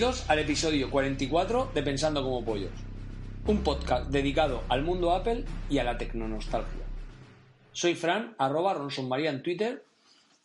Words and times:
Bienvenidos 0.00 0.30
al 0.30 0.38
episodio 0.38 0.90
44 0.90 1.72
de 1.74 1.82
Pensando 1.82 2.22
como 2.22 2.42
Pollos, 2.42 2.72
un 3.46 3.62
podcast 3.62 4.08
dedicado 4.10 4.62
al 4.70 4.80
mundo 4.82 5.10
Apple 5.12 5.44
y 5.68 5.76
a 5.76 5.84
la 5.84 5.98
tecnonostalgia. 5.98 6.86
Soy 7.72 7.94
Fran, 7.94 8.34
arroba 8.38 8.72
Ronson 8.72 9.10
María 9.10 9.28
en 9.28 9.42
Twitter. 9.42 9.84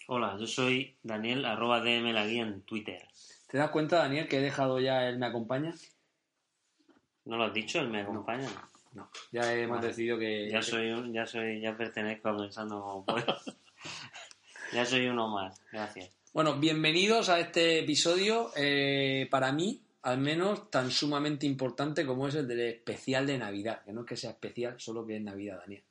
Hola, 0.07 0.35
yo 0.37 0.45
soy 0.45 0.97
Daniel, 1.03 1.45
arroba 1.45 1.79
DM 1.79 2.11
la 2.11 2.27
guía 2.27 2.41
en 2.43 2.63
Twitter. 2.63 3.07
¿Te 3.49 3.57
das 3.57 3.69
cuenta, 3.69 3.99
Daniel, 3.99 4.27
que 4.27 4.39
he 4.39 4.41
dejado 4.41 4.81
ya 4.81 5.07
el 5.07 5.19
Me 5.19 5.27
Acompaña? 5.27 5.73
¿No 7.23 7.37
lo 7.37 7.45
has 7.45 7.53
dicho? 7.53 7.79
¿Él 7.79 7.87
me 7.87 8.01
acompaña? 8.01 8.49
No, 8.91 9.09
ya 9.31 9.53
hemos 9.53 9.77
Vale. 9.77 9.87
decidido 9.87 10.19
que... 10.19 10.49
Ya 10.51 10.61
soy, 10.61 10.91
un- 10.91 11.13
ya 11.13 11.25
soy, 11.25 11.61
ya 11.61 11.77
pertenezco 11.77 12.27
a 12.27 12.35
Pensando 12.37 12.81
como 12.81 13.05
Pollo. 13.05 13.37
ya 14.73 14.85
soy 14.85 15.07
uno 15.07 15.29
más, 15.29 15.61
gracias. 15.71 16.09
Bueno, 16.35 16.59
bienvenidos 16.59 17.29
a 17.29 17.39
este 17.39 17.79
episodio, 17.79 18.51
eh, 18.57 19.25
para 19.31 19.53
mí, 19.53 19.85
al 20.01 20.17
menos, 20.17 20.69
tan 20.69 20.91
sumamente 20.91 21.45
importante 21.45 22.05
como 22.05 22.27
es 22.27 22.35
el 22.35 22.45
del 22.45 22.59
especial 22.59 23.25
de 23.25 23.37
Navidad. 23.37 23.85
Que 23.85 23.93
no 23.93 24.01
es 24.01 24.05
que 24.05 24.17
sea 24.17 24.31
especial, 24.31 24.77
solo 24.77 25.07
que 25.07 25.15
es 25.15 25.21
Navidad, 25.21 25.59
Daniel. 25.61 25.85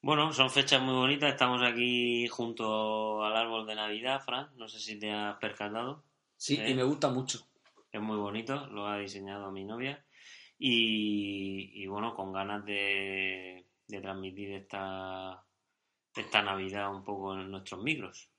Bueno, 0.00 0.32
son 0.32 0.48
fechas 0.48 0.80
muy 0.80 0.94
bonitas, 0.94 1.32
estamos 1.32 1.60
aquí 1.60 2.28
junto 2.28 3.24
al 3.24 3.36
árbol 3.36 3.66
de 3.66 3.74
Navidad, 3.74 4.22
Fran, 4.24 4.48
no 4.56 4.68
sé 4.68 4.78
si 4.78 4.96
te 4.96 5.10
has 5.10 5.36
percatado. 5.38 6.04
Sí, 6.36 6.54
¿Eh? 6.60 6.70
y 6.70 6.74
me 6.74 6.84
gusta 6.84 7.08
mucho. 7.08 7.44
Es 7.90 8.00
muy 8.00 8.18
bonito, 8.18 8.68
lo 8.68 8.86
ha 8.86 8.98
diseñado 8.98 9.50
mi 9.50 9.64
novia. 9.64 10.06
Y, 10.56 11.82
y 11.82 11.86
bueno, 11.88 12.14
con 12.14 12.32
ganas 12.32 12.64
de, 12.64 13.66
de 13.88 14.00
transmitir 14.00 14.52
esta, 14.52 15.44
esta 16.14 16.42
Navidad 16.42 16.94
un 16.94 17.02
poco 17.02 17.34
en 17.34 17.50
nuestros 17.50 17.82
micros. 17.82 18.31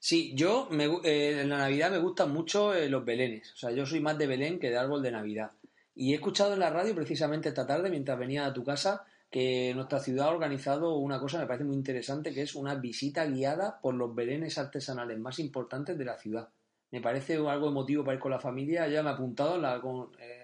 Sí, 0.00 0.32
yo 0.34 0.68
me 0.70 0.84
eh, 1.04 1.40
en 1.40 1.48
la 1.48 1.58
Navidad 1.58 1.90
me 1.90 1.98
gustan 1.98 2.32
mucho 2.32 2.74
eh, 2.74 2.88
los 2.88 3.04
belenes. 3.04 3.52
O 3.52 3.56
sea, 3.56 3.70
yo 3.72 3.84
soy 3.86 4.00
más 4.00 4.16
de 4.18 4.26
Belén 4.26 4.58
que 4.58 4.70
de 4.70 4.78
árbol 4.78 5.02
de 5.02 5.10
Navidad. 5.10 5.52
Y 5.94 6.12
he 6.12 6.16
escuchado 6.16 6.52
en 6.54 6.60
la 6.60 6.70
radio 6.70 6.94
precisamente 6.94 7.48
esta 7.48 7.66
tarde, 7.66 7.90
mientras 7.90 8.18
venía 8.18 8.46
a 8.46 8.52
tu 8.52 8.62
casa, 8.64 9.04
que 9.30 9.72
nuestra 9.74 9.98
ciudad 10.00 10.28
ha 10.28 10.30
organizado 10.30 10.96
una 10.96 11.18
cosa 11.18 11.38
que 11.38 11.42
me 11.42 11.48
parece 11.48 11.64
muy 11.64 11.74
interesante, 11.76 12.32
que 12.32 12.42
es 12.42 12.54
una 12.54 12.76
visita 12.76 13.26
guiada 13.26 13.80
por 13.80 13.94
los 13.94 14.14
belenes 14.14 14.56
artesanales 14.58 15.18
más 15.18 15.38
importantes 15.40 15.98
de 15.98 16.04
la 16.04 16.16
ciudad. 16.16 16.48
Me 16.92 17.00
parece 17.00 17.34
algo 17.36 17.68
emotivo 17.68 18.04
para 18.04 18.14
ir 18.14 18.20
con 18.20 18.30
la 18.30 18.38
familia. 18.40 18.86
Ya 18.88 19.02
me 19.02 19.10
he 19.10 19.12
apuntado 19.12 19.56
en 19.56 19.62
la, 19.62 19.80
con- 19.80 20.10
eh, 20.20 20.37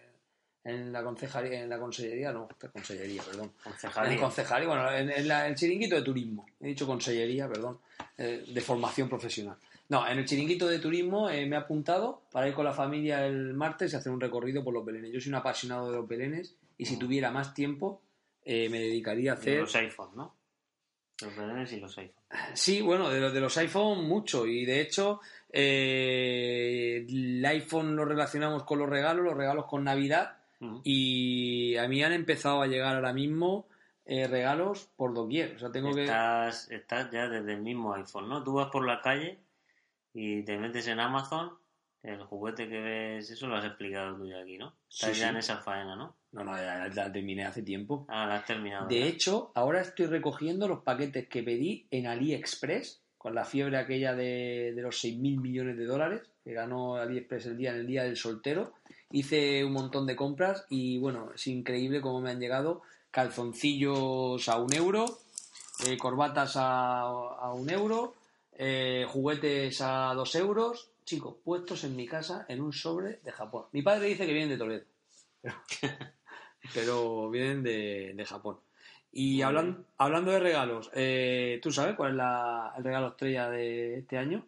en 0.65 0.93
la 0.93 1.03
concejalía, 1.05 1.61
en 1.63 1.69
la 1.69 1.79
consellería, 1.79 2.33
no, 2.33 2.49
consellería, 2.73 3.23
perdón. 3.23 3.53
Concejalía. 3.63 4.13
En 4.15 4.19
concejalía, 4.19 4.67
bueno, 4.69 4.91
en, 4.93 5.11
en 5.11 5.29
la- 5.29 5.47
el 5.47 5.55
chiringuito 5.55 5.95
de 5.97 6.03
turismo. 6.03 6.47
He 6.61 6.69
dicho 6.69 6.87
consellería, 6.87 7.47
perdón, 7.49 7.79
eh, 8.17 8.45
de 8.49 8.61
formación 8.63 9.09
profesional. 9.09 9.57
No, 9.91 10.09
en 10.09 10.19
el 10.19 10.25
chiringuito 10.25 10.67
de 10.67 10.79
turismo 10.79 11.29
eh, 11.29 11.45
me 11.45 11.57
he 11.57 11.59
apuntado 11.59 12.23
para 12.33 12.49
ir 12.49 12.55
con 12.55 12.65
la 12.65 12.73
familia 12.73 13.27
el 13.27 13.53
martes 13.53 13.93
y 13.93 13.97
hacer 13.97 14.11
un 14.11 14.21
recorrido 14.21 14.65
por 14.65 14.73
los 14.73 14.85
belenes. 14.85 15.13
Yo 15.13 15.21
soy 15.21 15.29
un 15.29 15.35
apasionado 15.37 15.91
de 15.91 15.99
los 15.99 16.09
belenes 16.09 16.55
y 16.79 16.87
si 16.87 16.97
Mm. 16.97 16.99
tuviera 16.99 17.31
más 17.31 17.53
tiempo 17.53 18.01
eh, 18.47 18.69
me 18.71 18.79
dedicaría 18.81 19.33
a 19.33 19.35
De 19.37 19.41
hacer... 19.43 19.61
los 19.61 19.75
iPhones, 19.77 20.17
¿no? 20.17 20.35
Los 21.23 21.37
belenes 21.37 21.73
y 21.73 21.81
los 21.81 21.97
iPhones. 21.99 22.25
Sí, 22.55 22.81
bueno, 22.81 23.11
de 23.11 23.21
los, 23.21 23.33
de 23.35 23.41
los 23.41 23.57
iPhone 23.59 24.05
mucho 24.09 24.47
y 24.47 24.65
de 24.65 24.81
hecho 24.81 25.21
eh, 25.53 27.05
el 27.09 27.45
iPhone 27.45 27.95
lo 27.97 28.05
relacionamos 28.05 28.65
con 28.65 28.79
los 28.79 28.89
regalos, 28.89 29.25
los 29.25 29.37
regalos 29.37 29.67
con 29.67 29.85
Navidad 29.85 30.39
Y 30.83 31.77
a 31.77 31.87
mí 31.89 32.03
han 32.03 32.13
empezado 32.13 32.63
a 32.63 32.67
llegar 32.67 32.97
ahora 32.97 33.13
mismo 33.13 33.69
eh, 34.07 34.27
regalos 34.27 34.89
por 34.97 35.15
doquier. 35.15 35.57
O 35.57 35.59
sea, 35.59 35.71
tengo 35.71 35.95
que... 35.95 36.05
Estás, 36.05 36.71
estás 36.71 37.11
ya 37.11 37.29
desde 37.29 37.53
el 37.53 37.61
mismo 37.63 37.95
iPhone, 37.95 38.29
¿no? 38.29 38.43
Tú 38.43 38.55
vas 38.55 38.71
por 38.71 38.87
la 38.87 39.01
calle 39.01 39.39
y 40.13 40.43
te 40.45 40.57
metes 40.59 40.87
en 40.89 41.01
Amazon, 41.01 41.53
el 42.03 42.23
juguete 42.23 42.69
que 42.69 42.81
ves, 42.81 43.31
eso 43.31 43.47
lo 43.47 43.57
has 43.57 43.65
explicado 43.65 44.17
tú 44.17 44.27
ya 44.29 44.39
aquí, 44.41 44.59
¿no? 44.59 44.75
Estás 44.91 45.15
Sí, 45.15 45.21
ya 45.21 45.27
sí. 45.27 45.31
en 45.31 45.37
esa 45.39 45.57
faena, 45.59 45.97
¿no? 45.97 46.17
No, 46.33 46.45
no, 46.45 46.57
ya 46.57 46.89
la 46.95 47.13
terminé 47.13 47.45
hace 47.45 47.63
tiempo. 47.63 48.07
Ah, 48.09 48.27
la 48.27 48.37
has 48.37 48.45
terminado. 48.45 48.87
De 48.89 49.07
hecho, 49.07 49.53
ahora 49.55 49.81
estoy 49.81 50.07
recogiendo 50.07 50.69
los 50.69 50.83
paquetes 50.83 51.29
que 51.29 51.43
pedí 51.43 51.87
en 51.91 52.07
AliExpress, 52.07 53.03
con 53.17 53.35
la 53.35 53.45
fiebre 53.45 53.79
aquella 53.79 54.15
de, 54.15 54.73
de 54.77 54.83
los 54.83 55.03
6.000 55.03 55.41
millones 55.41 55.77
de 55.79 55.85
dólares, 55.87 56.31
que 56.45 56.53
ganó 56.53 56.97
AliExpress 56.97 57.47
el 57.47 57.57
día 57.57 57.71
en 57.71 57.77
el 57.81 57.87
día 57.87 58.05
del 58.05 58.17
soltero. 58.17 58.75
Hice 59.11 59.65
un 59.65 59.73
montón 59.73 60.07
de 60.07 60.15
compras 60.17 60.67
y 60.69 60.99
bueno, 60.99 61.31
es 61.35 61.47
increíble 61.47 62.01
cómo 62.01 62.21
me 62.21 62.31
han 62.31 62.41
llegado 62.41 62.83
calzoncillos 63.11 64.49
a 64.49 64.59
un 64.59 64.73
euro, 64.75 65.07
eh, 65.87 65.97
corbatas 65.97 66.57
a, 66.57 67.01
a 67.03 67.53
un 67.55 67.71
euro, 67.71 68.15
eh, 68.57 69.07
juguetes 69.09 69.81
a 69.81 70.13
dos 70.15 70.35
euros, 70.35 70.91
chicos, 71.05 71.37
puestos 71.45 71.85
en 71.85 71.97
mi 71.97 72.07
casa 72.07 72.45
en 72.49 72.61
un 72.61 72.73
sobre 72.73 73.21
de 73.25 73.33
Japón. 73.33 73.67
Mi 73.73 73.83
padre 73.83 74.07
dice 74.09 74.27
que 74.27 74.33
vienen 74.33 74.51
de 74.51 74.59
Toledo, 74.59 74.85
pero, 75.41 75.55
pero 76.75 77.31
vienen 77.31 77.63
de, 77.63 78.13
de 78.15 78.25
Japón. 78.25 78.59
Y 79.13 79.43
hablan- 79.43 79.85
hablando 79.97 80.33
de 80.33 80.41
regalos, 80.41 80.91
eh, 80.95 81.61
¿tú 81.63 81.71
sabes 81.71 81.95
cuál 81.95 82.11
es 82.13 82.17
la- 82.17 82.75
el 82.77 82.83
regalo 82.85 83.09
estrella 83.09 83.49
de 83.49 83.99
este 83.99 84.19
año? 84.19 84.45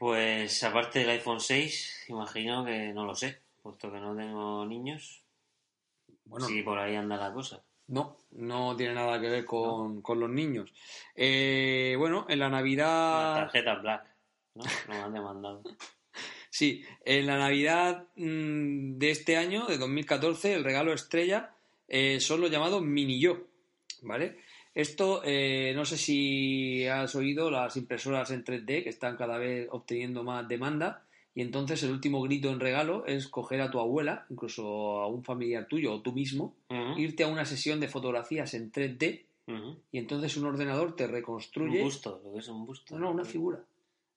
Pues 0.00 0.64
aparte 0.64 1.00
del 1.00 1.10
iPhone 1.10 1.40
6, 1.40 2.06
imagino 2.08 2.64
que 2.64 2.90
no 2.94 3.04
lo 3.04 3.14
sé, 3.14 3.38
puesto 3.62 3.92
que 3.92 4.00
no 4.00 4.16
tengo 4.16 4.64
niños. 4.64 5.22
Bueno, 6.24 6.46
sí, 6.46 6.62
por 6.62 6.78
ahí 6.78 6.96
anda 6.96 7.18
la 7.18 7.30
cosa. 7.34 7.62
No, 7.88 8.16
no 8.30 8.74
tiene 8.74 8.94
nada 8.94 9.20
que 9.20 9.28
ver 9.28 9.44
con, 9.44 10.00
con 10.00 10.18
los 10.18 10.30
niños. 10.30 10.72
Eh, 11.14 11.96
bueno, 11.98 12.24
en 12.30 12.38
la 12.38 12.48
Navidad... 12.48 13.34
Tarjeta 13.34 13.74
Black, 13.74 14.06
¿no? 14.54 14.64
Nos 14.88 14.96
han 15.04 15.12
demandado. 15.12 15.62
Sí, 16.52 16.84
en 17.04 17.26
la 17.26 17.38
Navidad 17.38 18.08
mm, 18.16 18.98
de 18.98 19.10
este 19.10 19.36
año, 19.36 19.66
de 19.66 19.78
2014, 19.78 20.54
el 20.54 20.64
regalo 20.64 20.92
estrella 20.92 21.54
eh, 21.86 22.18
son 22.20 22.40
los 22.40 22.50
llamados 22.50 22.82
mini 22.82 23.20
yo, 23.20 23.46
¿vale? 24.02 24.40
Esto, 24.74 25.22
eh, 25.24 25.72
no 25.74 25.84
sé 25.84 25.96
si 25.96 26.86
has 26.86 27.14
oído 27.14 27.50
las 27.50 27.76
impresoras 27.76 28.30
en 28.30 28.44
3D 28.44 28.82
que 28.84 28.88
están 28.88 29.16
cada 29.16 29.36
vez 29.36 29.68
obteniendo 29.70 30.22
más 30.22 30.46
demanda 30.46 31.02
y 31.34 31.42
entonces 31.42 31.82
el 31.82 31.90
último 31.90 32.22
grito 32.22 32.50
en 32.50 32.60
regalo 32.60 33.04
es 33.06 33.28
coger 33.28 33.60
a 33.62 33.70
tu 33.70 33.80
abuela, 33.80 34.26
incluso 34.30 35.00
a 35.00 35.06
un 35.08 35.24
familiar 35.24 35.66
tuyo 35.66 35.92
o 35.94 36.00
tú 36.02 36.12
mismo, 36.12 36.54
irte 36.96 37.24
a 37.24 37.28
una 37.28 37.44
sesión 37.44 37.80
de 37.80 37.88
fotografías 37.88 38.54
en 38.54 38.70
3D 38.70 39.24
ujú. 39.48 39.76
y 39.90 39.98
entonces 39.98 40.36
un 40.36 40.46
ordenador 40.46 40.94
te 40.94 41.06
Un 41.06 41.12
reconstruye... 41.12 41.82
busto, 41.82 42.20
lo 42.24 42.32
que 42.32 42.38
es 42.38 42.48
un 42.48 42.64
busto. 42.66 42.94
No, 42.94 43.06
no, 43.06 43.10
una 43.12 43.24
figura. 43.24 43.60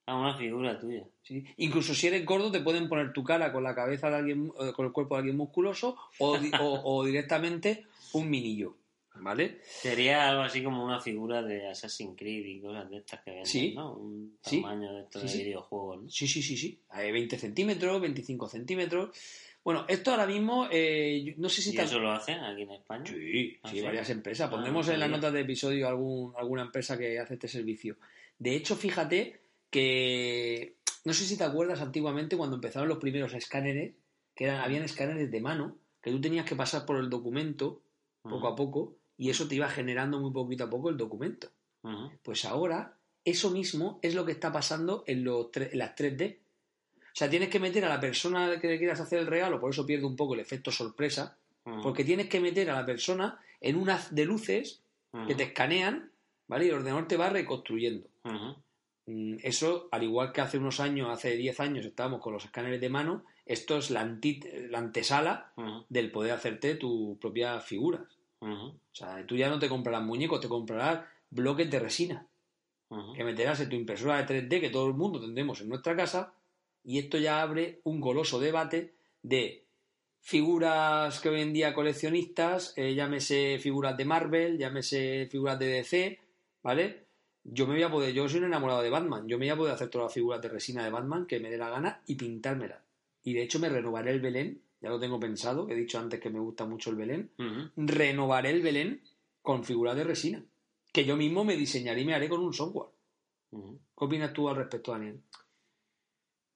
Ah, 0.05 0.17
una 0.17 0.35
figura 0.37 0.77
tuya. 0.79 1.03
¿sí? 1.23 1.45
Incluso 1.57 1.95
si 1.95 2.07
eres 2.07 2.25
gordo 2.25 2.51
te 2.51 2.59
pueden 2.59 2.89
poner 2.89 3.13
tu 3.13 3.23
cara 3.23 3.51
con 3.53 3.63
la 3.63 3.73
cabeza 3.73 4.09
de 4.09 4.17
alguien, 4.17 4.51
eh, 4.59 4.71
con 4.75 4.85
el 4.85 4.91
cuerpo 4.91 5.15
de 5.15 5.19
alguien 5.19 5.37
musculoso 5.37 5.95
o, 6.19 6.37
o- 6.59 6.81
o 6.83 7.05
directamente 7.05 7.85
un 8.13 8.29
minillo, 8.29 8.75
¿vale? 9.15 9.59
Sería 9.63 10.29
algo 10.29 10.41
así 10.43 10.63
como 10.63 10.83
una 10.83 10.99
figura 10.99 11.41
de 11.41 11.67
Assassin's 11.69 12.15
Creed 12.17 12.45
y 12.45 12.61
cosas 12.61 12.89
de 12.89 12.97
estas 12.97 13.21
que 13.23 13.31
venden, 13.31 13.45
Sí. 13.45 13.73
¿no? 13.75 13.93
Un 13.95 14.37
Sí. 14.41 14.61
tamaño 14.61 14.93
de 14.93 15.01
estos 15.03 15.31
Sí, 15.31 15.37
de 15.39 15.43
videojuegos, 15.45 16.03
¿no? 16.03 16.09
Sí, 16.09 16.27
sí, 16.27 16.41
sí, 16.41 16.57
sí. 16.57 16.79
Hay 16.89 17.11
20 17.11 17.37
centímetros, 17.37 18.01
25 18.01 18.49
centímetros. 18.49 19.15
Bueno, 19.63 19.85
esto 19.87 20.11
ahora 20.11 20.25
mismo, 20.27 20.67
eh, 20.71 21.35
no 21.37 21.47
sé 21.47 21.61
si 21.61 21.69
¿Y 21.69 21.73
está... 21.73 21.83
eso 21.83 21.99
lo 21.99 22.11
hacen 22.11 22.39
aquí 22.39 22.63
en 22.63 22.71
España? 22.71 23.05
Sí, 23.05 23.57
¿Ah, 23.63 23.69
sí, 23.71 23.81
varias 23.81 24.09
empresas. 24.09 24.47
Ah, 24.47 24.51
Pondremos 24.51 24.87
en 24.89 24.99
las 24.99 25.09
notas 25.09 25.31
de 25.31 25.39
episodio 25.41 25.87
algún, 25.87 26.33
alguna 26.37 26.63
empresa 26.63 26.97
que 26.97 27.17
hace 27.19 27.35
este 27.35 27.47
servicio. 27.47 27.95
De 28.37 28.55
hecho, 28.55 28.75
fíjate 28.75 29.39
que 29.69 30.75
no 31.05 31.13
sé 31.13 31.23
si 31.25 31.37
te 31.37 31.43
acuerdas 31.43 31.81
antiguamente 31.81 32.35
cuando 32.37 32.55
empezaron 32.57 32.89
los 32.89 32.97
primeros 32.97 33.33
escáneres, 33.33 33.93
que 34.35 34.45
eran, 34.45 34.61
habían 34.61 34.83
escáneres 34.83 35.29
de 35.31 35.41
mano, 35.41 35.77
que 36.01 36.11
tú 36.11 36.19
tenías 36.19 36.45
que 36.45 36.55
pasar 36.55 36.85
por 36.85 36.97
el 36.97 37.09
documento 37.09 37.81
poco 38.21 38.47
a 38.47 38.55
poco 38.55 38.97
y 39.17 39.29
eso 39.29 39.47
te 39.47 39.55
iba 39.55 39.69
generando 39.69 40.19
muy 40.19 40.31
poquito 40.31 40.63
a 40.65 40.69
poco 40.69 40.89
el 40.89 40.97
documento. 40.97 41.49
Pues 42.23 42.45
ahora 42.45 42.95
eso 43.25 43.51
mismo 43.51 43.99
es 44.01 44.15
lo 44.15 44.25
que 44.25 44.31
está 44.33 44.51
pasando 44.51 45.03
en, 45.07 45.23
los 45.23 45.47
en 45.55 45.77
las 45.77 45.95
3D. 45.95 46.37
O 46.99 47.15
sea, 47.15 47.29
tienes 47.29 47.49
que 47.49 47.59
meter 47.59 47.85
a 47.85 47.89
la 47.89 47.99
persona 47.99 48.59
que 48.59 48.67
le 48.67 48.77
quieras 48.79 48.99
hacer 48.99 49.19
el 49.19 49.27
regalo, 49.27 49.59
por 49.59 49.71
eso 49.71 49.85
pierde 49.85 50.05
un 50.05 50.15
poco 50.15 50.33
el 50.33 50.39
efecto 50.39 50.71
sorpresa, 50.71 51.37
porque 51.81 52.03
tienes 52.03 52.27
que 52.27 52.39
meter 52.41 52.69
a 52.71 52.75
la 52.75 52.85
persona 52.85 53.39
en 53.61 53.75
un 53.77 53.89
haz 53.89 54.13
de 54.13 54.25
luces 54.25 54.81
que 55.27 55.35
te 55.35 55.43
escanean, 55.43 56.11
¿vale? 56.47 56.65
Y 56.65 56.69
el 56.69 56.75
ordenador 56.75 57.07
te 57.07 57.17
va 57.17 57.29
reconstruyendo. 57.29 58.07
Mm, 59.05 59.35
Eso, 59.43 59.89
al 59.91 60.03
igual 60.03 60.31
que 60.31 60.41
hace 60.41 60.57
unos 60.57 60.79
años, 60.79 61.09
hace 61.09 61.35
10 61.37 61.59
años 61.59 61.85
estábamos 61.85 62.19
con 62.21 62.33
los 62.33 62.45
escáneres 62.45 62.81
de 62.81 62.89
mano, 62.89 63.23
esto 63.45 63.77
es 63.77 63.91
la, 63.91 64.01
anti- 64.01 64.41
la 64.69 64.79
antesala 64.79 65.51
del 65.89 66.09
poder 66.11 66.31
hacerte 66.31 66.75
tus 66.75 67.17
propias 67.19 67.63
figuras. 67.65 68.01
O 68.43 68.95
sea, 68.95 69.25
tú 69.25 69.35
ya 69.35 69.49
no 69.49 69.59
te 69.59 69.69
comprarás 69.69 70.03
muñecos, 70.03 70.41
te 70.41 70.49
comprarás 70.49 71.05
bloques 71.29 71.69
de 71.69 71.79
resina 71.79 72.27
que 73.15 73.23
meterás 73.23 73.59
en 73.61 73.69
tu 73.69 73.75
impresora 73.75 74.23
de 74.23 74.47
3D 74.47 74.61
que 74.61 74.69
todo 74.69 74.87
el 74.87 74.93
mundo 74.93 75.19
tendremos 75.19 75.61
en 75.61 75.69
nuestra 75.69 75.95
casa 75.95 76.33
y 76.83 76.99
esto 76.99 77.17
ya 77.17 77.41
abre 77.41 77.79
un 77.83 77.99
goloso 77.99 78.39
debate 78.39 78.93
de 79.21 79.63
figuras 80.19 81.19
que 81.19 81.29
hoy 81.29 81.41
en 81.41 81.53
día 81.53 81.73
coleccionistas, 81.73 82.73
eh, 82.77 82.93
llámese 82.93 83.57
figuras 83.59 83.97
de 83.97 84.05
Marvel, 84.05 84.57
llámese 84.57 85.27
figuras 85.29 85.59
de 85.59 85.67
DC, 85.67 86.19
¿vale? 86.61 87.03
Yo 87.43 87.67
me 87.67 87.73
voy 87.73 87.83
a 87.83 87.91
poder, 87.91 88.13
yo 88.13 88.27
soy 88.29 88.39
un 88.39 88.45
enamorado 88.45 88.81
de 88.81 88.89
Batman, 88.89 89.27
yo 89.27 89.37
me 89.37 89.45
voy 89.45 89.49
a 89.49 89.57
poder 89.57 89.73
hacer 89.73 89.89
todas 89.89 90.05
las 90.05 90.13
figuras 90.13 90.41
de 90.41 90.49
resina 90.49 90.83
de 90.83 90.91
Batman 90.91 91.25
que 91.25 91.39
me 91.39 91.49
dé 91.49 91.57
la 91.57 91.69
gana 91.69 92.01
y 92.05 92.15
pintármelas. 92.15 92.79
Y 93.23 93.33
de 93.33 93.43
hecho 93.43 93.59
me 93.59 93.69
renovaré 93.69 94.11
el 94.11 94.21
Belén, 94.21 94.61
ya 94.83 94.89
lo 94.89 94.99
tengo 94.99 95.17
pensado, 95.17 95.65
que 95.65 95.73
he 95.73 95.77
dicho 95.77 95.97
antes 95.97 96.19
que 96.19 96.29
me 96.29 96.41
gusta 96.41 96.65
mucho 96.65 96.89
el 96.89 96.97
Belén, 96.97 97.31
renovaré 97.77 98.49
el 98.49 98.61
Belén 98.61 99.01
con 99.41 99.63
figuras 99.63 99.95
de 99.95 100.03
resina, 100.03 100.43
que 100.91 101.05
yo 101.05 101.15
mismo 101.15 101.45
me 101.45 101.55
diseñaré 101.55 102.01
y 102.01 102.05
me 102.05 102.13
haré 102.13 102.27
con 102.27 102.41
un 102.41 102.53
software. 102.53 102.89
Ujú. 103.51 103.79
¿Qué 103.97 104.05
opinas 104.05 104.33
tú 104.33 104.49
al 104.49 104.57
respecto, 104.57 104.91
Daniel? 104.91 105.21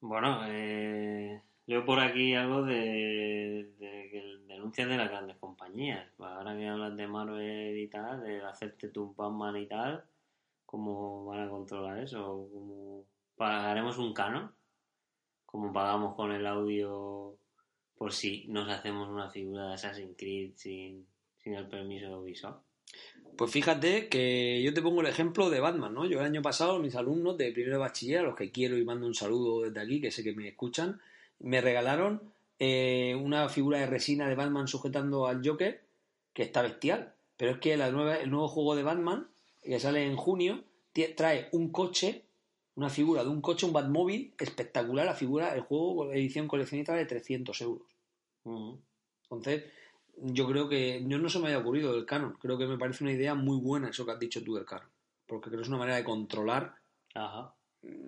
Bueno, 0.01 0.41
eh, 0.45 1.41
leo 1.67 1.85
por 1.85 2.01
aquí 2.01 2.35
algo 2.35 2.63
de, 2.63 3.73
de 3.79 4.09
que 4.11 4.21
denuncias 4.45 4.89
de 4.89 4.97
las 4.97 5.09
grandes 5.09 5.37
compañías. 5.37 6.11
Ahora 6.19 6.57
que 6.57 6.67
hablas 6.67 6.97
de 6.97 7.07
Marvel 7.07 7.77
y 7.77 7.87
tal, 7.87 8.21
de 8.23 8.41
hacerte 8.41 8.89
tu 8.89 9.13
Batman 9.15 9.55
y 9.55 9.67
tal, 9.67 10.03
¿cómo 10.65 11.27
van 11.27 11.47
a 11.47 11.49
controlar 11.49 11.97
eso? 11.99 12.49
¿Cómo 12.51 13.05
pagaremos 13.37 13.97
un 13.97 14.13
canon? 14.13 14.53
¿Cómo 15.45 15.71
pagamos 15.71 16.13
con 16.15 16.33
el 16.33 16.45
audio 16.45 17.39
por 17.97 18.13
si 18.13 18.45
nos 18.47 18.69
hacemos 18.69 19.09
una 19.09 19.29
figura 19.29 19.67
de 19.67 19.73
Assassin's 19.73 20.15
Creed 20.17 20.51
sin, 20.55 21.05
sin 21.37 21.53
el 21.55 21.67
permiso 21.67 22.07
de 22.07 22.15
Ubisoft? 22.15 22.61
Pues 23.35 23.51
fíjate 23.51 24.07
que 24.07 24.61
yo 24.63 24.73
te 24.73 24.81
pongo 24.81 25.01
el 25.01 25.07
ejemplo 25.07 25.49
de 25.49 25.59
Batman, 25.59 25.93
¿no? 25.93 26.05
Yo 26.05 26.19
el 26.19 26.25
año 26.25 26.41
pasado, 26.41 26.79
mis 26.79 26.95
alumnos 26.95 27.37
de 27.37 27.51
primero 27.51 27.79
bachiller, 27.79 28.19
a 28.19 28.23
los 28.23 28.35
que 28.35 28.51
quiero 28.51 28.77
y 28.77 28.83
mando 28.83 29.05
un 29.05 29.13
saludo 29.13 29.61
desde 29.61 29.79
aquí, 29.79 30.01
que 30.01 30.11
sé 30.11 30.23
que 30.23 30.33
me 30.33 30.47
escuchan, 30.47 30.99
me 31.39 31.61
regalaron 31.61 32.21
eh, 32.59 33.15
una 33.21 33.47
figura 33.49 33.79
de 33.79 33.85
resina 33.85 34.27
de 34.27 34.35
Batman 34.35 34.67
sujetando 34.67 35.27
al 35.27 35.47
Joker, 35.47 35.81
que 36.33 36.43
está 36.43 36.63
bestial. 36.63 37.13
Pero 37.37 37.51
es 37.51 37.57
que 37.59 37.73
el 37.73 37.91
nuevo 37.93 38.47
juego 38.47 38.75
de 38.75 38.83
Batman, 38.83 39.27
que 39.63 39.79
sale 39.79 40.03
en 40.03 40.15
junio, 40.15 40.63
trae 41.15 41.49
un 41.51 41.69
coche, 41.69 42.23
una 42.77 42.89
figura 42.89 43.23
de 43.23 43.29
un 43.29 43.41
coche, 43.41 43.65
un 43.65 43.73
Batmóvil 43.73 44.35
espectacular, 44.39 45.05
la 45.05 45.15
figura, 45.15 45.55
el 45.55 45.61
juego, 45.61 46.11
edición 46.13 46.47
coleccionista 46.47 46.93
de 46.93 47.05
300 47.05 47.59
euros. 47.61 47.87
Entonces, 49.23 49.65
yo 50.15 50.47
creo 50.47 50.69
que 50.69 51.03
yo 51.05 51.17
no 51.17 51.27
se 51.27 51.39
me 51.39 51.47
había 51.47 51.57
ocurrido 51.57 51.91
del 51.93 52.05
canon. 52.05 52.37
Creo 52.39 52.57
que 52.57 52.67
me 52.67 52.77
parece 52.77 53.03
una 53.03 53.13
idea 53.13 53.33
muy 53.33 53.59
buena 53.59 53.89
eso 53.89 54.05
que 54.05 54.11
has 54.11 54.19
dicho 54.19 54.43
tú 54.43 54.53
del 54.53 54.65
canon. 54.65 54.87
Porque 55.25 55.49
creo 55.49 55.59
que 55.59 55.63
es 55.63 55.69
una 55.69 55.79
manera 55.79 55.97
de 55.97 56.03
controlar 56.03 56.75
Ajá. 57.15 57.55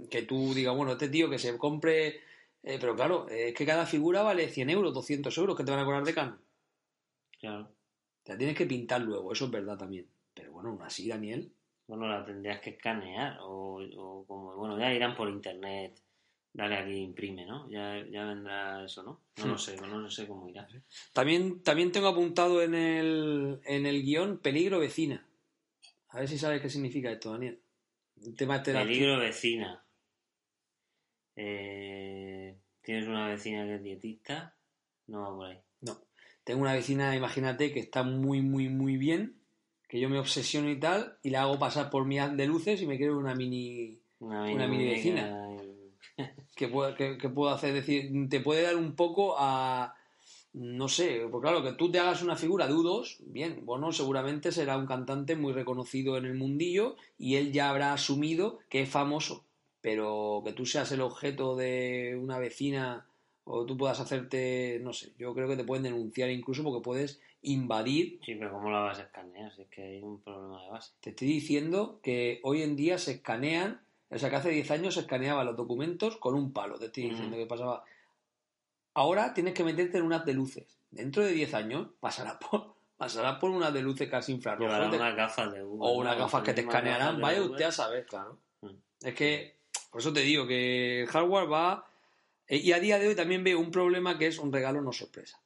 que 0.10 0.22
tú 0.22 0.54
digas, 0.54 0.76
bueno, 0.76 0.92
este 0.92 1.10
tío 1.10 1.32
que 1.32 1.40
se 1.40 1.58
compre... 1.58 2.22
eh, 2.62 2.78
pero 2.80 2.96
claro, 2.96 3.28
es 3.28 3.56
que 3.56 3.66
cada 3.66 3.88
figura 3.88 4.22
vale 4.22 4.50
100 4.50 4.70
euros, 4.70 4.94
200 4.94 5.36
euros 5.40 5.58
que 5.58 5.64
te 5.64 5.72
van 5.72 5.80
a 5.80 5.86
cobrar 5.86 6.04
de 6.04 6.14
canon. 6.14 6.40
Claro. 7.40 7.72
Te 8.22 8.34
la 8.34 8.38
tienes 8.38 8.56
que 8.56 8.68
pintar 8.68 9.02
luego, 9.02 9.34
eso 9.34 9.46
es 9.46 9.52
verdad 9.52 9.80
también. 9.80 10.08
Pero 10.36 10.52
bueno, 10.52 10.70
aún 10.70 10.82
así, 10.84 11.08
Daniel. 11.10 11.52
Bueno, 11.90 12.08
la 12.08 12.24
tendrías 12.24 12.62
que 12.62 12.70
escanear 12.70 13.40
o, 13.42 13.82
o 13.98 14.26
como, 14.28 14.56
bueno, 14.56 14.78
ya 14.78 14.94
irán 14.94 15.16
por 15.16 15.28
internet, 15.28 16.00
dale 16.54 16.76
aquí 16.76 16.98
imprime, 16.98 17.48
¿no? 17.48 17.68
Ya, 17.68 18.06
ya 18.12 18.26
vendrá 18.26 18.86
eso, 18.86 19.02
¿no? 19.02 19.22
No 19.38 19.48
lo 19.48 19.58
sé, 19.58 19.76
no 19.76 20.08
sé 20.12 20.28
cómo 20.28 20.48
irá. 20.48 20.68
También, 21.14 21.64
también 21.64 21.92
tengo 21.92 22.10
apuntado 22.10 22.62
en 22.62 22.76
el, 22.76 23.60
en 23.66 23.88
el 23.88 24.04
guion 24.04 24.38
peligro 24.38 24.78
vecina. 24.78 25.26
A 26.10 26.20
ver 26.20 26.28
si 26.28 26.38
sabes 26.38 26.62
qué 26.62 26.70
significa 26.70 27.12
esto, 27.12 27.32
Daniel. 27.32 27.60
El 28.24 28.36
tema 28.36 28.62
Peligro 28.62 29.18
vecina. 29.18 29.84
Eh, 31.36 32.56
¿Tienes 32.84 33.08
una 33.08 33.30
vecina 33.30 33.66
que 33.66 33.76
es 33.76 33.84
dietista? 33.84 34.56
No 35.08 35.22
va 35.22 35.36
por 35.36 35.48
ahí. 35.48 35.60
No. 35.82 35.98
Tengo 36.44 36.62
una 36.62 36.74
vecina, 36.74 37.16
imagínate, 37.16 37.74
que 37.74 37.80
está 37.80 38.04
muy, 38.04 38.44
muy, 38.44 38.70
muy 38.70 38.98
bien, 38.98 39.39
que 39.90 40.00
yo 40.00 40.08
me 40.08 40.20
obsesiono 40.20 40.70
y 40.70 40.80
tal, 40.80 41.18
y 41.24 41.32
la 41.32 41.42
hago 41.42 41.58
pasar 41.58 41.90
por 41.90 42.06
mi 42.06 42.20
de 42.20 42.46
luces 42.46 42.80
y 42.82 42.86
me 42.86 42.98
creo 42.98 43.18
una 43.18 43.34
mini. 43.34 43.98
Una, 44.20 44.44
Una 44.44 44.68
mini 44.68 44.86
vecina. 44.86 45.58
que 46.56 46.68
puedo, 46.68 46.94
que, 46.96 47.18
que 47.18 47.30
puedo 47.30 47.52
hacer, 47.52 47.76
es 47.76 47.86
decir, 47.86 48.30
te 48.30 48.40
puede 48.40 48.62
dar 48.62 48.78
un 48.78 48.96
poco 48.96 49.36
a. 49.38 49.96
No 50.54 50.88
sé, 50.90 51.28
porque 51.32 51.48
claro, 51.48 51.64
que 51.64 51.74
tú 51.74 51.92
te 51.92 52.00
hagas 52.00 52.22
una 52.22 52.36
figura 52.36 52.68
de 52.68 52.74
U2, 52.74 53.18
bien, 53.28 53.62
bueno, 53.66 53.92
seguramente 53.92 54.52
será 54.52 54.78
un 54.78 54.88
cantante 54.88 55.36
muy 55.36 55.54
reconocido 55.54 56.18
en 56.18 56.26
el 56.26 56.34
mundillo 56.34 56.96
y 57.20 57.36
él 57.36 57.52
ya 57.52 57.70
habrá 57.70 57.94
asumido 57.94 58.60
que 58.68 58.82
es 58.82 58.90
famoso, 58.90 59.46
pero 59.80 60.42
que 60.44 60.54
tú 60.54 60.66
seas 60.66 60.92
el 60.92 61.02
objeto 61.02 61.56
de 61.56 62.18
una 62.20 62.40
vecina 62.40 63.06
o 63.52 63.66
tú 63.66 63.76
puedas 63.76 64.00
hacerte, 64.00 64.80
no 64.84 64.94
sé, 64.94 65.12
yo 65.18 65.34
creo 65.34 65.48
que 65.48 65.58
te 65.58 65.64
pueden 65.64 65.82
denunciar 65.82 66.30
incluso 66.30 66.64
porque 66.64 66.84
puedes 66.84 67.20
invadir. 67.42 68.20
Sí, 68.24 68.36
pero 68.36 68.52
¿cómo 68.52 68.70
la 68.70 68.82
vas 68.82 69.00
a 69.00 69.04
escanear? 69.04 69.52
Si 69.56 69.64
es 69.64 69.68
que 69.70 69.82
hay 69.82 70.04
un 70.04 70.22
problema 70.22 70.62
de 70.62 70.70
base. 70.70 70.92
Te 71.00 71.10
estoy 71.10 71.30
diciendo 71.30 72.00
que 72.04 72.40
hoy 72.44 72.62
en 72.62 72.76
día 72.76 73.00
se 73.00 73.14
escanean, 73.14 73.82
o 74.12 74.20
sea 74.20 74.30
que 74.30 74.36
hace 74.36 74.50
10 74.52 74.70
años 74.70 74.94
se 74.94 75.00
escaneaban 75.00 75.48
los 75.48 75.56
documentos 75.56 76.18
con 76.18 76.36
un 76.36 76.54
palo, 76.54 76.78
te 76.78 76.86
estoy 76.86 77.10
diciendo 77.10 77.38
que 77.38 77.48
pasaba. 77.48 77.84
Ahora 78.94 79.34
tienes 79.34 79.56
que 79.56 79.64
meterte 79.64 79.98
en 79.98 80.04
una 80.04 80.18
app 80.18 80.28
de 80.28 80.36
luces. 80.36 80.78
Dentro 80.92 81.24
de 81.24 81.32
10 81.32 81.56
años 81.56 81.88
pasarás 82.00 82.36
por, 82.36 82.76
pasarás 82.98 83.40
por 83.40 83.50
una 83.50 83.70
app 83.70 83.74
de 83.74 83.82
luces 83.82 84.08
casi 84.12 84.32
infrarrojas. 84.32 84.94
Unas 84.94 85.16
gafas 85.16 85.52
de 85.52 85.64
Google. 85.64 85.90
o 85.90 85.98
unas 85.98 86.18
¿no? 86.18 86.26
gafas 86.26 86.44
que 86.44 86.54
te 86.54 86.62
Unas 86.62 86.76
escanearán. 86.76 87.20
Vaya 87.20 87.42
usted 87.42 87.66
a 87.66 87.72
saber, 87.72 88.06
claro. 88.06 88.38
Mm. 88.62 88.76
Es 89.02 89.16
que, 89.16 89.56
por 89.90 90.02
eso 90.02 90.14
te 90.14 90.20
digo 90.20 90.46
que 90.46 91.02
el 91.02 91.08
hardware 91.08 91.52
va. 91.52 91.89
Eh, 92.50 92.58
Y 92.58 92.72
a 92.74 92.80
día 92.80 93.00
de 93.00 93.08
hoy 93.08 93.16
también 93.16 93.44
veo 93.44 93.60
un 93.60 93.72
problema 93.72 94.18
que 94.18 94.28
es 94.28 94.38
un 94.40 94.52
regalo 94.52 94.82
no 94.82 94.92
sorpresa. 94.92 95.42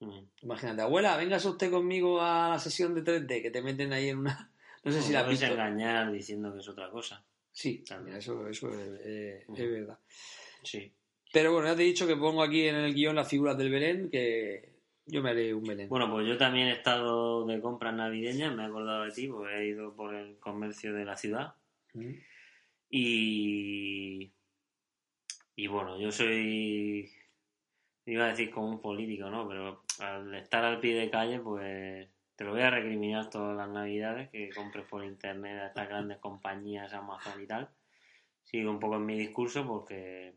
Mm. 0.00 0.20
Imagínate, 0.42 0.80
abuela, 0.82 1.16
véngase 1.16 1.48
usted 1.48 1.70
conmigo 1.70 2.20
a 2.22 2.48
la 2.50 2.58
sesión 2.58 2.94
de 2.94 3.02
3D, 3.04 3.42
que 3.42 3.50
te 3.50 3.60
meten 3.62 3.92
ahí 3.92 4.08
en 4.08 4.18
una. 4.18 4.50
No 4.82 4.92
sé 4.92 5.00
si 5.02 5.12
la 5.12 5.24
puedes 5.24 5.40
visto. 5.40 5.54
engañar 5.54 6.10
diciendo 6.12 6.52
que 6.52 6.60
es 6.60 6.68
otra 6.68 6.90
cosa. 6.90 7.24
Sí, 7.52 7.84
También. 7.88 8.16
eso, 8.18 8.46
eso 8.48 8.68
es, 8.74 9.00
eh, 9.04 9.44
Ujú. 9.48 9.62
es 9.62 9.70
verdad. 9.70 9.98
Sí. 10.62 10.92
Pero 11.32 11.52
bueno, 11.52 11.68
ya 11.68 11.76
te 11.76 11.82
he 11.82 11.86
dicho 11.86 12.06
que 12.06 12.16
pongo 12.16 12.42
aquí 12.42 12.66
en 12.68 12.74
el 12.76 12.92
guion 12.94 13.16
las 13.16 13.28
figuras 13.28 13.56
del 13.56 13.70
Belén, 13.70 14.10
que 14.10 14.74
yo 15.06 15.22
me 15.22 15.30
haré 15.30 15.54
un 15.54 15.64
Belén. 15.64 15.88
Bueno, 15.88 16.10
pues 16.10 16.26
yo 16.28 16.36
también 16.36 16.68
he 16.68 16.72
estado 16.72 17.46
de 17.46 17.60
compras 17.60 17.94
navideñas, 17.94 18.54
me 18.54 18.62
he 18.62 18.66
acordado 18.66 19.04
de 19.04 19.10
ti, 19.12 19.26
porque 19.28 19.54
he 19.56 19.66
ido 19.68 19.94
por 19.94 20.14
el 20.14 20.38
comercio 20.38 20.92
de 20.92 21.04
la 21.04 21.16
ciudad. 21.16 21.54
Mm. 21.94 22.12
Y. 22.90 24.32
Y 25.56 25.66
bueno, 25.68 25.98
yo 25.98 26.10
soy. 26.12 27.10
Iba 28.06 28.24
a 28.26 28.28
decir 28.28 28.50
como 28.50 28.68
un 28.68 28.80
político, 28.80 29.30
¿no? 29.30 29.48
Pero 29.48 29.82
al 30.00 30.34
estar 30.34 30.64
al 30.64 30.80
pie 30.80 30.94
de 30.96 31.10
calle, 31.10 31.40
pues. 31.40 32.08
Te 32.36 32.42
lo 32.44 32.50
voy 32.50 32.62
a 32.62 32.70
recriminar 32.70 33.30
todas 33.30 33.56
las 33.56 33.68
navidades 33.68 34.28
que 34.30 34.50
compres 34.50 34.84
por 34.88 35.04
internet 35.04 35.56
a 35.60 35.66
estas 35.68 35.88
grandes 35.88 36.18
compañías, 36.18 36.92
Amazon 36.92 37.40
y 37.40 37.46
tal. 37.46 37.70
Sigo 38.42 38.70
un 38.72 38.80
poco 38.80 38.96
en 38.96 39.06
mi 39.06 39.16
discurso 39.18 39.66
porque. 39.66 40.36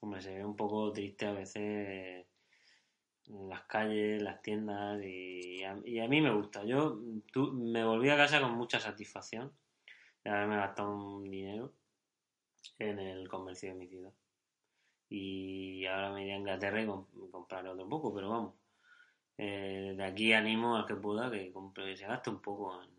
Hombre, 0.00 0.20
se 0.22 0.34
ve 0.34 0.44
un 0.44 0.56
poco 0.56 0.92
triste 0.92 1.26
a 1.26 1.32
veces 1.32 2.26
en 3.28 3.48
las 3.48 3.62
calles, 3.64 4.22
las 4.22 4.42
tiendas 4.42 5.02
y 5.04 5.62
a, 5.64 5.76
y 5.84 6.08
mí 6.08 6.20
me 6.20 6.32
gusta. 6.32 6.64
Yo 6.64 7.00
tú- 7.32 7.52
me 7.52 7.84
volví 7.84 8.08
a 8.10 8.16
casa 8.16 8.40
con 8.40 8.52
mucha 8.56 8.80
satisfacción 8.80 9.52
de 10.24 10.30
haberme 10.30 10.56
gastado 10.56 10.96
un 10.96 11.30
dinero 11.30 11.72
en 12.78 12.98
el 12.98 13.28
comercio 13.28 13.70
de 13.70 13.74
mi 13.76 13.88
ciudad. 13.88 14.12
Y 15.14 15.84
ahora 15.84 16.10
me 16.10 16.22
iré 16.24 16.32
a 16.32 16.38
Inglaterra 16.38 16.80
y 16.82 16.86
com- 16.86 17.06
compraré 17.30 17.68
otro 17.68 17.86
poco, 17.88 18.14
pero 18.14 18.30
vamos. 18.30 18.54
Eh, 19.36 19.94
de 19.96 20.04
aquí 20.04 20.32
animo 20.32 20.76
al 20.76 20.86
que 20.86 20.94
pueda 20.94 21.30
que 21.30 21.52
compre, 21.52 21.94
se 21.96 22.06
gaste 22.06 22.30
un 22.30 22.40
poco 22.40 22.82
en, 22.82 22.90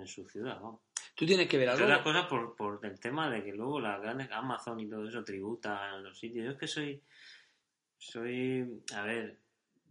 en 0.00 0.06
su 0.06 0.28
ciudad, 0.28 0.60
vamos. 0.60 0.80
Tú 1.14 1.24
tienes 1.24 1.48
que 1.48 1.56
ver 1.56 1.70
algo. 1.70 1.84
otras 1.84 2.02
cosas 2.02 2.26
por, 2.26 2.54
por 2.54 2.84
el 2.84 3.00
tema 3.00 3.30
de 3.30 3.42
que 3.42 3.52
luego 3.52 3.80
las 3.80 4.00
grandes 4.02 4.30
Amazon 4.30 4.78
y 4.80 4.88
todo 4.90 5.08
eso 5.08 5.24
tributan 5.24 5.94
en 5.94 6.02
los 6.04 6.18
sitios. 6.18 6.44
Yo 6.44 6.50
es 6.52 6.58
que 6.58 6.66
soy, 6.66 7.02
soy, 7.96 8.82
a 8.94 9.02
ver, 9.02 9.38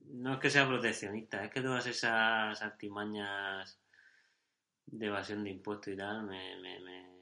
no 0.06 0.34
es 0.34 0.40
que 0.40 0.52
sea 0.52 0.68
proteccionista, 0.68 1.44
es 1.44 1.50
que 1.52 1.62
todas 1.62 1.88
esas 1.88 2.62
artimañas 2.62 3.80
de 4.86 5.08
evasión 5.08 5.44
de 5.44 5.50
impuestos 5.50 5.92
y 5.94 5.98
tal 5.98 6.24
me, 6.24 6.56
me, 6.62 6.80
me- 6.82 7.16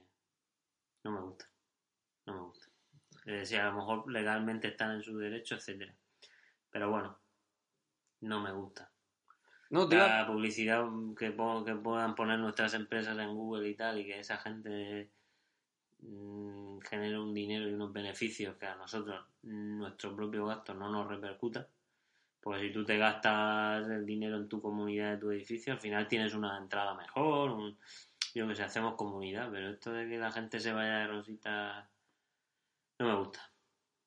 no 1.06 1.12
me 1.12 1.22
gusta, 1.22 1.22
no 1.22 1.22
me 1.22 1.22
gusta. 1.22 1.46
Eh, 3.26 3.46
si 3.46 3.56
a 3.56 3.66
lo 3.66 3.74
mejor 3.74 4.12
legalmente 4.12 4.68
están 4.68 4.92
en 4.96 5.04
su 5.04 5.18
derecho, 5.18 5.56
etcétera. 5.56 5.96
Pero 6.70 6.90
bueno, 6.90 7.20
no 8.22 8.42
me 8.42 8.52
gusta. 8.52 8.92
No, 9.70 9.88
te 9.88 9.96
La 9.98 10.28
publicidad 10.28 10.86
que, 11.18 11.32
po- 11.32 11.64
que 11.64 11.76
puedan 11.76 12.16
poner 12.16 12.40
nuestras 12.40 12.74
empresas 12.74 13.18
en 13.18 13.34
Google 13.36 13.68
y 13.70 13.76
tal, 13.76 14.00
y 14.00 14.06
que 14.06 14.20
esa 14.20 14.38
gente 14.38 15.10
mm, 16.00 16.80
genere 16.82 17.20
un 17.20 17.34
dinero 17.34 17.68
y 17.70 17.74
unos 17.74 17.92
beneficios 17.94 18.56
que 18.58 18.66
a 18.68 18.76
nosotros 18.76 19.26
nuestro 19.44 20.16
propio 20.16 20.46
gasto 20.46 20.74
no 20.74 20.90
nos 20.90 21.08
repercuta. 21.08 21.68
Porque 22.42 22.60
si 22.68 22.74
tú 22.74 22.84
te 22.84 22.98
gastas 22.98 23.90
el 23.90 24.06
dinero 24.06 24.36
en 24.38 24.50
tu 24.50 24.62
comunidad, 24.62 25.14
de 25.14 25.18
tu 25.18 25.32
edificio, 25.32 25.74
al 25.74 25.80
final 25.80 26.08
tienes 26.08 26.34
una 26.34 26.58
entrada 26.58 26.94
mejor. 26.94 27.52
un- 27.52 27.80
yo 28.36 28.48
que 28.48 28.56
sé, 28.56 28.64
hacemos 28.64 28.96
comunidad, 28.96 29.50
pero 29.52 29.70
esto 29.70 29.92
de 29.94 30.08
que 30.10 30.18
la 30.18 30.32
gente 30.32 30.60
se 30.60 30.74
vaya 30.74 31.00
de 31.00 31.08
rosita 31.08 31.90
no 33.04 33.10
me 33.18 33.24
gusta. 33.24 33.52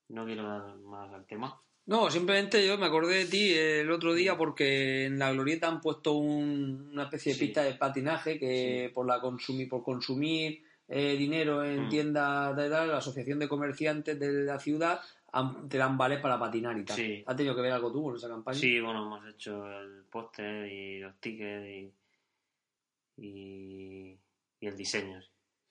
No 0.09 0.25
quiero 0.25 0.43
dar 0.49 0.77
más 0.79 1.13
al 1.13 1.27
tema. 1.27 1.61
No, 1.87 2.11
simplemente 2.11 2.67
yo 2.67 2.77
me 2.79 2.87
acordé 2.87 3.19
de 3.19 3.27
ti 3.27 3.53
el 3.55 3.91
otro 3.93 4.13
día 4.15 4.37
porque 4.37 5.07
en 5.07 5.19
la 5.19 5.33
glorieta 5.33 5.69
han 5.69 5.81
puesto 5.81 6.15
un- 6.15 6.91
una 6.93 7.05
especie 7.05 7.33
de 7.33 7.39
Sí. 7.39 7.45
pista 7.47 7.63
de 7.63 7.75
patinaje 7.75 8.39
que 8.39 8.91
por 8.93 9.07
la 9.07 9.21
consumir, 9.21 9.69
por 9.69 9.83
consumir 9.85 10.63
eh, 10.89 11.17
dinero 11.17 11.65
en 11.65 11.87
Mm. 11.87 11.89
tiendas 11.89 12.57
de 12.57 12.69
la 12.69 12.97
asociación 12.99 13.41
de 13.41 13.49
comerciantes 13.49 14.19
de 14.21 14.45
la 14.45 14.59
ciudad 14.61 15.01
han- 15.33 15.69
te 15.69 15.79
dan 15.79 15.99
vales 15.99 16.21
para 16.21 16.39
patinar 16.39 16.79
y 16.79 16.85
tal. 16.85 16.95
Sí. 16.97 17.25
¿Has 17.27 17.35
tenido 17.37 17.57
que 17.57 17.63
ver 17.63 17.73
algo 17.73 17.91
tú 17.93 18.05
con 18.05 18.15
esa 18.17 18.29
campaña? 18.29 18.57
Sí, 18.59 18.79
bueno, 18.81 19.05
hemos 19.05 19.27
hecho 19.35 19.67
el 19.81 20.05
póster 20.05 20.71
y 20.73 21.01
los 21.01 21.19
tickets 21.21 21.67
y, 21.67 21.93
y, 23.17 24.19
y 24.61 24.67
el 24.67 24.77
diseño. 24.77 25.21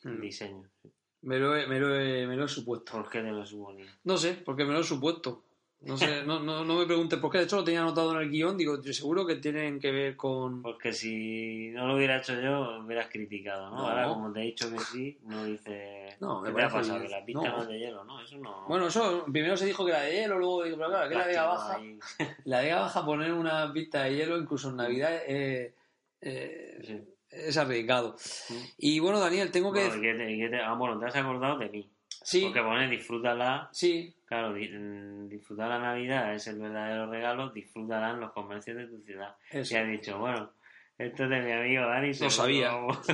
El 0.04 0.18
Mm. 0.18 0.22
diseño. 0.22 0.70
sí. 0.82 0.92
Me 1.26 1.40
lo, 1.40 1.56
he, 1.56 1.66
me, 1.68 1.80
lo 1.80 1.96
he, 2.00 2.28
me 2.28 2.36
lo 2.36 2.46
he 2.46 2.48
supuesto. 2.48 2.92
¿Por 2.94 3.10
qué 3.10 3.22
te 3.22 3.32
lo 3.32 3.46
suponía? 3.46 3.86
No 4.04 4.16
sé, 4.16 4.34
porque 4.46 4.64
me 4.64 4.74
lo 4.74 4.80
he 4.82 4.84
supuesto. 4.84 5.42
No 5.82 5.98
sé, 5.98 6.24
no, 6.26 6.40
no, 6.40 6.64
no 6.64 6.76
me 6.76 6.86
preguntes 6.86 7.20
por 7.20 7.32
qué. 7.32 7.40
De 7.40 7.44
hecho, 7.46 7.58
lo 7.58 7.64
tenía 7.64 7.82
anotado 7.82 8.14
en 8.14 8.22
el 8.22 8.30
guion. 8.30 8.58
Digo, 8.58 8.82
yo 8.82 8.94
seguro 8.94 9.26
que 9.26 9.36
tienen 9.36 9.80
que 9.80 9.92
ver 9.92 10.16
con. 10.16 10.62
Porque 10.62 10.94
si 10.94 11.70
no 11.72 11.88
lo 11.88 11.96
hubiera 11.96 12.18
hecho 12.18 12.40
yo, 12.40 12.80
me 12.80 12.86
hubieras 12.86 13.10
criticado, 13.12 13.70
¿no? 13.72 13.76
No. 13.78 13.88
Ahora, 13.88 14.08
como 14.08 14.32
te 14.32 14.40
he 14.42 14.44
dicho 14.44 14.70
que 14.72 14.80
sí, 14.80 15.20
no 15.24 15.46
dices. 15.46 16.16
No, 16.22 16.42
me 16.42 16.50
¿Qué 16.50 16.56
te 16.56 16.64
ha 16.64 16.70
pasado? 16.70 17.02
Que 17.02 17.10
la 17.10 17.26
pista 17.26 17.42
No. 17.50 17.58
no 17.58 17.62
es 17.64 17.68
de 17.70 17.80
hielo, 17.80 18.04
¿no? 18.04 18.22
Eso 18.22 18.38
no. 18.38 18.66
Bueno, 18.68 18.88
eso 18.88 19.26
primero 19.32 19.58
se 19.58 19.66
dijo 19.66 19.84
que 19.84 19.92
era 19.92 20.02
de 20.02 20.12
hielo, 20.14 20.38
luego 20.40 20.64
digo, 20.64 20.78
pero 20.78 20.90
claro, 20.90 21.10
que 21.10 21.16
la 21.16 21.26
Vega 21.28 21.46
Baja. 21.46 21.80
La 22.46 22.62
Vega 22.62 22.80
Baja 22.82 23.06
poner 23.06 23.34
una 23.34 23.72
pista 23.74 24.04
de 24.04 24.16
hielo, 24.16 24.38
incluso 24.38 24.70
en 24.70 24.76
Navidad, 24.78 25.22
eh, 25.28 25.74
eh, 26.22 26.82
Sí. 26.86 27.02
Es 27.36 27.58
arriesgado. 27.58 28.16
Mm. 28.50 28.54
Y 28.78 29.00
bueno, 29.00 29.20
Daniel, 29.20 29.52
tengo 29.52 29.72
que. 29.74 29.82
Bueno, 29.88 29.96
¿y 29.98 30.02
qué 30.02 30.14
te- 30.14 30.32
y 30.32 30.40
qué 30.40 30.50
te- 30.50 30.62
ah, 30.62 30.74
bueno, 30.74 31.00
te 31.00 31.06
has 31.06 31.16
acordado 31.16 31.58
de 31.60 31.70
mí. 31.70 31.90
Sí, 32.24 32.42
Porque 32.46 32.62
pones 32.62 32.90
disfrútala. 32.90 33.70
sí, 33.72 34.12
Claro, 34.26 34.54
di- 34.56 34.68
mm, 34.70 35.28
disfrutar 35.30 35.70
la 35.70 35.78
Navidad 35.78 36.34
es 36.34 36.48
el 36.48 36.58
verdadero 36.60 37.06
regalo, 37.12 37.50
disfrútala 37.52 38.10
en 38.12 38.20
los 38.22 38.32
comercios 38.32 38.76
de 38.78 38.88
tu 38.88 39.00
ciudad. 39.04 39.36
eso. 39.52 39.74
Y 39.74 39.78
has 39.78 39.88
dicho, 39.88 40.18
bueno, 40.18 40.50
esto 40.98 41.24
es 41.26 41.30
de 41.30 41.42
mi 41.42 41.52
amigo 41.52 41.86
Dani. 41.86 42.14
Lo 42.14 42.30
sabía, 42.30 42.72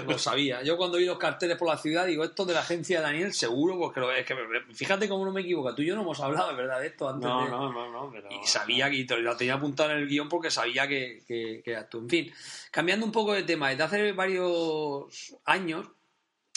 lo 0.07 0.17
sabía. 0.19 0.61
Yo 0.61 0.77
cuando 0.77 0.97
vi 0.97 1.05
los 1.05 1.17
carteles 1.17 1.57
por 1.57 1.67
la 1.67 1.77
ciudad 1.77 2.05
digo, 2.05 2.23
esto 2.23 2.45
de 2.45 2.53
la 2.53 2.59
agencia 2.59 2.99
de 2.99 3.03
Daniel 3.03 3.33
seguro, 3.33 3.77
porque 3.79 3.99
lo 3.99 4.11
es 4.11 4.25
que 4.25 4.35
fíjate 4.73 5.09
cómo 5.09 5.25
no 5.25 5.31
me 5.31 5.41
equivoco. 5.41 5.73
Tú 5.73 5.81
y 5.81 5.87
yo 5.87 5.95
no 5.95 6.01
hemos 6.01 6.19
hablado, 6.19 6.55
verdad, 6.55 6.79
de 6.79 6.87
esto 6.87 7.09
antes 7.09 7.27
No, 7.27 7.45
de... 7.45 7.49
no, 7.49 7.71
no, 7.71 7.91
no, 7.91 8.11
pero... 8.11 8.27
Y 8.31 8.45
sabía 8.45 8.89
que 8.89 8.97
y 8.97 9.05
te 9.05 9.17
lo 9.17 9.35
tenía 9.35 9.55
apuntado 9.55 9.91
en 9.91 9.97
el 9.97 10.07
guion 10.07 10.29
porque 10.29 10.51
sabía 10.51 10.87
que, 10.87 11.23
que, 11.27 11.61
que 11.63 11.71
eras 11.71 11.89
tú. 11.89 11.99
En 11.99 12.09
fin, 12.09 12.31
cambiando 12.69 13.05
un 13.05 13.11
poco 13.11 13.33
de 13.33 13.43
tema, 13.43 13.69
desde 13.69 13.83
hace 13.83 14.11
varios 14.11 15.35
años 15.45 15.87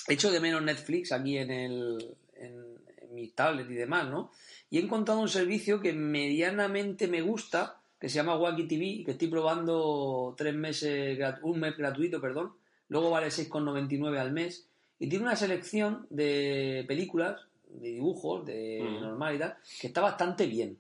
he 0.07 0.14
hecho 0.14 0.31
de 0.31 0.40
menos 0.40 0.61
Netflix 0.62 1.12
aquí 1.12 1.38
en, 1.38 1.50
el, 1.50 2.16
en, 2.37 2.78
en 2.99 3.14
mi 3.14 3.28
tablet 3.28 3.71
y 3.71 3.75
demás, 3.75 4.09
¿no? 4.09 4.31
Y 4.69 4.78
he 4.78 4.83
encontrado 4.83 5.21
un 5.21 5.28
servicio 5.28 5.81
que 5.81 5.93
medianamente 5.93 7.09
me 7.09 7.23
gusta, 7.23 7.81
que 8.05 8.11
se 8.11 8.17
llama 8.17 8.37
Wacky 8.37 8.65
TV, 8.69 9.03
que 9.03 9.13
estoy 9.13 9.29
probando 9.29 10.35
tres 10.37 10.55
meses, 10.55 11.19
un 11.41 11.59
mes 11.59 11.75
gratuito, 11.75 12.21
perdón. 12.21 12.53
Luego 12.89 13.09
vale 13.09 13.29
6,99 13.29 14.19
al 14.19 14.31
mes. 14.31 14.69
Y 14.99 15.09
tiene 15.09 15.25
una 15.25 15.37
selección 15.37 16.07
de 16.11 16.85
películas, 16.87 17.41
de 17.67 17.89
dibujos, 17.89 18.45
de 18.45 18.83
Ujú. 18.83 19.01
normal 19.07 19.37
y 19.37 19.39
tal, 19.39 19.57
que 19.81 19.87
está 19.87 20.03
bastante 20.03 20.47
bien. 20.47 20.77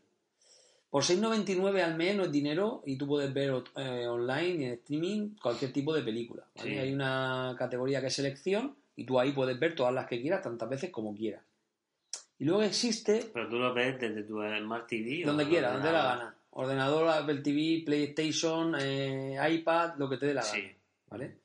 Por 0.90 1.02
6,99 1.02 1.80
al 1.82 1.96
mes 1.96 2.14
no 2.14 2.24
es 2.24 2.30
dinero 2.30 2.82
y 2.84 2.98
tú 2.98 3.06
puedes 3.06 3.32
ver 3.32 3.54
eh, 3.76 4.06
online 4.06 4.48
y 4.62 4.64
en 4.66 4.72
streaming 4.74 5.30
cualquier 5.42 5.72
tipo 5.72 5.94
de 5.94 6.02
película. 6.02 6.44
¿vale? 6.56 6.70
Sí. 6.72 6.76
Hay 6.78 6.92
una 6.92 7.56
categoría 7.58 8.02
que 8.02 8.08
es 8.08 8.14
selección 8.14 8.76
y 8.96 9.04
tú 9.06 9.18
ahí 9.18 9.32
puedes 9.32 9.58
ver 9.58 9.74
todas 9.74 9.94
las 9.94 10.06
que 10.06 10.20
quieras, 10.20 10.42
tantas 10.42 10.68
veces 10.68 10.90
como 10.90 11.14
quieras. 11.14 11.40
Y 12.38 12.44
luego 12.44 12.62
existe 12.64 13.30
Pero 13.32 13.48
tú 13.48 13.56
lo 13.56 13.72
ves 13.72 13.98
desde 13.98 14.24
tu 14.24 14.42
Smart 14.60 14.86
TV. 14.86 15.22
donde 15.24 15.48
quieras, 15.48 15.72
donde 15.72 15.90
la 15.90 16.02
gana. 16.04 16.36
Ordenador, 16.56 17.08
Apple 17.08 17.38
TV, 17.42 17.82
PlayStation, 17.84 18.74
eh, 18.80 19.36
iPad, 19.50 19.94
lo 19.98 20.08
que 20.08 20.16
te 20.16 20.26
dé 20.26 20.34
la 20.34 20.42
gana. 20.42 20.54
Sí. 20.54 20.70
¿Vale? 21.08 21.38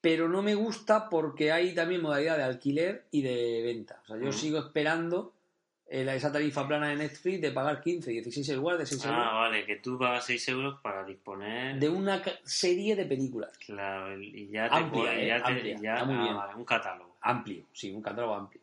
Pero 0.00 0.28
no 0.28 0.40
me 0.42 0.54
gusta 0.54 1.08
porque 1.10 1.52
hay 1.52 1.74
también 1.74 2.00
modalidad 2.02 2.36
de 2.38 2.44
alquiler 2.44 3.06
y 3.10 3.20
de 3.22 3.62
venta. 3.62 4.00
O 4.02 4.06
sea, 4.06 4.16
yo 4.16 4.32
sigo 4.32 4.58
esperando 4.58 5.34
eh, 5.86 6.06
esa 6.14 6.32
tarifa 6.32 6.66
plana 6.66 6.88
de 6.88 6.96
Netflix 6.96 7.40
de 7.42 7.50
pagar 7.50 7.82
15, 7.82 8.10
16 8.10 8.48
euros, 8.50 8.78
de 8.78 8.86
6 8.86 9.04
euros, 9.04 9.20
Ah, 9.22 9.32
vale, 9.34 9.66
que 9.66 9.76
tú 9.76 9.98
pagas 9.98 10.24
6 10.24 10.48
euros 10.48 10.80
para 10.80 11.04
disponer. 11.04 11.78
de 11.78 11.88
una 11.90 12.22
serie 12.44 12.96
de 12.96 13.04
películas. 13.04 13.58
Claro, 13.58 14.18
y 14.18 14.48
ya 14.48 14.70
te 14.70 14.74
Amplia, 14.76 15.14
eh, 15.20 15.26
ya 15.26 15.36
te- 15.44 15.52
amplia, 15.52 15.78
ya- 15.82 15.94
está 15.94 16.04
muy 16.06 16.14
ah, 16.16 16.22
bien. 16.22 16.36
vale, 16.36 16.54
un 16.54 16.64
catálogo. 16.64 17.16
Amplio, 17.20 17.66
sí, 17.72 17.90
un 17.92 18.00
catálogo 18.00 18.34
amplio. 18.34 18.62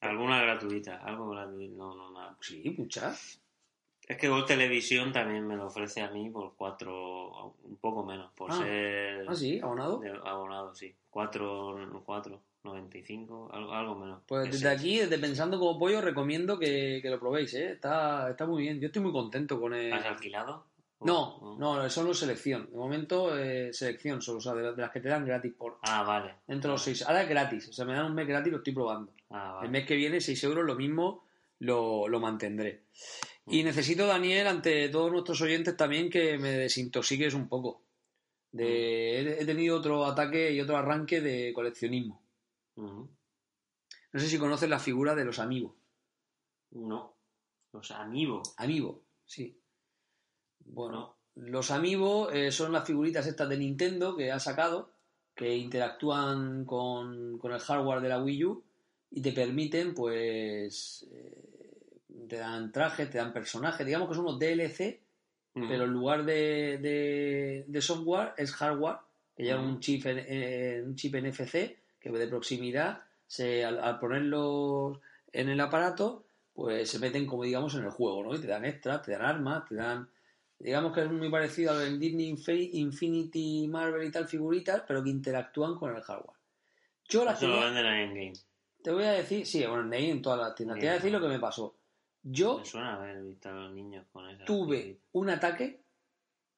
Alguna 0.00 0.40
gratuita, 0.40 0.96
algo 1.04 1.28
gratuito, 1.30 1.76
no, 1.76 1.94
no, 1.94 2.10
nada. 2.12 2.36
Sí, 2.40 2.74
muchas. 2.78 3.39
Es 4.10 4.16
que 4.18 4.28
Gol 4.28 4.44
Televisión 4.44 5.12
también 5.12 5.46
me 5.46 5.54
lo 5.56 5.66
ofrece 5.66 6.00
a 6.02 6.10
mí 6.10 6.28
por 6.30 6.54
4, 6.56 7.54
un 7.62 7.76
poco 7.76 8.04
menos, 8.04 8.32
por 8.32 8.50
Ah. 8.50 8.56
ser 8.56 9.24
Ah, 9.28 9.34
sí, 9.36 9.60
abonado. 9.62 9.98
de 10.00 10.10
abonado, 10.24 10.74
sí. 10.74 10.92
4, 11.10 12.02
4, 12.04 12.40
95, 12.64 13.48
algo, 13.52 13.72
algo 13.72 13.94
menos. 13.94 14.20
Pues 14.26 14.46
desde 14.50 14.68
seis. 14.68 14.80
aquí, 14.80 14.98
desde 14.98 15.16
Pensando 15.18 15.60
como 15.60 15.78
Pollo, 15.78 16.00
recomiendo 16.00 16.58
que, 16.58 16.98
que 17.00 17.08
lo 17.08 17.20
probéis, 17.20 17.54
¿eh? 17.54 17.70
Está, 17.72 18.30
está 18.30 18.46
muy 18.46 18.62
bien. 18.64 18.80
Yo 18.80 18.86
estoy 18.86 19.00
muy 19.00 19.12
contento 19.12 19.60
con 19.60 19.74
el... 19.74 19.92
¿Has 19.92 20.04
alquilado? 20.06 20.66
No, 21.02 21.36
¿O- 21.36 21.56
no, 21.56 21.88
solo 21.88 22.12
selección. 22.12 22.68
De 22.70 22.76
momento, 22.76 23.38
eh, 23.38 23.72
selección 23.72 24.20
solo, 24.20 24.38
o 24.38 24.40
sea, 24.40 24.54
de, 24.54 24.62
las- 24.64 24.76
de 24.76 24.82
las 24.82 24.90
que 24.90 25.00
te 25.00 25.08
dan 25.08 25.24
gratis 25.24 25.54
por 25.56 25.78
Ah, 25.82 26.02
vale. 26.02 26.34
dentro 26.48 26.70
de 26.70 26.74
los 26.74 26.82
seis. 26.82 27.02
Ahora 27.06 27.22
es 27.22 27.28
gratis, 27.28 27.68
o 27.68 27.72
sea, 27.72 27.84
me 27.84 27.94
dan 27.94 28.06
un 28.06 28.14
mes 28.14 28.26
gratis 28.26 28.48
y 28.48 28.50
lo 28.50 28.56
estoy 28.58 28.72
probando. 28.74 29.12
Ah, 29.30 29.50
El 29.50 29.54
vale. 29.56 29.68
mes 29.68 29.86
que 29.86 29.94
viene, 29.94 30.20
6 30.20 30.42
euros, 30.44 30.64
lo 30.66 30.74
mismo 30.74 31.24
lo, 31.60 32.08
lo 32.08 32.18
mantendré. 32.20 32.82
Y 33.50 33.62
necesito, 33.64 34.06
Daniel, 34.06 34.46
ante 34.46 34.88
todos 34.88 35.10
nuestros 35.10 35.40
oyentes 35.40 35.76
también 35.76 36.08
que 36.08 36.38
me 36.38 36.50
desintoxiques 36.50 37.34
un 37.34 37.48
poco. 37.48 37.82
De, 38.52 39.40
he, 39.40 39.44
tenido 39.44 39.76
otro 39.76 40.04
ataque 40.06 40.52
y 40.52 40.60
otro 40.60 40.76
arranque 40.76 41.20
de 41.20 41.52
coleccionismo. 41.52 42.22
No 42.76 43.08
sé 44.12 44.28
si 44.28 44.38
conoces 44.38 44.68
la 44.68 44.78
figura 44.78 45.14
de 45.14 45.24
los 45.24 45.38
amigos. 45.38 45.74
No. 46.70 47.16
Los 47.72 47.90
amigos. 47.90 48.54
Amiibo, 48.56 49.02
sí. 49.24 49.60
Bueno, 50.60 51.16
los 51.34 51.70
Amiibo 51.70 52.30
eh, 52.30 52.50
son 52.50 52.72
las 52.72 52.86
figuritas 52.86 53.26
estas 53.26 53.48
de 53.48 53.58
Nintendo 53.58 54.16
que 54.16 54.32
ha 54.32 54.40
sacado, 54.40 54.92
que 55.34 55.56
interactúan 55.56 56.64
con, 56.64 57.38
con 57.38 57.52
el 57.52 57.60
hardware 57.60 58.00
de 58.00 58.08
la 58.08 58.22
Wii 58.22 58.44
U 58.44 58.64
y 59.10 59.22
te 59.22 59.32
permiten, 59.32 59.94
pues, 59.94 61.08
eh, 61.12 61.49
te 62.30 62.36
dan 62.38 62.72
trajes, 62.72 63.10
te 63.10 63.18
dan 63.18 63.32
personajes, 63.34 63.84
digamos 63.84 64.08
que 64.08 64.14
son 64.14 64.24
unos 64.24 64.38
DLC, 64.38 65.00
pero 65.52 65.84
en 65.84 65.90
lugar 65.90 66.24
de, 66.24 66.78
de- 66.78 67.64
de 67.66 67.80
software 67.82 68.32
es 68.38 68.52
hardware, 68.54 68.96
que 69.36 69.42
lleva 69.42 69.60
Ujú. 69.60 69.68
un 69.68 69.80
chip, 69.80 70.06
en- 70.06 70.24
eh, 70.26 70.82
un 70.84 70.94
chip 70.96 71.14
NFC 71.16 71.76
que 72.00 72.10
de 72.10 72.26
proximidad, 72.28 73.02
se, 73.26 73.64
al, 73.64 73.78
al 73.78 73.98
ponerlos 73.98 74.98
en 75.32 75.48
el 75.50 75.60
aparato, 75.60 76.24
pues 76.54 76.88
se 76.88 76.98
meten 76.98 77.26
como 77.26 77.44
digamos 77.44 77.74
en 77.74 77.84
el 77.84 77.90
juego, 77.90 78.22
¿no? 78.24 78.34
Y 78.34 78.40
te 78.40 78.46
dan 78.46 78.64
extras, 78.64 79.02
te 79.02 79.12
dan 79.12 79.22
armas, 79.22 79.64
te 79.68 79.74
dan... 79.74 80.08
Digamos 80.58 80.92
que 80.92 81.00
es 81.02 81.10
muy 81.10 81.30
parecido 81.30 81.72
al 81.72 81.98
Disney 81.98 82.30
Infi- 82.32 82.70
Infinity 82.74 83.66
Marvel 83.68 84.06
y 84.06 84.10
tal 84.10 84.28
figuritas, 84.28 84.82
pero 84.86 85.02
que 85.02 85.08
interactúan 85.10 85.74
con 85.76 85.94
el 85.96 86.02
hardware. 86.02 86.36
Yo 87.08 87.24
las 87.24 87.38
Eso 87.38 87.48
lo 87.48 87.60
venden 87.60 87.86
en 87.86 88.14
Game. 88.14 88.32
te 88.82 88.92
voy 88.92 89.04
a 89.04 89.12
decir, 89.12 89.46
sí, 89.46 89.64
bueno, 89.66 89.90
ahí 89.94 90.10
en 90.10 90.20
todas 90.22 90.38
las 90.38 90.54
tiendas. 90.54 90.78
Te 90.78 90.86
voy 90.86 90.90
a 90.90 90.94
decir 90.98 91.12
lo 91.12 91.20
que 91.20 91.28
me 91.28 91.38
pasó. 91.38 91.74
Yo 92.22 92.58
Me 92.58 92.64
suena 92.64 92.94
haber 92.94 93.22
visto 93.22 93.48
a 93.48 93.52
los 93.52 93.72
niños 93.72 94.06
con 94.12 94.28
esa. 94.28 94.44
tuve 94.44 94.98
un 95.12 95.30
ataque 95.30 95.80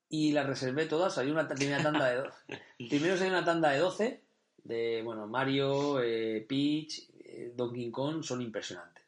y 0.08 0.32
las 0.32 0.46
reservé 0.46 0.86
todas. 0.86 1.14
Salió 1.14 1.32
una 1.32 1.48
primera 1.48 1.82
tanda 1.82 2.06
de 2.06 2.16
12. 2.16 2.32
Primero 2.90 3.16
salió 3.16 3.32
una 3.32 3.44
tanda 3.44 3.70
de 3.70 3.78
12 3.78 4.20
de, 4.64 5.02
bueno, 5.04 5.26
Mario, 5.26 6.00
eh, 6.02 6.44
Peach, 6.48 7.10
eh, 7.24 7.52
Donkey 7.54 7.90
Kong 7.90 8.22
son 8.22 8.42
impresionantes. 8.42 9.04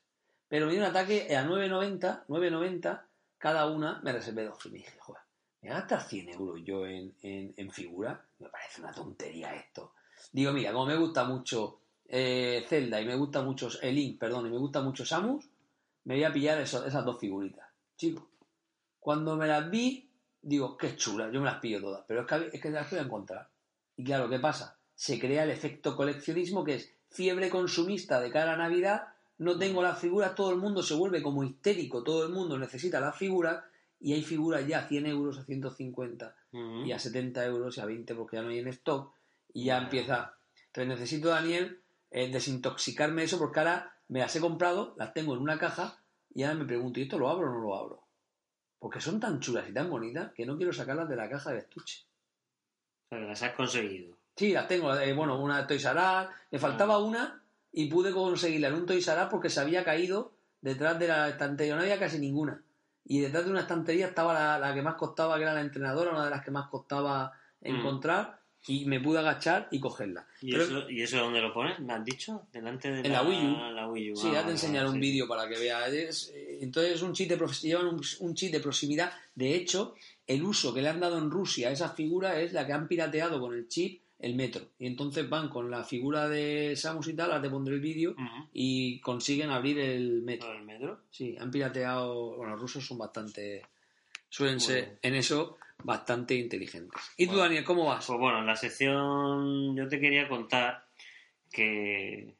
Pero 0.48 0.66
me 0.66 0.72
dio 0.72 0.80
un 0.80 0.88
ataque 0.88 1.34
a 1.36 1.44
9.90, 1.44 2.26
9.90 2.26 3.02
cada 3.38 3.66
una, 3.66 4.00
me 4.02 4.12
reservé 4.12 4.44
dos. 4.44 4.64
Y 4.66 4.70
me 4.70 4.78
dije, 4.78 4.96
joder, 4.98 5.22
¿me 5.62 5.70
gastar 5.70 6.02
100 6.02 6.28
euros 6.30 6.60
yo 6.64 6.86
en, 6.86 7.14
en, 7.22 7.52
en 7.56 7.70
figura? 7.70 8.24
Me 8.38 8.48
parece 8.48 8.80
una 8.80 8.92
tontería 8.92 9.54
esto. 9.54 9.92
Digo, 10.32 10.52
mira, 10.52 10.72
como 10.72 10.86
me 10.86 10.96
gusta 10.96 11.24
mucho 11.24 11.80
eh, 12.06 12.64
Zelda 12.68 13.00
y 13.00 13.06
me 13.06 13.16
gusta 13.16 13.42
mucho 13.42 13.68
el 13.82 13.94
Link, 13.94 14.18
perdón, 14.18 14.46
y 14.46 14.50
me 14.50 14.58
gusta 14.58 14.80
mucho 14.80 15.04
Samus, 15.04 15.48
me 16.04 16.14
voy 16.14 16.24
a 16.24 16.32
pillar 16.32 16.60
eso- 16.60 16.84
esas 16.86 17.04
dos 17.04 17.18
figuritas. 17.18 17.66
Chicos, 17.96 18.24
cuando 18.98 19.36
me 19.36 19.46
las 19.46 19.70
vi, 19.70 20.10
digo, 20.42 20.76
qué 20.76 20.96
chula, 20.96 21.30
yo 21.30 21.40
me 21.40 21.46
las 21.46 21.60
pillo 21.60 21.80
todas, 21.80 22.04
pero 22.06 22.22
es 22.22 22.26
que, 22.26 22.50
es 22.56 22.62
que 22.62 22.70
las 22.70 22.90
voy 22.90 22.98
a 22.98 23.02
encontrar. 23.02 23.48
Y 23.96 24.04
claro, 24.04 24.28
¿qué 24.28 24.38
pasa? 24.38 24.78
Se 24.94 25.18
crea 25.18 25.44
el 25.44 25.50
efecto 25.50 25.96
coleccionismo 25.96 26.64
que 26.64 26.74
es 26.76 26.92
fiebre 27.10 27.48
consumista 27.50 28.20
de 28.20 28.30
cara 28.30 28.54
a 28.54 28.56
Navidad, 28.56 29.08
no 29.38 29.58
tengo 29.58 29.82
las 29.82 29.98
figuras, 29.98 30.34
todo 30.34 30.50
el 30.50 30.58
mundo 30.58 30.82
se 30.82 30.94
vuelve 30.94 31.22
como 31.22 31.42
histérico, 31.44 32.02
todo 32.02 32.24
el 32.26 32.32
mundo 32.32 32.58
necesita 32.58 33.00
las 33.00 33.16
figuras 33.16 33.64
y 34.00 34.12
hay 34.12 34.22
figuras 34.22 34.66
ya 34.66 34.80
a 34.80 34.88
100 34.88 35.06
euros, 35.06 35.38
a 35.38 35.44
150 35.44 36.36
Ujú. 36.52 36.84
y 36.84 36.92
a 36.92 36.98
70 36.98 37.44
euros 37.44 37.76
y 37.76 37.80
a 37.80 37.84
20 37.86 38.14
porque 38.14 38.36
ya 38.36 38.42
no 38.42 38.50
hay 38.50 38.58
en 38.58 38.68
stock 38.68 39.12
y 39.52 39.64
ya 39.66 39.78
empieza. 39.78 40.34
Entonces 40.66 40.88
necesito, 40.88 41.28
Daniel, 41.30 41.80
eh, 42.10 42.30
desintoxicarme 42.30 43.22
de 43.22 43.26
eso 43.26 43.38
porque 43.38 43.60
ahora 43.60 43.93
me 44.08 44.20
las 44.20 44.34
he 44.36 44.40
comprado, 44.40 44.94
las 44.98 45.12
tengo 45.12 45.34
en 45.34 45.40
una 45.40 45.58
caja 45.58 45.98
y 46.34 46.42
ahora 46.42 46.58
me 46.58 46.64
pregunto, 46.64 47.00
¿y 47.00 47.04
esto 47.04 47.18
lo 47.18 47.28
abro 47.28 47.48
o 47.48 47.52
no 47.52 47.60
lo 47.60 47.74
abro? 47.76 48.04
Porque 48.78 49.00
son 49.00 49.20
tan 49.20 49.40
chulas 49.40 49.68
y 49.68 49.72
tan 49.72 49.88
bonitas 49.88 50.32
que 50.32 50.44
no 50.44 50.56
quiero 50.56 50.72
sacarlas 50.72 51.08
de 51.08 51.16
la 51.16 51.28
caja 51.28 51.52
de 51.52 51.58
estuche. 51.58 52.04
Las 53.10 53.42
has 53.42 53.52
conseguido. 53.54 54.16
Sí, 54.36 54.52
las 54.52 54.66
tengo, 54.66 54.94
eh, 54.96 55.12
bueno, 55.12 55.40
una 55.40 55.60
de 55.60 55.66
Toys 55.66 55.84
R 55.84 55.98
Us, 55.98 56.28
me 56.50 56.58
faltaba 56.58 56.98
una 56.98 57.42
y 57.72 57.88
pude 57.88 58.12
conseguirla 58.12 58.68
en 58.68 58.74
un 58.74 58.86
Toys 58.86 59.06
R 59.06 59.22
Us 59.22 59.28
porque 59.30 59.48
se 59.48 59.60
había 59.60 59.84
caído 59.84 60.32
detrás 60.60 60.98
de 60.98 61.08
la 61.08 61.28
estantería, 61.28 61.76
no 61.76 61.82
había 61.82 61.98
casi 61.98 62.18
ninguna. 62.18 62.62
Y 63.04 63.20
detrás 63.20 63.44
de 63.44 63.50
una 63.50 63.60
estantería 63.60 64.08
estaba 64.08 64.34
la, 64.34 64.58
la 64.58 64.74
que 64.74 64.82
más 64.82 64.94
costaba, 64.94 65.36
que 65.36 65.42
era 65.42 65.54
la 65.54 65.60
entrenadora, 65.60 66.10
una 66.10 66.24
de 66.24 66.30
las 66.30 66.44
que 66.44 66.50
más 66.50 66.68
costaba 66.68 67.32
encontrar, 67.60 68.40
y 68.66 68.84
me 68.86 69.00
pude 69.00 69.18
agachar 69.18 69.68
y 69.70 69.80
cogerla. 69.80 70.26
¿Y, 70.40 70.52
Pero- 70.52 70.64
eso, 70.64 70.90
¿Y 70.90 71.02
eso 71.02 71.18
dónde 71.18 71.40
lo 71.40 71.52
pones? 71.52 71.78
¿Me 71.80 71.92
has 71.92 72.04
dicho? 72.04 72.46
Delante 72.52 72.90
de 72.90 73.00
En 73.00 73.12
la 73.12 73.22
Wii 73.22 73.38
U. 73.46 73.56
la 73.74 73.88
Wii 73.88 74.12
U. 74.12 74.16
Sí, 74.16 74.28
Ah, 74.30 74.34
ya 74.34 74.44
te 74.46 74.52
enseñaré 74.52 74.86
un 74.88 74.94
sí. 74.94 75.00
vídeo 75.00 75.28
para 75.28 75.48
que 75.48 75.58
veas. 75.58 75.92
Es, 75.92 76.32
eh, 76.34 76.58
entonces, 76.62 77.02
un 77.02 77.12
chip 77.12 77.28
de 77.28 77.36
llevan 77.62 77.86
un, 77.86 78.00
un 78.20 78.34
chip 78.34 78.52
de 78.52 78.60
proximidad. 78.60 79.12
De 79.34 79.54
hecho, 79.54 79.94
el 80.26 80.42
uso 80.42 80.72
que 80.72 80.80
le 80.82 80.88
han 80.88 81.00
dado 81.00 81.18
en 81.18 81.30
Rusia 81.30 81.68
a 81.68 81.72
esa 81.72 81.90
figura 81.90 82.40
es 82.40 82.52
la 82.52 82.66
que 82.66 82.72
han 82.72 82.88
pirateado 82.88 83.40
con 83.40 83.54
el 83.54 83.68
chip 83.68 84.00
el 84.20 84.34
metro. 84.36 84.62
Y 84.78 84.86
entonces 84.86 85.28
van 85.28 85.50
con 85.50 85.70
la 85.70 85.84
figura 85.84 86.28
de 86.30 86.74
Samus 86.76 87.08
y 87.08 87.12
tal, 87.14 87.30
ahora 87.30 87.42
te 87.42 87.50
pondré 87.50 87.74
el 87.74 87.80
vídeo, 87.80 88.14
y 88.54 88.98
consiguen 89.00 89.50
abrir 89.50 89.78
el 89.78 90.22
metro. 90.22 90.48
¿Lo 90.48 90.54
del 90.54 90.64
metro? 90.64 91.00
Sí, 91.10 91.36
han 91.38 91.50
pirateado. 91.50 92.36
Bueno, 92.36 92.52
los 92.52 92.60
rusos 92.62 92.86
son 92.86 92.96
bastante. 92.96 93.62
Suelen 94.36 94.58
ser 94.58 94.98
en 95.00 95.14
eso 95.14 95.58
bastante 95.84 96.34
inteligentes. 96.34 97.00
¿Y 97.16 97.26
tú, 97.26 97.32
Bueno. 97.32 97.44
Daniel, 97.44 97.64
cómo 97.64 97.84
vas? 97.86 98.04
Pues 98.04 98.18
bueno, 98.18 98.40
en 98.40 98.46
la 98.46 98.56
sección 98.56 99.76
yo 99.76 99.86
te 99.86 100.00
quería 100.00 100.28
contar 100.28 100.88
que, 101.52 102.34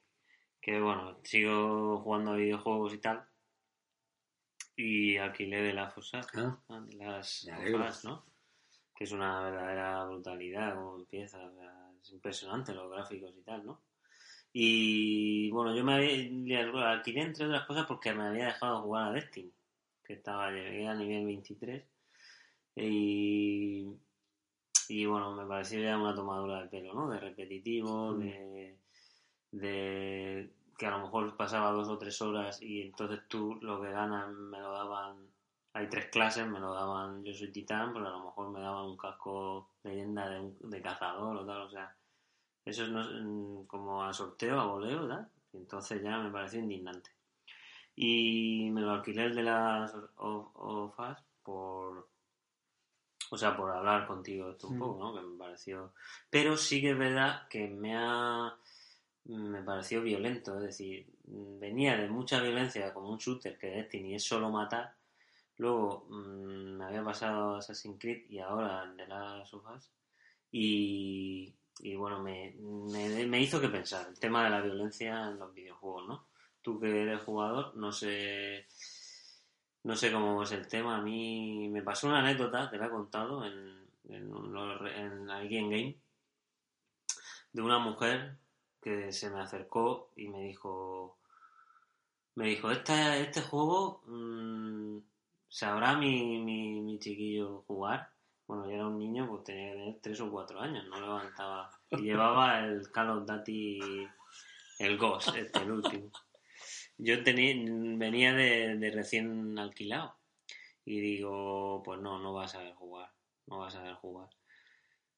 que 0.61 0.81
bueno, 0.81 1.21
sigo 1.23 2.01
jugando 2.01 2.33
a 2.33 2.37
videojuegos 2.37 2.95
y 2.95 2.99
tal. 2.99 3.25
Y 4.77 5.17
alquilé 5.19 5.63
de 5.63 5.73
la 5.73 5.89
FOSA, 5.89 6.21
Ah, 6.69 6.81
de 6.89 6.97
las. 6.97 7.47
FOSAs, 7.71 8.05
¿no? 8.05 8.25
Que 8.97 9.05
es 9.05 9.13
una 9.13 9.41
verdadera 9.43 10.05
brutalidad 10.05 10.75
como 10.75 10.97
empieza. 10.97 11.39
o 11.47 11.55
sea, 11.55 11.91
es 12.03 12.11
impresionante 12.11 12.75
los 12.75 12.91
gráficos 12.91 13.33
y 13.39 13.43
tal, 13.43 13.65
¿no? 13.65 13.83
Y 14.53 15.49
bueno, 15.51 15.77
yo 15.77 15.85
me 15.85 15.95
había, 15.95 16.91
alquilé 16.91 17.23
entre 17.23 17.47
otras 17.47 17.67
cosas 17.67 17.87
porque 17.87 18.13
me 18.15 18.25
había 18.25 18.47
dejado 18.47 18.83
jugar 18.83 19.09
a 19.09 19.13
Destiny, 19.13 19.53
que 20.05 20.15
estaba 20.15 20.51
llegué 20.51 20.87
a 20.87 20.95
nivel 20.95 21.25
23. 21.27 21.85
Y, 22.77 23.87
y 24.89 25.07
bueno, 25.07 25.33
me 25.35 25.47
pareció 25.47 25.81
ya 25.81 25.97
una 25.99 26.15
tomadura 26.15 26.63
de 26.63 26.69
pelo, 26.69 26.95
¿no? 26.95 27.09
De 27.09 27.19
repetitivo, 27.21 28.13
Mm. 28.13 28.19
de, 28.21 28.79
de 29.53 30.51
que 30.77 30.87
a 30.87 30.91
lo 30.91 30.99
mejor 31.05 31.37
pasaba 31.37 31.71
dos 31.71 31.89
o 31.89 31.99
tres 31.99 32.21
horas 32.21 32.61
y 32.61 32.83
entonces 32.83 33.21
tú 33.29 33.55
lo 33.63 33.81
que 33.81 33.91
ganas 33.91 34.29
me 34.33 34.59
lo 34.59 34.73
daban, 34.73 35.17
hay 35.73 35.89
tres 35.89 36.07
clases, 36.11 36.47
me 36.49 36.59
lo 36.59 36.75
daban, 36.75 37.23
yo 37.25 37.33
soy 37.33 37.53
titán, 37.53 37.93
pero 37.93 38.09
a 38.09 38.11
lo 38.11 38.25
mejor 38.25 38.51
me 38.51 38.61
daban 38.61 38.87
un 38.87 38.97
casco 38.97 39.71
leyenda 39.85 40.29
de, 40.29 40.41
un- 40.41 40.71
de 40.71 40.83
cazador 40.83 41.37
o 41.37 41.47
tal, 41.47 41.63
o 41.63 41.71
sea, 41.71 41.95
eso 42.65 42.83
es 42.85 42.91
no- 42.91 43.05
mm, 43.63 43.67
como 43.67 44.03
a 44.03 44.13
sorteo, 44.13 44.59
a 44.61 44.67
voleo, 44.67 45.03
¿verdad? 45.03 45.29
Y 45.53 45.59
entonces 45.59 46.03
ya 46.03 46.19
me 46.19 46.31
pareció 46.33 46.59
indignante. 46.61 47.11
Y 47.97 48.71
me 48.73 48.81
lo 48.81 48.91
alquilé 48.93 49.25
el 49.27 49.35
de 49.37 49.43
las 49.45 49.95
of- 50.17 50.51
OFAS 50.55 51.23
por, 51.43 52.09
o 53.31 53.39
sea, 53.39 53.57
por 53.57 53.71
hablar 53.71 54.07
contigo 54.07 54.51
esto 54.51 54.69
un 54.69 54.79
poco, 54.79 54.99
¿no? 54.99 55.15
Que 55.15 55.21
me 55.27 55.39
pareció... 55.39 55.93
Pero 56.31 56.57
sí 56.57 56.81
que 56.81 56.91
es 56.91 56.99
verdad 56.99 57.47
que 57.49 57.69
me 57.69 57.97
ha... 57.97 58.55
Me 59.27 59.63
pareció 59.63 60.03
violento, 60.03 60.57
es 60.59 60.63
decir, 60.65 61.07
venía 61.25 61.97
de 61.97 62.09
mucha 62.09 62.41
violencia 62.43 62.93
como 62.93 63.09
un 63.11 63.17
shooter 63.19 63.57
que 63.59 63.69
Destiny 63.69 64.17
es 64.17 64.25
solo 64.25 64.51
matar. 64.51 64.95
Luego 65.57 66.07
mm, 66.11 66.77
me 66.77 66.85
había 66.85 67.03
pasado 67.03 67.57
Assassin's 67.57 67.99
Creed 67.99 68.29
y 68.29 68.39
ahora 68.41 68.85
de 68.93 69.07
las 69.07 69.49
sofás. 69.49 69.89
Y, 70.53 71.55
y 71.81 71.95
bueno, 71.97 72.21
me, 72.21 72.55
me, 72.61 73.27
me 73.27 73.41
hizo 73.41 73.61
que 73.61 73.69
pensar 73.69 74.07
el 74.09 74.19
tema 74.19 74.45
de 74.45 74.51
la 74.51 74.61
violencia 74.61 75.29
en 75.31 75.39
los 75.39 75.55
videojuegos, 75.55 76.07
¿no? 76.07 76.27
Tú 76.65 76.81
que 76.81 77.03
eres 77.03 77.23
jugador, 77.23 77.77
no 77.77 77.93
sé 77.93 78.67
no 79.85 79.95
sé 79.95 80.11
cómo 80.11 80.43
es 80.43 80.51
el 80.53 80.67
tema. 80.67 80.97
A 80.97 81.03
mí 81.03 81.69
me 81.69 81.83
pasó 81.83 82.07
una 82.09 82.21
anécdota, 82.21 82.71
te 82.71 82.79
la 82.79 82.87
he 82.87 82.91
contado 82.91 83.45
en, 83.45 83.87
en, 84.09 84.35
un- 84.35 84.87
en 84.89 85.27
Game, 85.27 85.97
de 87.53 87.63
una 87.63 87.79
mujer 87.79 88.39
que 88.81 89.13
se 89.13 89.29
me 89.29 89.41
acercó 89.43 90.11
y 90.17 90.29
me 90.29 90.41
dijo, 90.43 91.19
me 92.35 92.47
dijo, 92.47 92.71
este, 92.71 93.21
este 93.21 93.43
juego 93.43 94.03
mm, 94.07 94.99
sabrá 95.51 95.97
mi, 95.99 96.41
mi, 96.43 96.81
mi 96.81 96.99
chiquillo 96.99 97.63
jugar. 97.67 98.11
Bueno, 98.47 98.67
yo 98.67 98.73
era 98.73 98.87
un 98.87 98.99
niño, 98.99 99.27
pues 99.29 99.45
tenía 99.45 99.71
que 99.73 99.77
tener 99.79 99.99
tres 100.03 100.21
o 100.23 100.31
cuatro 100.31 100.61
años, 100.61 100.87
no 100.89 100.99
levantaba. 101.01 101.71
Llevaba 101.91 102.61
el 102.67 102.91
Call 102.91 103.11
of 103.11 103.27
Duty, 103.27 104.07
el 104.79 104.99
Ghost, 104.99 105.35
este, 105.37 105.59
el 105.61 105.71
último. 105.73 106.11
Yo 106.99 107.23
tenía, 107.25 107.55
venía 107.99 108.33
de, 108.33 108.91
recién 108.95 109.59
alquilado 109.59 110.15
y 110.85 111.01
digo, 111.01 111.83
pues 111.85 112.01
no, 112.01 112.19
no 112.19 112.33
vas 112.33 112.55
a 112.55 112.59
saber 112.59 112.75
jugar, 112.75 113.11
no 113.47 113.59
vas 113.59 113.75
a 113.75 113.79
saber 113.79 113.95
jugar. 113.95 114.29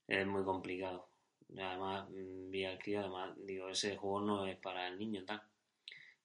Es 0.09 0.27
muy 0.27 0.45
complicado. 0.45 1.09
Además, 1.57 2.09
mm, 2.11 2.51
vi 2.51 2.65
alquilado, 2.65 3.17
además, 3.17 3.37
digo, 3.45 3.69
ese 3.69 3.97
juego 3.97 4.21
no 4.21 4.47
es 4.47 4.57
para 4.59 4.89
el 4.89 4.99
niño, 4.99 5.25
tal. 5.25 5.43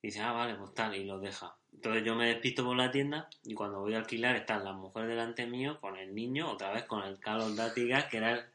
Dice, 0.02 0.22
ah, 0.22 0.32
vale, 0.32 0.56
pues 0.56 0.74
tal, 0.74 0.96
y 0.96 1.04
lo 1.04 1.20
deja. 1.20 1.56
Entonces 1.74 2.04
yo 2.04 2.16
me 2.16 2.28
despisto 2.28 2.64
por 2.64 2.76
la 2.76 2.92
tienda 2.92 3.30
y 3.44 3.54
cuando 3.54 3.80
voy 3.80 3.94
a 3.94 4.00
alquilar 4.00 4.36
están 4.36 4.64
las 4.64 4.76
mujeres 4.76 5.10
delante 5.10 5.46
mío 5.46 5.80
con 5.80 5.96
el 5.98 6.14
niño, 6.14 6.50
otra 6.50 6.72
vez 6.72 6.86
con 6.86 7.04
el 7.04 7.20
Call 7.20 7.42
of 7.42 7.56
Duty 7.56 7.88
Gas, 7.88 8.06
que 8.06 8.18
era 8.18 8.32
el 8.32 8.46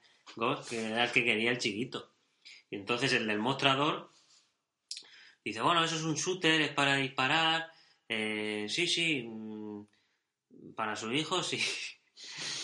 que 0.69 0.87
era 0.87 1.05
el 1.05 1.13
que 1.13 1.25
quería 1.25 1.51
el 1.51 1.59
chiquito. 1.59 2.11
Y 2.71 2.77
entonces 2.77 3.13
el 3.13 3.27
del 3.27 3.39
mostrador 3.39 4.11
dice, 5.51 5.63
bueno, 5.63 5.85
eso 5.85 5.97
es 5.97 6.03
un 6.03 6.15
shooter, 6.15 6.61
es 6.61 6.73
para 6.73 6.97
disparar. 6.97 7.71
Eh, 8.09 8.67
sí, 8.69 8.87
sí, 8.87 9.23
mm, 9.29 9.85
para 10.75 10.97
su 10.97 11.13
hijo, 11.13 11.43
sí. 11.43 11.57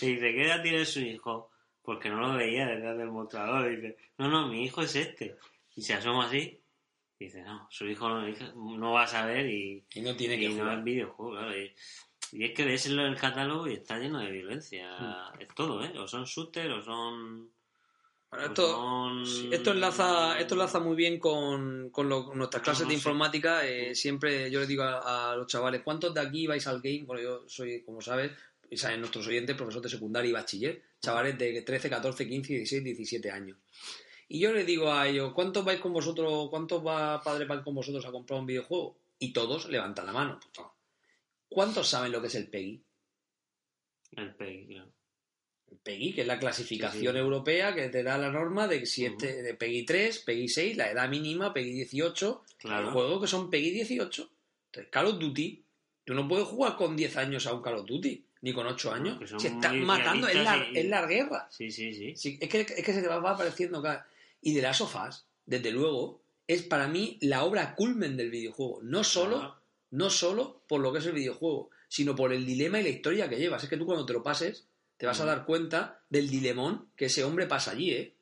Y 0.01 0.15
dice, 0.15 0.33
¿qué 0.33 0.47
edad 0.47 0.63
tiene 0.63 0.85
su 0.85 1.01
hijo? 1.01 1.51
Porque 1.83 2.09
no 2.11 2.21
lo 2.21 2.35
veía 2.35 2.67
detrás 2.67 2.97
del 2.99 3.11
mostrador. 3.11 3.71
Y 3.73 3.77
dice, 3.77 3.97
no, 4.19 4.29
no, 4.29 4.49
mi 4.49 4.65
hijo 4.65 4.83
es 4.83 4.97
este. 4.97 5.37
Y 5.77 5.83
se 5.83 5.95
asoma 5.95 6.27
así. 6.27 6.61
Y 7.19 7.25
dice, 7.27 7.43
no, 7.43 7.67
su 7.71 7.87
hijo 7.87 8.09
no, 8.09 8.27
no 8.79 8.93
va 8.93 9.05
a 9.05 9.07
saber 9.07 9.47
y, 9.49 9.85
Y 9.95 10.01
no 10.01 10.17
tiene 10.17 10.37
y 10.37 10.41
que 10.41 10.49
no 10.49 10.61
jugar. 10.63 10.79
es 10.79 10.85
videojuego, 10.85 11.33
claro. 11.33 11.57
Y, 11.57 11.73
y 12.33 12.45
es 12.45 12.53
que 12.53 12.65
ves 12.65 12.87
en 12.87 12.99
el 12.99 13.17
catálogo 13.17 13.69
y 13.69 13.75
está 13.75 13.99
lleno 13.99 14.19
de 14.19 14.31
violencia. 14.31 14.97
Hmm. 14.99 15.41
Es 15.41 15.49
todo, 15.55 15.85
¿eh? 15.85 15.93
O 15.99 16.09
son 16.09 16.25
shooters 16.25 16.73
o 16.75 16.83
son... 16.83 17.53
Bueno, 18.33 18.47
esto, 18.47 18.67
son- 18.71 19.27
sí, 19.27 19.51
esto 19.53 19.73
enlaza 19.73 20.39
esto 20.41 20.55
enlaza 20.55 20.81
muy 20.81 20.97
bien 20.97 21.19
con, 21.21 21.91
con 21.91 22.09
lo- 22.09 22.35
nuestras 22.35 22.63
clases 22.63 22.85
No, 22.85 22.89
de 22.89 22.95
sé. 22.95 22.99
informática. 22.99 23.67
eh, 23.67 23.95
siempre 23.95 24.51
yo 24.51 24.59
les 24.61 24.69
digo 24.69 24.83
a, 24.85 25.33
a 25.33 25.37
los 25.37 25.47
chavales, 25.47 25.83
¿cuántos 25.85 26.15
de 26.15 26.21
aquí 26.23 26.47
vais 26.47 26.67
al 26.67 26.81
game? 26.81 27.03
Bueno, 27.05 27.23
yo 27.23 27.45
soy, 27.47 27.83
como 27.85 28.01
sabes, 28.01 28.33
y 28.71 28.77
saben 28.79 29.01
nuestros 29.01 29.27
oyentes, 29.27 29.55
profesor 29.55 29.83
de 29.83 29.91
secundaria 29.91 30.31
y 30.31 30.33
bachiller, 30.33 30.83
chavales 31.01 31.37
de 31.39 31.61
13, 31.61 31.91
14, 31.91 32.27
15, 32.27 32.55
16, 32.55 32.83
17 32.85 33.31
años. 33.31 33.59
Y 34.29 34.41
yo 34.41 34.51
les 34.55 34.65
digo 34.67 34.91
a 34.91 35.07
ellos, 35.07 35.35
¿cuántos 35.35 35.63
vais 35.63 35.79
con 35.79 35.93
vosotros, 35.93 36.49
cuántos 36.49 36.85
va 36.85 37.21
padres 37.23 37.47
van 37.47 37.63
con 37.63 37.75
vosotros 37.75 38.07
a 38.07 38.11
comprar 38.11 38.41
un 38.41 38.47
videojuego? 38.47 38.97
Y 39.19 39.35
todos 39.35 39.69
levantan 39.69 40.07
la 40.07 40.13
mano. 40.15 40.41
Pues, 40.55 40.67
¿Cuántos 41.51 41.87
saben 41.87 42.11
lo 42.13 42.23
que 42.23 42.29
es 42.29 42.35
el 42.37 42.49
PEGI? 42.49 42.83
El 44.13 44.35
PEGI, 44.37 44.67
claro. 44.69 44.91
PEGI, 45.83 46.13
que 46.15 46.21
es 46.23 46.27
la 46.27 46.39
clasificación 46.39 47.01
Sí, 47.03 47.11
sí. 47.11 47.17
europea 47.17 47.75
que 47.75 47.89
te 47.89 48.03
da 48.03 48.17
la 48.19 48.31
norma 48.31 48.69
de 48.69 48.87
si 48.87 49.05
este 49.05 49.43
de 49.43 49.55
PEGI 49.55 49.85
3, 49.85 50.19
PEGI 50.21 50.49
6, 50.49 50.77
la 50.77 50.91
edad 50.91 51.09
mínima, 51.09 51.53
PEGI 51.53 51.73
18, 51.73 52.43
Claro. 52.59 52.87
hay 52.87 52.93
juegos 52.93 53.21
que 53.23 53.27
son 53.29 53.51
PEGI 53.51 53.71
18. 53.73 54.31
Entonces, 54.67 54.91
Call 54.93 55.07
of 55.07 55.19
Duty, 55.19 55.63
tú 56.05 56.15
no 56.15 56.29
puedes 56.29 56.47
jugar 56.47 56.77
con 56.77 56.97
10 56.97 57.17
años 57.17 57.47
a 57.47 57.53
un 57.55 57.63
Call 57.63 57.75
of 57.77 57.87
Duty, 57.87 58.25
ni 58.43 58.53
con 58.53 58.67
8 58.67 58.93
años. 58.93 59.19
Si 59.41 59.47
estás 59.49 59.73
muy 59.73 59.83
matando, 59.85 60.29
es 60.29 60.37
la, 60.37 60.55
realistas 60.57 60.75
y- 60.75 60.79
es 60.79 60.87
la 60.89 61.07
guerra. 61.07 61.49
Sí, 61.51 61.71
sí, 61.71 61.93
sí. 61.95 62.13
Sí, 62.17 62.39
es, 62.41 62.49
que, 62.49 62.61
es 62.61 62.85
que 62.85 62.93
se 62.93 63.03
te 63.03 63.09
va 63.09 63.17
apareciendo 63.31 63.83
cada... 63.83 64.07
Y 64.41 64.55
de 64.55 64.63
las 64.63 64.79
sofás, 64.79 65.27
desde 65.47 65.71
luego, 65.71 66.21
es 66.47 66.63
para 66.63 66.89
mí 66.89 67.19
la 67.21 67.45
obra 67.45 67.75
culmen 67.75 68.17
del 68.17 68.31
videojuego. 68.31 68.81
No 68.83 69.05
solo, 69.05 69.39
Claro. 69.39 69.57
no 69.91 70.11
solo 70.11 70.63
por 70.69 70.81
lo 70.81 70.93
que 70.93 70.99
es 71.01 71.07
el 71.07 71.13
videojuego, 71.13 71.71
sino 71.89 72.17
por 72.17 72.33
el 72.33 72.45
dilema 72.47 72.81
y 72.81 72.85
la 72.85 72.89
historia 72.89 73.29
que 73.29 73.37
llevas. 73.37 73.63
Es 73.63 73.69
que 73.71 73.77
tú 73.77 73.85
cuando 73.87 74.07
te 74.07 74.13
lo 74.15 74.23
pases, 74.23 74.67
te 75.03 75.07
vas 75.09 75.19
a 75.19 75.25
Mm. 75.25 75.27
dar 75.27 75.45
cuenta 75.45 75.99
del 76.09 76.31
dilemón 76.31 76.87
que 76.95 77.07
ese 77.07 77.25
hombre 77.25 77.47
pasa 77.47 77.73
allí, 77.73 77.91
¿eh? 77.91 78.15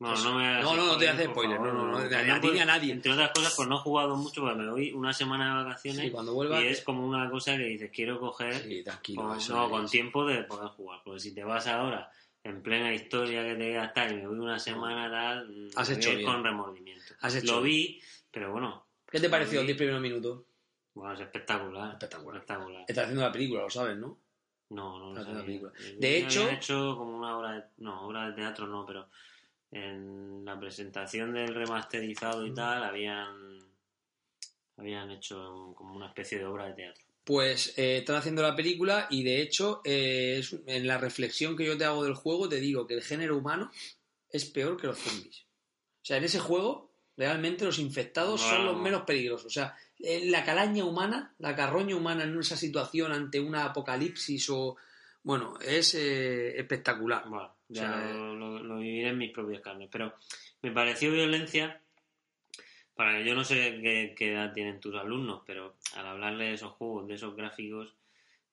No 0.00 0.14
me 0.34 0.62
no, 0.62 0.74
no, 0.74 0.86
no 0.86 0.96
te 0.96 1.06
por 1.12 1.24
spoiler, 1.26 1.60
no, 1.60 1.74
no, 1.74 1.86
no, 1.92 1.98
a 1.98 2.40
ti 2.40 2.50
ni 2.52 2.58
a 2.58 2.64
nadie. 2.64 2.90
Entre 2.90 3.12
otras 3.12 3.32
cosas, 3.32 3.52
pues 3.54 3.68
no 3.68 3.76
he 3.76 3.80
jugado 3.80 4.16
mucho 4.16 4.40
porque 4.40 4.56
me 4.56 4.70
voy 4.70 4.92
una 4.92 5.12
semana 5.12 5.50
de 5.58 5.64
vacaciones 5.64 6.06
Sí, 6.06 6.10
cuando 6.10 6.32
vuelva... 6.32 6.62
y 6.62 6.68
es 6.68 6.80
como 6.80 7.06
una 7.06 7.28
cosa 7.30 7.54
que 7.58 7.64
dices, 7.64 7.90
quiero 7.92 8.18
coger 8.18 8.66
no, 9.50 9.68
con 9.68 9.86
tiempo 9.90 10.24
de 10.24 10.42
poder 10.44 10.68
jugar. 10.70 11.02
Porque 11.04 11.20
si 11.20 11.34
te 11.34 11.44
vas 11.44 11.66
ahora 11.66 12.10
en 12.42 12.62
plena 12.62 12.94
historia 12.94 13.44
que 13.44 13.54
te 13.56 13.66
voy 13.68 13.76
a 13.76 13.84
estar 13.84 14.10
y 14.10 14.14
me 14.14 14.26
voy 14.26 14.38
una 14.38 14.58
semana 14.58 15.10
tal, 15.10 15.48
mm, 15.50 15.68
Has 15.76 15.88
voy 15.90 15.98
hecho 15.98 16.24
con 16.24 16.42
remordimiento. 16.42 17.12
Has 17.20 17.34
hecho 17.34 17.56
Lo 17.56 17.60
vi, 17.62 18.00
pero 18.30 18.52
bueno, 18.52 18.86
¿Qué 19.10 19.20
te 19.20 19.28
pareció 19.28 19.56
los 19.56 19.64
vi. 19.64 19.74
10 19.74 19.76
primeros 19.76 20.00
minutos? 20.00 20.40
Bueno, 20.94 21.12
es 21.12 21.20
espectacular. 21.20 21.92
Espectacular. 21.92 22.36
espectacular. 22.40 22.84
Estás 22.88 23.04
haciendo 23.04 23.20
la 23.22 23.32
película, 23.32 23.60
lo 23.60 23.68
sabes, 23.70 23.98
¿no? 23.98 24.16
No, 24.72 24.98
no 24.98 25.12
lo 25.14 25.22
sabía. 25.24 25.44
película. 25.44 25.72
De 25.98 26.18
hecho- 26.18 26.48
hecho 26.50 26.96
como 26.96 27.16
una 27.18 27.36
obra 27.38 27.52
de... 27.52 27.62
No, 27.78 28.06
obra 28.06 28.26
de 28.28 28.32
teatro 28.34 28.66
no, 28.66 28.84
pero 28.86 29.08
en 29.70 30.44
la 30.44 30.58
presentación 30.58 31.32
del 31.32 31.54
remasterizado 31.54 32.46
y 32.46 32.52
tal 32.54 32.82
habían 32.84 33.58
habían 34.76 35.10
hecho 35.10 35.72
como 35.76 35.94
una 35.96 36.06
especie 36.08 36.38
de 36.38 36.44
obra 36.46 36.66
de 36.66 36.74
teatro. 36.74 37.04
Pues 37.24 37.78
eh, 37.78 37.98
están 37.98 38.16
haciendo 38.16 38.42
la 38.42 38.56
película 38.56 39.06
y 39.10 39.22
de 39.22 39.40
hecho 39.42 39.80
eh, 39.84 40.36
es- 40.40 40.56
en 40.66 40.86
la 40.86 40.98
reflexión 40.98 41.56
que 41.56 41.64
yo 41.64 41.78
te 41.78 41.84
hago 41.84 42.02
del 42.04 42.14
juego 42.14 42.48
te 42.48 42.58
digo 42.60 42.86
que 42.86 42.94
el 42.94 43.02
género 43.02 43.36
humano 43.36 43.70
es 44.30 44.44
peor 44.46 44.76
que 44.80 44.88
los 44.88 44.98
zombies. 44.98 45.42
O 46.02 46.04
sea, 46.04 46.16
en 46.16 46.24
ese 46.24 46.40
juego 46.40 46.90
realmente 47.16 47.64
los 47.64 47.78
infectados 47.78 48.40
son 48.40 48.64
los 48.66 48.76
menos 48.76 49.02
peligrosos. 49.02 49.46
O 49.46 49.50
sea, 49.50 49.76
la 50.02 50.44
calaña 50.44 50.84
humana, 50.84 51.34
la 51.38 51.54
carroña 51.54 51.94
humana 51.96 52.24
en 52.24 52.38
esa 52.38 52.56
situación 52.56 53.12
ante 53.12 53.38
una 53.40 53.64
apocalipsis 53.66 54.50
o... 54.50 54.76
Bueno, 55.24 55.54
es 55.60 55.94
eh, 55.94 56.58
espectacular. 56.58 57.28
Bueno, 57.28 57.54
ya 57.68 57.82
O 57.82 57.86
sea, 57.86 58.12
lo, 58.12 58.34
lo- 58.34 58.62
lo 58.62 58.78
viviré 58.78 59.10
en 59.10 59.18
mis 59.18 59.30
propias 59.30 59.62
carnes. 59.62 59.88
Pero 59.92 60.14
me 60.62 60.72
pareció 60.72 61.12
violencia, 61.12 61.80
para 62.94 63.18
que 63.18 63.24
yo 63.24 63.34
no 63.36 63.44
sé 63.44 63.78
qué, 63.80 64.14
qué 64.16 64.32
edad 64.32 64.52
tienen 64.52 64.80
tus 64.80 64.94
alumnos, 64.96 65.42
pero 65.46 65.76
al 65.94 66.06
hablarle 66.06 66.46
de 66.46 66.54
esos 66.54 66.72
juegos, 66.72 67.06
de 67.06 67.14
esos 67.14 67.36
gráficos, 67.36 67.94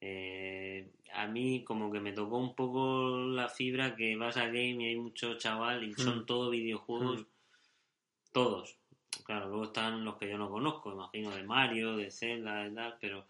eh, 0.01 0.91
a 1.13 1.25
mí 1.27 1.63
como 1.65 1.91
que 1.91 1.99
me 1.99 2.13
tocó 2.13 2.37
un 2.37 2.55
poco 2.55 3.17
la 3.17 3.49
fibra 3.49 3.95
que 3.95 4.15
vas 4.15 4.37
a 4.37 4.45
game 4.45 4.77
y 4.83 4.85
hay 4.89 4.95
mucho 4.95 5.37
chaval 5.39 5.83
y 5.83 5.93
son 5.95 6.19
Mm. 6.19 6.25
todos 6.27 6.51
videojuegos, 6.51 7.21
Mm. 7.21 7.25
todos. 8.31 8.77
Claro, 9.29 9.47
luego 9.49 9.65
están 9.65 10.03
los 10.03 10.17
que 10.17 10.27
yo 10.27 10.39
no 10.39 10.49
conozco, 10.49 10.91
imagino 10.91 11.29
de 11.29 11.43
Mario, 11.43 11.95
de 11.95 12.09
Zelda, 12.09 12.65
y 12.65 12.73
tal, 12.73 12.97
pero, 12.99 13.27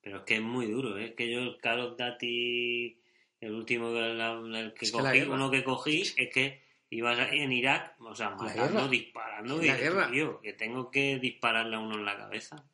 pero 0.00 0.18
es 0.18 0.22
que 0.22 0.36
es 0.36 0.40
muy 0.40 0.70
duro, 0.70 0.96
¿eh? 0.96 1.06
es 1.06 1.14
que 1.16 1.28
yo 1.28 1.40
el 1.40 1.58
Call 1.58 1.80
of 1.80 1.98
Duty, 1.98 2.96
el 3.40 3.52
último 3.52 3.92
que, 3.92 4.00
la- 4.14 4.34
el 4.60 4.72
que 4.72 4.84
Es 4.84 4.92
la 4.94 5.00
cogí, 5.02 5.20
uno 5.22 5.50
que 5.50 5.64
cogí, 5.64 6.02
es 6.16 6.32
que 6.32 6.62
ibas 6.90 7.18
en 7.32 7.50
Irak, 7.50 8.00
o 8.00 8.14
sea, 8.14 8.30
matando, 8.30 8.86
disparando, 8.86 9.56
la 9.56 9.64
y, 9.64 9.80
guerra. 9.80 10.10
tío, 10.12 10.40
que 10.40 10.52
tengo 10.52 10.92
que 10.92 11.18
dispararle 11.18 11.74
a 11.74 11.80
uno 11.80 11.96
en 11.96 12.04
la 12.04 12.16
cabeza. 12.16 12.64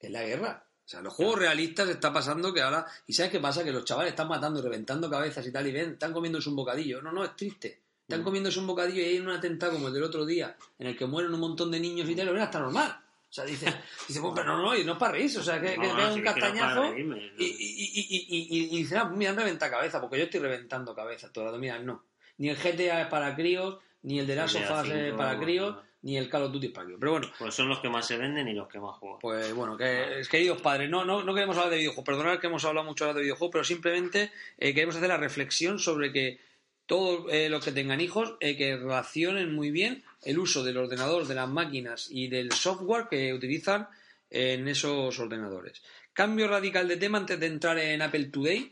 Es 0.00 0.10
la 0.10 0.24
guerra. 0.24 0.66
O 0.84 0.88
sea, 0.88 1.02
los 1.02 1.14
juegos 1.14 1.38
realistas 1.38 1.88
está 1.88 2.12
pasando 2.12 2.52
que 2.52 2.62
ahora... 2.62 2.84
¿Y 3.06 3.12
sabes 3.12 3.30
qué 3.30 3.38
pasa? 3.38 3.62
Que 3.62 3.70
los 3.70 3.84
chavales 3.84 4.10
están 4.14 4.26
matando 4.26 4.58
y 4.58 4.62
reventando 4.64 5.08
cabezas 5.08 5.46
y 5.46 5.52
tal 5.52 5.68
y 5.68 5.70
ven, 5.70 5.92
están 5.92 6.12
comiéndose 6.12 6.48
un 6.48 6.56
bocadillo. 6.56 7.00
No, 7.00 7.12
no, 7.12 7.22
es 7.22 7.36
triste. 7.36 7.80
Están 8.12 8.20
Mm. 8.20 8.24
comiéndose 8.24 8.58
un 8.60 8.66
bocadillo 8.66 9.00
y 9.00 9.04
hay 9.06 9.18
un 9.18 9.30
atentado 9.30 9.72
como 9.72 9.88
el 9.88 9.94
del 9.94 10.02
otro 10.02 10.26
día 10.26 10.54
en 10.78 10.86
el 10.88 10.96
que 10.96 11.06
mueren 11.06 11.32
un 11.32 11.40
montón 11.40 11.70
de 11.70 11.80
niños 11.80 12.08
y 12.08 12.14
tal, 12.14 12.26
lo 12.26 12.32
ven 12.34 12.42
hasta 12.42 12.60
normal. 12.60 12.94
O 13.30 13.32
sea, 13.34 13.44
dice, 13.46 13.64
dice 14.08 14.20
pues, 14.20 14.32
pero 14.36 14.56
no, 14.56 14.62
no, 14.62 14.76
y 14.76 14.84
no 14.84 14.92
es 14.92 14.98
para 14.98 15.12
reírse. 15.12 15.38
O 15.38 15.42
sea, 15.42 15.58
que, 15.60 15.68
que 15.70 15.76
No, 15.78 15.96
te 15.96 16.02
no, 16.02 16.08
un 16.14 16.20
que 16.20 16.22
para 16.24 16.40
castañazo 16.40 16.82
reírme, 16.92 17.32
y, 17.38 18.68
dice, 18.76 18.96
ah, 18.98 19.04
mira, 19.06 19.32
reventa 19.32 19.70
cabeza, 19.70 20.00
porque 20.00 20.18
yo 20.18 20.24
estoy 20.24 20.40
reventando 20.40 20.94
cabeza 20.94 21.32
todo 21.32 21.44
el 21.44 21.50
rato. 21.50 21.58
Mira, 21.60 21.78
no. 21.78 22.04
Ni 22.38 22.48
el 22.50 22.56
GTA 22.56 23.02
es 23.02 23.06
para 23.08 23.34
críos, 23.34 23.78
ni 24.02 24.18
el 24.18 24.26
de 24.26 24.36
las 24.36 24.52
sofás 24.52 24.88
es 24.88 25.14
para 25.14 25.38
críos, 25.38 25.76
ni 26.02 26.16
el 26.18 26.28
Call 26.28 26.42
of 26.44 26.52
Duty 26.52 26.66
es 26.66 26.72
para 26.72 26.84
críos. 26.86 27.00
Pero 27.00 27.12
bueno, 27.12 27.28
Pues 27.38 27.54
son 27.54 27.68
los 27.68 27.78
que 27.78 27.88
más 27.88 28.06
se 28.06 28.16
venden 28.18 28.48
y 28.48 28.54
los 28.54 28.68
que 28.68 28.80
más 28.80 28.96
juegan. 28.98 29.18
pues 29.20 29.54
bueno, 29.54 29.76
que, 29.76 30.22
queridos 30.30 30.60
padres, 30.60 30.90
no, 30.90 31.04
no, 31.04 31.22
no 31.22 31.32
queremos 31.34 31.56
hablar 31.56 31.70
de 31.70 31.78
videojuegos, 31.78 32.04
perdonad 32.04 32.38
que 32.38 32.48
hemos 32.48 32.64
hablado 32.64 32.86
mucho 32.86 33.04
ahora 33.04 33.14
de 33.16 33.22
videojuegos, 33.22 33.52
pero 33.52 33.64
simplemente 33.64 34.32
eh, 34.58 34.74
queremos 34.74 34.96
hacer 34.96 35.08
la 35.08 35.16
reflexión 35.16 35.78
sobre 35.78 36.12
que 36.12 36.40
todos 36.92 37.24
eh, 37.32 37.48
los 37.48 37.64
que 37.64 37.72
tengan 37.72 38.02
hijos 38.02 38.34
eh, 38.38 38.54
que 38.54 38.76
relacionen 38.76 39.54
muy 39.54 39.70
bien 39.70 40.04
el 40.24 40.38
uso 40.38 40.62
del 40.62 40.76
ordenador, 40.76 41.26
de 41.26 41.34
las 41.34 41.48
máquinas 41.48 42.08
y 42.10 42.28
del 42.28 42.52
software 42.52 43.06
que 43.08 43.32
utilizan 43.32 43.88
en 44.28 44.68
esos 44.68 45.18
ordenadores. 45.18 45.80
Cambio 46.12 46.48
radical 46.48 46.86
de 46.86 46.98
tema 46.98 47.16
antes 47.16 47.40
de 47.40 47.46
entrar 47.46 47.78
en 47.78 48.02
Apple 48.02 48.26
Today. 48.26 48.70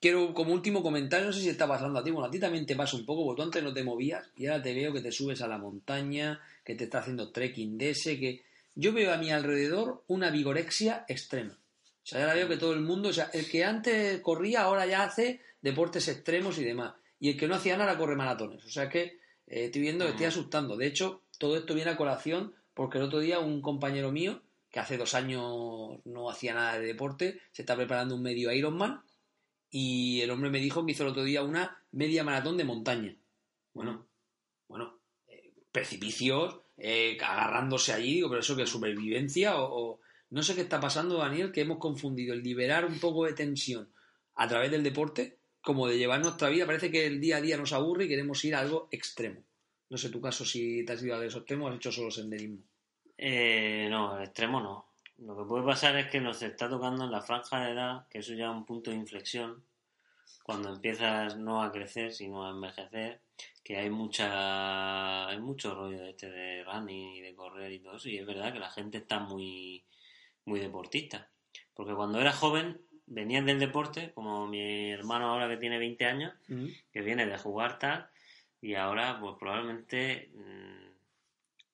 Quiero 0.00 0.32
como 0.32 0.54
último 0.54 0.82
comentario, 0.82 1.26
no 1.26 1.32
sé 1.34 1.42
si 1.42 1.50
está 1.50 1.68
pasando 1.68 1.98
a 1.98 2.02
ti, 2.02 2.10
bueno, 2.10 2.26
a 2.26 2.30
ti 2.30 2.40
también 2.40 2.64
te 2.64 2.74
pasa 2.74 2.96
un 2.96 3.04
poco, 3.04 3.22
porque 3.22 3.42
tú 3.42 3.42
antes 3.42 3.62
no 3.62 3.74
te 3.74 3.84
movías 3.84 4.26
y 4.34 4.46
ahora 4.46 4.62
te 4.62 4.72
veo 4.72 4.90
que 4.94 5.02
te 5.02 5.12
subes 5.12 5.42
a 5.42 5.46
la 5.46 5.58
montaña, 5.58 6.40
que 6.64 6.74
te 6.74 6.84
está 6.84 7.00
haciendo 7.00 7.32
trekking 7.32 7.76
de 7.76 7.90
ese, 7.90 8.18
que 8.18 8.44
yo 8.74 8.94
veo 8.94 9.12
a 9.12 9.18
mi 9.18 9.30
alrededor 9.30 10.04
una 10.06 10.30
vigorexia 10.30 11.04
extrema. 11.06 11.52
O 11.52 12.06
sea, 12.06 12.22
ahora 12.22 12.32
veo 12.32 12.48
que 12.48 12.56
todo 12.56 12.72
el 12.72 12.80
mundo, 12.80 13.10
o 13.10 13.12
sea, 13.12 13.28
el 13.34 13.46
que 13.46 13.62
antes 13.62 14.22
corría 14.22 14.62
ahora 14.62 14.86
ya 14.86 15.02
hace 15.02 15.42
deportes 15.60 16.08
extremos 16.08 16.56
y 16.56 16.64
demás. 16.64 16.94
Y 17.22 17.28
el 17.30 17.36
que 17.36 17.46
no 17.46 17.54
hacía 17.54 17.76
nada 17.76 17.96
corre 17.96 18.16
maratones. 18.16 18.64
O 18.64 18.68
sea 18.68 18.88
que 18.88 19.02
eh, 19.46 19.66
estoy 19.66 19.80
viendo 19.80 20.04
que 20.04 20.10
estoy 20.10 20.26
Mm. 20.26 20.30
asustando. 20.30 20.76
De 20.76 20.88
hecho, 20.88 21.22
todo 21.38 21.56
esto 21.56 21.72
viene 21.72 21.92
a 21.92 21.96
colación 21.96 22.52
porque 22.74 22.98
el 22.98 23.04
otro 23.04 23.20
día 23.20 23.38
un 23.38 23.62
compañero 23.62 24.10
mío, 24.10 24.42
que 24.70 24.80
hace 24.80 24.96
dos 24.96 25.14
años 25.14 26.00
no 26.04 26.28
hacía 26.28 26.52
nada 26.54 26.80
de 26.80 26.86
deporte, 26.86 27.40
se 27.52 27.62
está 27.62 27.76
preparando 27.76 28.16
un 28.16 28.22
medio 28.22 28.50
Ironman 28.50 29.02
y 29.70 30.20
el 30.22 30.30
hombre 30.32 30.50
me 30.50 30.58
dijo 30.58 30.84
que 30.84 30.92
hizo 30.92 31.04
el 31.04 31.10
otro 31.10 31.22
día 31.22 31.44
una 31.44 31.78
media 31.92 32.24
maratón 32.24 32.56
de 32.56 32.64
montaña. 32.64 33.14
Bueno, 33.72 34.04
bueno, 34.66 34.98
eh, 35.28 35.52
precipicios, 35.70 36.60
eh, 36.76 37.16
agarrándose 37.22 37.92
allí, 37.92 38.14
digo, 38.14 38.30
pero 38.30 38.40
eso 38.40 38.56
que 38.56 38.62
es 38.64 38.68
supervivencia 38.70 39.56
o, 39.60 39.92
o- 39.92 40.00
no 40.30 40.42
sé 40.42 40.56
qué 40.56 40.62
está 40.62 40.80
pasando, 40.80 41.18
Daniel, 41.18 41.52
que 41.52 41.60
hemos 41.60 41.78
confundido 41.78 42.34
el 42.34 42.42
liberar 42.42 42.84
un 42.86 42.98
poco 42.98 43.26
de 43.26 43.34
tensión 43.34 43.92
a 44.34 44.48
través 44.48 44.70
del 44.72 44.82
deporte 44.82 45.38
como 45.62 45.86
de 45.86 45.98
llevar 45.98 46.20
nuestra 46.20 46.48
vida. 46.48 46.66
Parece 46.66 46.90
que 46.90 47.06
el 47.06 47.20
día 47.20 47.38
a 47.38 47.40
día 47.40 47.56
nos 47.56 47.72
aburre 47.72 48.04
y 48.04 48.08
queremos 48.08 48.44
ir 48.44 48.54
a 48.54 48.60
algo 48.60 48.88
extremo. 48.90 49.42
No 49.88 49.96
sé 49.96 50.10
tu 50.10 50.20
caso 50.20 50.44
si 50.44 50.84
te 50.84 50.92
has 50.92 51.02
ido 51.02 51.14
a 51.14 51.24
esos 51.24 51.40
extremos 51.40 51.66
o 51.66 51.70
has 51.70 51.76
hecho 51.76 51.92
solo 51.92 52.10
senderismo. 52.10 52.64
Eh, 53.16 53.86
no, 53.90 54.20
extremo 54.20 54.60
no. 54.60 54.92
Lo 55.18 55.36
que 55.36 55.44
puede 55.44 55.64
pasar 55.64 55.96
es 55.96 56.08
que 56.08 56.20
nos 56.20 56.42
está 56.42 56.68
tocando 56.68 57.04
en 57.04 57.12
la 57.12 57.20
franja 57.20 57.64
de 57.64 57.72
edad, 57.72 58.08
que 58.08 58.18
eso 58.18 58.34
ya 58.34 58.46
es 58.46 58.50
un 58.50 58.64
punto 58.64 58.90
de 58.90 58.96
inflexión, 58.96 59.64
cuando 60.42 60.70
empiezas 60.70 61.36
no 61.36 61.62
a 61.62 61.70
crecer, 61.70 62.12
sino 62.12 62.44
a 62.44 62.50
envejecer, 62.50 63.20
que 63.62 63.76
hay 63.76 63.90
mucha 63.90 65.28
hay 65.28 65.38
mucho 65.38 65.74
rollo 65.74 66.00
de 66.00 66.10
este 66.10 66.30
de 66.30 66.64
running 66.64 67.16
y 67.16 67.20
de 67.20 67.34
correr 67.34 67.70
y 67.70 67.78
todo 67.78 67.96
eso, 67.96 68.08
y 68.08 68.18
es 68.18 68.26
verdad 68.26 68.52
que 68.52 68.58
la 68.58 68.70
gente 68.70 68.98
está 68.98 69.20
muy, 69.20 69.84
muy 70.44 70.58
deportista. 70.58 71.30
Porque 71.74 71.94
cuando 71.94 72.20
era 72.20 72.32
joven, 72.32 72.80
venías 73.12 73.44
del 73.44 73.58
deporte, 73.58 74.12
como 74.14 74.46
mi 74.46 74.90
hermano 74.90 75.26
ahora 75.28 75.48
que 75.48 75.56
tiene 75.58 75.78
20 75.78 76.04
años, 76.06 76.32
que 76.92 77.00
viene 77.02 77.26
de 77.26 77.36
jugar 77.38 77.78
tal, 77.78 78.08
y 78.60 78.74
ahora 78.74 79.18
pues 79.20 79.36
probablemente 79.38 80.30
mm, 80.34 80.92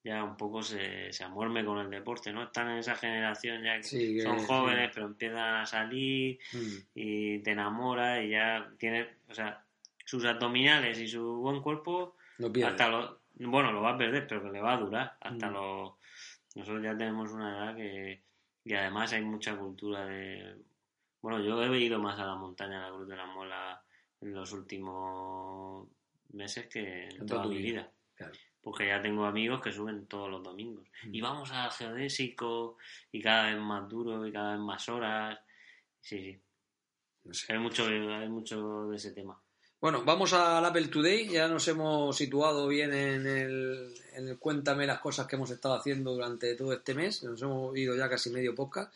ya 0.05 0.24
un 0.24 0.37
poco 0.37 0.62
se, 0.62 1.12
se 1.12 1.24
amuerme 1.24 1.64
con 1.64 1.79
el 1.79 1.90
deporte, 1.90 2.33
¿no? 2.33 2.42
Están 2.42 2.70
en 2.70 2.79
esa 2.79 2.94
generación 2.96 3.62
ya 3.62 3.77
que 3.77 3.83
Sí, 3.85 4.14
que- 4.16 4.22
son 4.22 4.38
sí. 4.38 4.46
jóvenes, 4.46 4.90
pero 4.94 5.07
empiezan 5.07 5.55
a 5.57 5.66
salir 5.66 6.38
Mm. 6.53 6.77
y 6.94 7.38
te 7.40 7.51
enamora 7.53 8.22
y 8.22 8.31
ya 8.31 8.70
tienes, 8.79 9.09
o 9.29 9.35
sea, 9.35 9.64
sus 10.05 10.24
abdominales 10.24 10.98
y 10.98 11.07
su 11.09 11.22
buen 11.38 11.61
cuerpo, 11.61 12.16
hasta 12.64 12.88
los, 12.88 13.16
bueno, 13.35 13.72
lo 13.72 13.83
va 13.83 13.90
a 13.90 13.98
perder, 13.98 14.27
pero 14.27 14.42
que 14.42 14.51
le 14.51 14.61
va 14.61 14.74
a 14.74 14.79
durar 14.79 15.16
hasta 15.20 15.51
los, 15.51 15.92
nosotros 16.55 16.83
ya 16.83 16.96
tenemos 16.96 17.31
una 17.33 17.57
edad 17.57 17.77
que, 17.77 18.22
y 18.64 18.72
además 18.74 19.12
hay 19.12 19.22
mucha 19.22 19.57
cultura 19.57 20.07
de, 20.07 20.57
bueno, 21.20 21.40
yo 21.40 21.62
he 21.62 21.81
ido 21.81 21.98
más 21.98 22.18
a 22.18 22.26
la 22.26 22.35
montaña, 22.37 22.78
a 22.78 22.90
la 22.90 22.96
Cruz 22.96 23.09
de 23.09 23.16
la 23.16 23.26
Mola 23.26 23.83
en 24.20 24.35
los 24.35 24.52
últimos 24.52 25.88
meses 26.31 26.66
que 26.66 27.09
en 27.09 27.26
toda 27.26 27.46
mi 27.46 27.59
vida. 27.59 27.83
vida. 27.83 27.92
Claro. 28.14 28.33
Porque 28.61 28.87
ya 28.87 29.00
tengo 29.00 29.24
amigos 29.24 29.61
que 29.61 29.72
suben 29.72 30.07
todos 30.07 30.31
los 30.31 30.42
domingos. 30.42 30.87
Mm. 31.04 31.14
Y 31.14 31.20
vamos 31.20 31.50
al 31.52 31.70
geodésico 31.70 32.76
y 33.12 33.22
cada 33.22 33.46
vez 33.46 33.61
más 33.61 33.88
duro 33.88 34.26
y 34.26 34.33
cada 34.33 34.52
vez 34.52 34.61
más 34.61 34.88
horas. 34.88 35.38
Sí, 36.00 36.22
sí. 36.22 36.42
No 37.24 37.35
sé. 37.35 37.52
Hay 37.52 37.59
mucho, 37.59 37.87
hay 37.87 38.28
mucho 38.28 38.88
de 38.88 38.96
ese 38.96 39.12
tema. 39.12 39.40
Bueno, 39.81 40.02
vamos 40.04 40.33
al 40.33 40.64
Apple 40.64 40.88
Today. 40.88 41.28
Ya 41.28 41.46
nos 41.46 41.68
hemos 41.68 42.16
situado 42.16 42.66
bien 42.66 42.92
en 42.92 43.26
el, 43.26 43.94
en 44.14 44.28
el 44.28 44.38
cuéntame 44.38 44.87
las 44.87 44.98
cosas 44.98 45.26
que 45.26 45.37
hemos 45.37 45.50
estado 45.50 45.74
haciendo 45.74 46.12
durante 46.12 46.54
todo 46.57 46.72
este 46.72 46.94
mes. 46.94 47.22
Nos 47.22 47.40
hemos 47.42 47.76
ido 47.76 47.96
ya 47.96 48.09
casi 48.09 48.31
medio 48.31 48.57
podcast. 48.57 48.92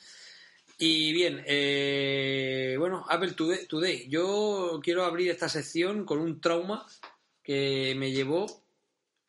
Y 0.85 1.13
bien, 1.13 1.45
eh, 1.47 2.75
bueno, 2.77 3.05
Apple 3.09 3.35
Today. 3.35 4.09
Yo 4.09 4.81
quiero 4.83 5.05
abrir 5.05 5.31
esta 5.31 5.49
sección 5.49 6.05
con 6.05 6.19
un 6.19 6.41
trauma 6.41 6.85
que 7.41 7.95
me 7.97 8.11
llevó 8.11 8.47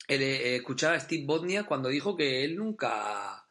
el, 0.07 0.23
eh, 0.23 0.55
escuchar 0.55 0.95
a 0.95 0.99
Steve 0.99 1.25
Bodnia 1.27 1.67
cuando 1.67 1.89
dijo 1.89 2.17
que 2.17 2.43
él 2.43 2.55
nunca, 2.55 3.45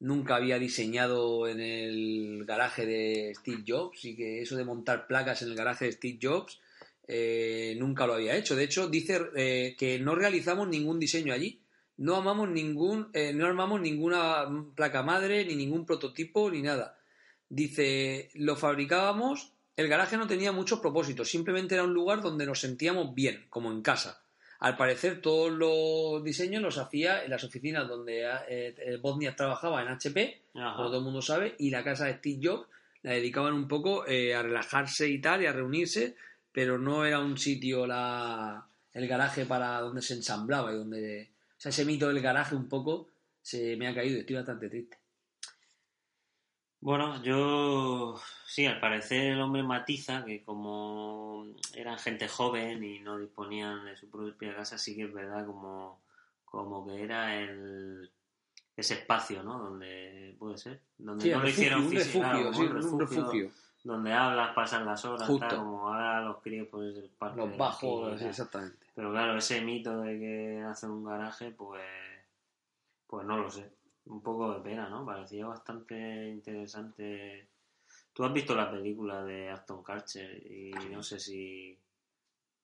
nunca 0.00 0.36
había 0.36 0.58
diseñado 0.58 1.48
en 1.48 1.60
el 1.60 2.44
garaje 2.44 2.84
de 2.84 3.32
Steve 3.34 3.64
Jobs 3.66 4.04
y 4.04 4.14
que 4.14 4.42
eso 4.42 4.56
de 4.56 4.66
montar 4.66 5.06
placas 5.06 5.40
en 5.40 5.48
el 5.48 5.56
garaje 5.56 5.86
de 5.86 5.92
Steve 5.92 6.18
Jobs 6.20 6.60
eh, 7.08 7.74
nunca 7.78 8.06
lo 8.06 8.12
había 8.12 8.36
hecho. 8.36 8.54
De 8.54 8.64
hecho, 8.64 8.86
dice 8.86 9.18
eh, 9.34 9.76
que 9.78 9.98
no 9.98 10.14
realizamos 10.14 10.68
ningún 10.68 10.98
diseño 10.98 11.32
allí. 11.32 11.62
No 11.96 12.16
amamos 12.16 12.50
ningún, 12.50 13.08
eh, 13.14 13.32
no 13.32 13.46
armamos 13.46 13.80
ninguna 13.80 14.46
placa 14.74 15.02
madre, 15.02 15.46
ni 15.46 15.56
ningún 15.56 15.86
prototipo, 15.86 16.50
ni 16.50 16.60
nada. 16.60 16.99
Dice, 17.50 18.30
lo 18.34 18.54
fabricábamos, 18.54 19.52
el 19.76 19.88
garaje 19.88 20.16
no 20.16 20.28
tenía 20.28 20.52
muchos 20.52 20.78
propósitos, 20.78 21.28
simplemente 21.28 21.74
era 21.74 21.84
un 21.84 21.92
lugar 21.92 22.22
donde 22.22 22.46
nos 22.46 22.60
sentíamos 22.60 23.12
bien, 23.12 23.46
como 23.50 23.72
en 23.72 23.82
casa. 23.82 24.22
Al 24.60 24.76
parecer, 24.76 25.20
todos 25.20 25.50
los 25.50 26.22
diseños 26.22 26.62
los 26.62 26.78
hacía 26.78 27.24
en 27.24 27.30
las 27.30 27.42
oficinas 27.42 27.88
donde 27.88 28.24
eh, 28.48 28.98
Bosnia 29.02 29.34
trabajaba 29.34 29.82
en 29.82 29.88
HP, 29.88 30.42
Ajá. 30.54 30.76
como 30.76 30.88
todo 30.88 30.98
el 30.98 31.04
mundo 31.04 31.22
sabe, 31.22 31.56
y 31.58 31.70
la 31.70 31.82
casa 31.82 32.06
de 32.06 32.18
Steve 32.18 32.40
Jobs 32.40 32.68
la 33.02 33.12
dedicaban 33.12 33.54
un 33.54 33.66
poco 33.66 34.06
eh, 34.06 34.34
a 34.34 34.42
relajarse 34.42 35.08
y 35.08 35.20
tal, 35.20 35.42
y 35.42 35.46
a 35.46 35.52
reunirse, 35.52 36.14
pero 36.52 36.78
no 36.78 37.04
era 37.04 37.18
un 37.18 37.36
sitio 37.36 37.86
la, 37.86 38.64
el 38.92 39.08
garaje 39.08 39.44
para 39.44 39.80
donde 39.80 40.02
se 40.02 40.14
ensamblaba 40.14 40.72
y 40.72 40.76
donde... 40.76 41.30
O 41.58 41.60
sea, 41.60 41.70
ese 41.70 41.84
mito 41.84 42.08
del 42.08 42.20
garaje 42.20 42.54
un 42.54 42.68
poco 42.68 43.08
se 43.42 43.76
me 43.76 43.88
ha 43.88 43.94
caído 43.94 44.16
y 44.16 44.20
estoy 44.20 44.36
bastante 44.36 44.68
triste. 44.68 44.99
Bueno, 46.82 47.22
yo 47.22 48.18
sí, 48.46 48.64
al 48.66 48.80
parecer 48.80 49.32
el 49.32 49.40
hombre 49.40 49.62
matiza 49.62 50.24
que 50.24 50.42
como 50.42 51.46
eran 51.74 51.98
gente 51.98 52.26
joven 52.26 52.82
y 52.82 53.00
no 53.00 53.18
disponían 53.18 53.84
de 53.84 53.96
su 53.96 54.08
propia 54.08 54.54
casa, 54.56 54.78
sí 54.78 54.96
que 54.96 55.04
es 55.04 55.12
verdad 55.12 55.44
como, 55.46 56.00
como 56.44 56.86
que 56.86 57.02
era 57.02 57.36
el 57.38 58.10
ese 58.76 58.94
espacio, 58.94 59.42
¿no? 59.42 59.58
Donde 59.58 60.34
puede 60.38 60.56
ser, 60.56 60.80
donde 60.96 61.24
Sí, 61.24 61.30
no 61.30 61.40
lo 61.40 61.48
hicieron 61.48 61.82
un 61.82 61.90
físico, 61.90 62.22
refugio, 62.22 62.50
claro, 62.50 62.52
sí, 62.54 62.62
un 62.62 63.00
refugio. 63.00 63.50
donde 63.84 64.12
hablas, 64.14 64.54
pasan 64.54 64.86
las 64.86 65.04
horas, 65.04 65.28
Justo. 65.28 65.46
tal, 65.46 65.58
como 65.58 65.88
ahora 65.88 66.22
los 66.22 66.38
críos 66.40 66.66
pues 66.70 66.96
el 66.96 67.10
parque 67.10 67.36
Los 67.36 67.56
bajos, 67.58 68.18
sí, 68.18 68.24
exactamente. 68.24 68.86
Pero 68.94 69.10
claro, 69.10 69.36
ese 69.36 69.60
mito 69.60 70.00
de 70.00 70.18
que 70.18 70.62
hacen 70.66 70.90
un 70.90 71.04
garaje, 71.04 71.50
pues, 71.50 71.82
pues 73.06 73.26
no 73.26 73.36
lo 73.36 73.50
sé. 73.50 73.70
Un 74.10 74.20
poco 74.22 74.52
de 74.54 74.60
pena, 74.60 74.88
¿no? 74.88 75.04
Parecía 75.06 75.46
bastante 75.46 76.28
interesante. 76.28 77.48
Tú 78.12 78.24
has 78.24 78.32
visto 78.32 78.54
la 78.54 78.70
película 78.70 79.22
de 79.24 79.48
Aston 79.50 79.82
Kutcher 79.84 80.44
y 80.50 80.70
no 80.90 81.02
sé 81.02 81.18
si, 81.20 81.78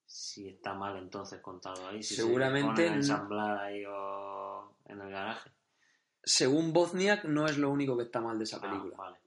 si 0.04 0.48
está 0.48 0.74
mal 0.74 0.96
entonces 0.98 1.40
contado 1.40 1.86
ahí. 1.88 2.02
Si 2.02 2.14
se 2.16 2.22
Seguramente 2.22 2.88
no. 2.88 2.96
ensamblar 2.96 3.58
ahí 3.58 3.84
o 3.86 4.74
en 4.86 5.00
el 5.00 5.10
garaje. 5.10 5.50
Según 6.22 6.72
Bozniak, 6.72 7.24
no 7.26 7.46
es 7.46 7.56
lo 7.58 7.70
único 7.70 7.96
que 7.96 8.02
está 8.04 8.20
mal 8.20 8.36
de 8.38 8.44
esa 8.44 8.56
Ah, 8.56 8.60
película. 8.62 8.96
vale. 8.96 9.18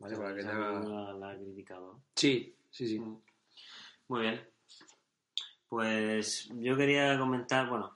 Vale, 0.00 0.16
para 0.16 0.28
que 0.30 0.34
te 0.34 0.40
Esa 0.40 0.50
haga- 0.56 0.72
película 0.72 1.12
la 1.12 1.36
criticado. 1.36 2.00
Sí, 2.16 2.56
sí, 2.70 2.88
sí. 2.88 2.98
Mm. 2.98 3.22
Muy 4.08 4.20
bien. 4.22 4.48
Pues 5.68 6.48
yo 6.54 6.76
quería 6.76 7.16
comentar, 7.18 7.68
bueno, 7.68 7.94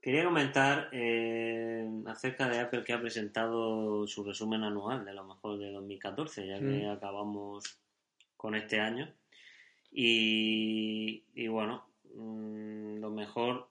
quería 0.00 0.24
comentar 0.24 0.88
eh, 0.92 1.88
acerca 2.06 2.48
de 2.48 2.60
Apple 2.60 2.84
que 2.84 2.92
ha 2.92 3.00
presentado 3.00 4.06
su 4.06 4.24
resumen 4.24 4.62
anual 4.64 5.04
de 5.04 5.12
lo 5.12 5.24
mejor 5.24 5.58
de 5.58 5.70
2014, 5.72 6.46
ya 6.46 6.58
que 6.58 6.86
acabamos 6.86 7.78
con 8.36 8.54
este 8.54 8.80
año. 8.80 9.12
Y, 9.92 11.24
y 11.34 11.48
bueno, 11.48 11.84
mm, 12.14 12.98
lo 12.98 13.10
mejor 13.10 13.68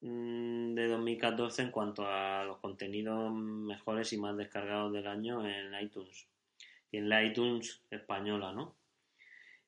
mm, 0.00 0.74
de 0.74 0.88
2014 0.88 1.62
en 1.62 1.70
cuanto 1.70 2.06
a 2.06 2.44
los 2.44 2.58
contenidos 2.58 3.32
mejores 3.32 4.12
y 4.12 4.18
más 4.18 4.36
descargados 4.36 4.92
del 4.92 5.06
año 5.06 5.46
en 5.46 5.72
iTunes. 5.80 6.26
Y 6.90 6.98
en 6.98 7.08
la 7.08 7.24
iTunes 7.24 7.82
española, 7.90 8.52
¿no? 8.52 8.74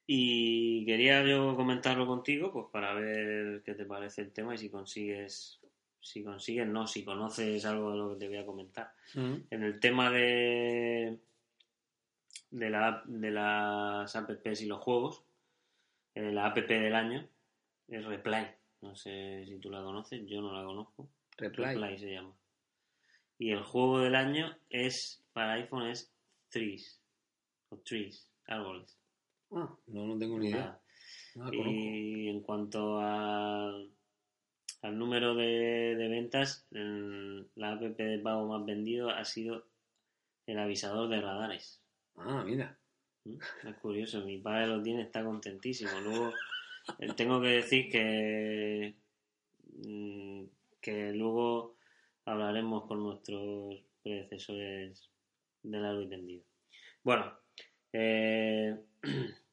Y 0.07 0.85
quería 0.85 1.25
yo 1.25 1.57
comentarlo 1.57 2.07
contigo, 2.07 2.53
pues 2.53 2.67
para 2.71 2.93
ver 2.93 3.63
qué 3.65 3.75
te 3.75 3.87
parece 3.87 4.21
el 4.21 4.33
tema 4.33 4.55
y 4.55 4.59
si 4.59 4.69
consigues, 4.69 5.64
si 6.05 6.23
consigues, 6.23 6.69
no, 6.69 6.87
si 6.87 7.03
conoces 7.03 7.65
algo 7.65 7.91
de 7.91 7.97
lo 7.97 8.11
que 8.11 8.17
te 8.17 8.29
voy 8.29 8.37
a 8.37 8.45
comentar. 8.45 8.93
Mm. 9.15 9.37
En 9.49 9.63
el 9.65 9.81
tema 9.81 10.11
de, 10.11 11.19
de, 12.51 12.71
la, 12.71 13.03
de 13.07 13.31
las 13.31 14.15
apps 14.15 14.61
y 14.61 14.67
los 14.67 14.81
juegos, 14.81 15.25
eh, 16.15 16.31
la 16.31 16.47
app 16.47 16.59
del 16.59 16.95
año 16.95 17.27
es 17.89 18.05
Reply. 18.05 18.47
No 18.83 18.95
sé 18.95 19.47
si 19.47 19.59
tú 19.59 19.71
la 19.71 19.83
conoces, 19.83 20.27
yo 20.27 20.43
no 20.43 20.53
la 20.53 20.63
conozco. 20.63 21.09
Reply. 21.39 21.65
Reply 21.65 21.99
se 21.99 22.13
llama. 22.13 22.37
Y 23.39 23.53
el 23.53 23.63
juego 23.63 24.01
del 24.01 24.15
año 24.15 24.55
es 24.69 25.25
para 25.33 25.55
iPhone 25.55 25.87
es 25.87 26.13
Trees. 26.51 27.01
O 27.71 27.79
Trees, 27.79 28.31
árboles. 28.47 28.99
Ah, 29.53 29.75
no, 29.87 30.07
no 30.07 30.19
tengo 30.19 30.39
ni 30.39 30.51
idea. 30.51 30.79
Y 31.51 32.29
en 32.29 32.43
cuanto 32.43 33.01
al, 33.01 33.94
al 34.85 34.99
número 34.99 35.35
de, 35.35 35.97
de 35.97 36.09
ventas, 36.09 36.67
en 36.71 37.49
la 37.55 37.73
app 37.73 37.81
de 37.81 38.19
pago 38.19 38.47
más 38.47 38.67
vendido 38.67 39.09
ha 39.09 39.25
sido 39.25 39.65
el 40.47 40.59
avisador 40.59 41.09
de 41.09 41.23
radares. 41.23 41.81
Ah, 42.17 42.45
mira. 42.45 42.77
¿Mm? 43.25 43.39
Es 43.67 43.77
curioso, 43.79 44.23
mi 44.27 44.37
padre 44.37 44.67
lo 44.67 44.83
tiene, 44.83 45.01
está 45.01 45.25
contentísimo. 45.25 45.91
Luego, 46.01 46.35
eh, 46.99 47.09
tengo 47.17 47.41
que 47.41 47.49
decir 47.49 47.91
que, 47.91 48.95
mm, 49.87 50.45
que 50.83 51.13
luego 51.15 51.77
hablaremos 52.27 52.85
con 52.85 53.03
nuestros 53.03 53.81
predecesores 54.03 55.09
de 55.63 55.79
largo 55.79 56.03
y 56.03 56.09
tendido. 56.11 56.45
Bueno, 57.03 57.33
eh, 57.91 58.79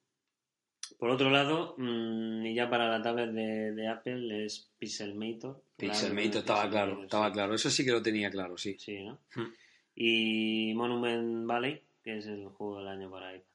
por 1.01 1.09
otro 1.09 1.31
lado, 1.31 1.73
mm, 1.79 2.45
y 2.45 2.53
ya 2.53 2.69
para 2.69 2.87
la 2.87 3.01
tablet 3.01 3.31
de, 3.31 3.71
de 3.71 3.87
Apple 3.87 4.45
es 4.45 4.69
Pixelmator. 4.77 5.59
Pixelmator 5.75 6.41
estaba 6.41 6.69
claro, 6.69 7.01
estaba 7.01 7.31
claro. 7.31 7.55
Eso 7.55 7.71
sí 7.71 7.83
que 7.83 7.91
lo 7.91 8.03
tenía 8.03 8.29
claro, 8.29 8.55
sí. 8.55 8.75
Sí, 8.77 9.03
¿no? 9.03 9.17
Hmm. 9.33 9.51
Y 9.95 10.73
Monument 10.75 11.47
Valley, 11.47 11.81
que 12.03 12.19
es 12.19 12.27
el 12.27 12.49
juego 12.49 12.77
del 12.77 12.87
año 12.89 13.09
para 13.09 13.33
iPad. 13.33 13.45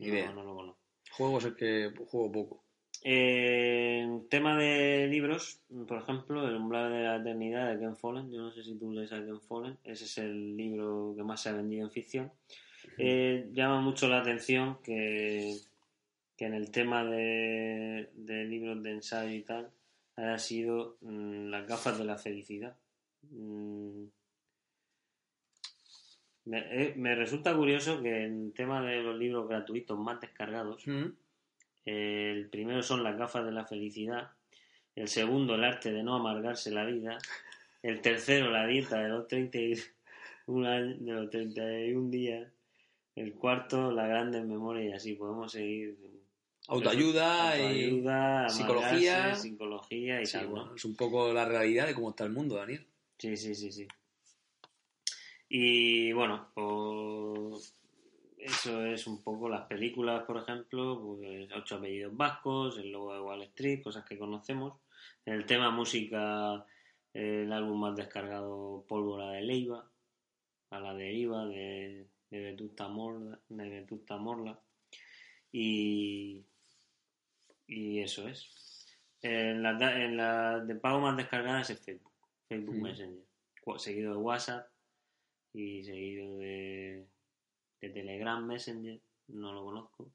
Idea. 0.00 0.26
No, 0.26 0.34
no 0.34 0.44
lo 0.44 0.54
conozco. 0.54 0.80
Juegos 1.12 1.44
es 1.46 1.54
que 1.54 1.94
juego 2.10 2.30
poco. 2.30 2.64
Eh, 3.04 4.20
tema 4.28 4.54
de 4.58 5.08
libros, 5.08 5.62
por 5.88 6.02
ejemplo, 6.02 6.46
El 6.46 6.56
umbral 6.56 6.92
de 6.92 7.00
la 7.04 7.16
eternidad 7.16 7.72
de 7.72 7.80
Ken 7.80 7.96
Follett. 7.96 8.30
Yo 8.30 8.42
no 8.42 8.52
sé 8.52 8.62
si 8.64 8.74
tú 8.74 8.92
lees 8.92 9.12
a 9.12 9.24
Ken 9.24 9.40
Follett. 9.40 9.78
Ese 9.82 10.04
es 10.04 10.18
el 10.18 10.58
libro 10.58 11.14
que 11.16 11.24
más 11.24 11.40
se 11.40 11.48
ha 11.48 11.52
vendido 11.52 11.86
en 11.86 11.90
ficción. 11.90 12.30
Eh, 12.98 13.48
llama 13.54 13.80
mucho 13.80 14.08
la 14.08 14.20
atención 14.20 14.76
que, 14.82 15.56
que 16.40 16.46
en 16.46 16.54
el 16.54 16.70
tema 16.70 17.04
de, 17.04 18.08
de 18.14 18.44
libros 18.46 18.82
de 18.82 18.92
ensayo 18.92 19.30
y 19.30 19.42
tal 19.42 19.70
haya 20.16 20.38
sido 20.38 20.96
mm, 21.02 21.50
las 21.50 21.66
gafas 21.68 21.98
de 21.98 22.04
la 22.06 22.16
felicidad. 22.16 22.78
Mm, 23.30 24.04
me, 26.46 26.58
eh, 26.82 26.94
me 26.96 27.14
resulta 27.14 27.54
curioso 27.54 28.00
que 28.02 28.24
en 28.24 28.46
el 28.46 28.52
tema 28.54 28.80
de 28.82 29.02
los 29.02 29.18
libros 29.18 29.46
gratuitos 29.50 29.98
más 29.98 30.18
descargados, 30.18 30.86
Mm. 30.86 31.08
el 31.84 32.48
primero 32.48 32.82
son 32.82 33.02
las 33.04 33.18
gafas 33.18 33.44
de 33.44 33.52
la 33.52 33.66
felicidad, 33.66 34.30
el 34.96 35.08
segundo 35.08 35.56
el 35.56 35.64
arte 35.64 35.92
de 35.92 36.02
no 36.02 36.16
amargarse 36.16 36.70
la 36.70 36.86
vida, 36.86 37.18
el 37.82 38.00
tercero 38.00 38.50
la 38.50 38.66
dieta 38.66 38.98
de 39.02 39.10
los 39.10 39.28
31, 39.28 40.66
años- 40.66 41.04
de 41.04 41.12
los 41.12 41.28
31 41.28 42.10
días, 42.10 42.50
el 43.14 43.34
cuarto 43.34 43.92
la 43.92 44.06
grandes 44.06 44.46
memoria 44.46 44.84
y 44.88 44.92
así 44.92 45.12
podemos 45.16 45.52
seguir. 45.52 45.98
Autoayuda, 46.68 47.52
Autoayuda, 47.52 48.46
y 48.46 48.50
psicología. 48.50 49.16
amargarse, 49.16 49.42
psicología 49.42 50.22
y 50.22 50.26
Sí, 50.26 50.32
tal, 50.32 50.44
¿no? 50.46 50.50
bueno, 50.50 50.74
es 50.76 50.84
un 50.84 50.94
poco 50.96 51.32
la 51.32 51.44
realidad 51.44 51.86
de 51.86 51.94
cómo 51.94 52.10
está 52.10 52.24
el 52.24 52.30
mundo, 52.32 52.56
Daniel. 52.56 52.86
Sí, 53.18 53.36
sí, 53.36 53.54
sí, 53.54 53.72
sí. 53.72 53.88
Y 55.48 56.12
bueno, 56.12 56.48
pues 56.54 57.74
eso 58.38 58.84
es 58.86 59.06
un 59.06 59.22
poco 59.22 59.48
las 59.48 59.66
películas, 59.66 60.22
por 60.24 60.38
ejemplo, 60.38 61.16
pues 61.18 61.50
ocho 61.56 61.76
apellidos 61.76 62.16
vascos, 62.16 62.78
el 62.78 62.92
logo 62.92 63.14
de 63.14 63.20
Wall 63.20 63.42
Street, 63.42 63.82
cosas 63.82 64.04
que 64.04 64.16
conocemos. 64.18 64.78
El 65.24 65.44
tema 65.46 65.70
música, 65.70 66.64
el 67.12 67.52
álbum 67.52 67.80
más 67.80 67.96
descargado, 67.96 68.84
Pólvora 68.88 69.30
de 69.32 69.42
Leiva, 69.42 69.90
a 70.70 70.78
la 70.80 70.94
deriva 70.94 71.44
de, 71.46 72.06
de 72.30 72.40
Vetusta 72.40 72.88
Morla, 72.88 73.40
de 73.48 73.68
Vetusta 73.68 74.16
Morla. 74.18 74.58
Y, 75.52 76.44
y 77.70 78.00
eso 78.00 78.28
es. 78.28 78.86
En 79.22 79.62
la, 79.62 79.70
en 80.04 80.16
la 80.16 80.60
de 80.60 80.74
pago 80.76 81.00
más 81.00 81.16
descargadas 81.16 81.70
es 81.70 81.78
Facebook, 81.80 82.12
Facebook 82.48 82.76
Mm. 82.76 82.82
Messenger, 82.82 83.24
seguido 83.78 84.12
de 84.12 84.18
WhatsApp 84.18 84.66
y 85.52 85.82
seguido 85.82 86.38
de, 86.38 87.06
de 87.80 87.88
Telegram 87.90 88.44
Messenger, 88.46 88.98
no 89.28 89.52
lo 89.52 89.64
conozco. 89.64 90.10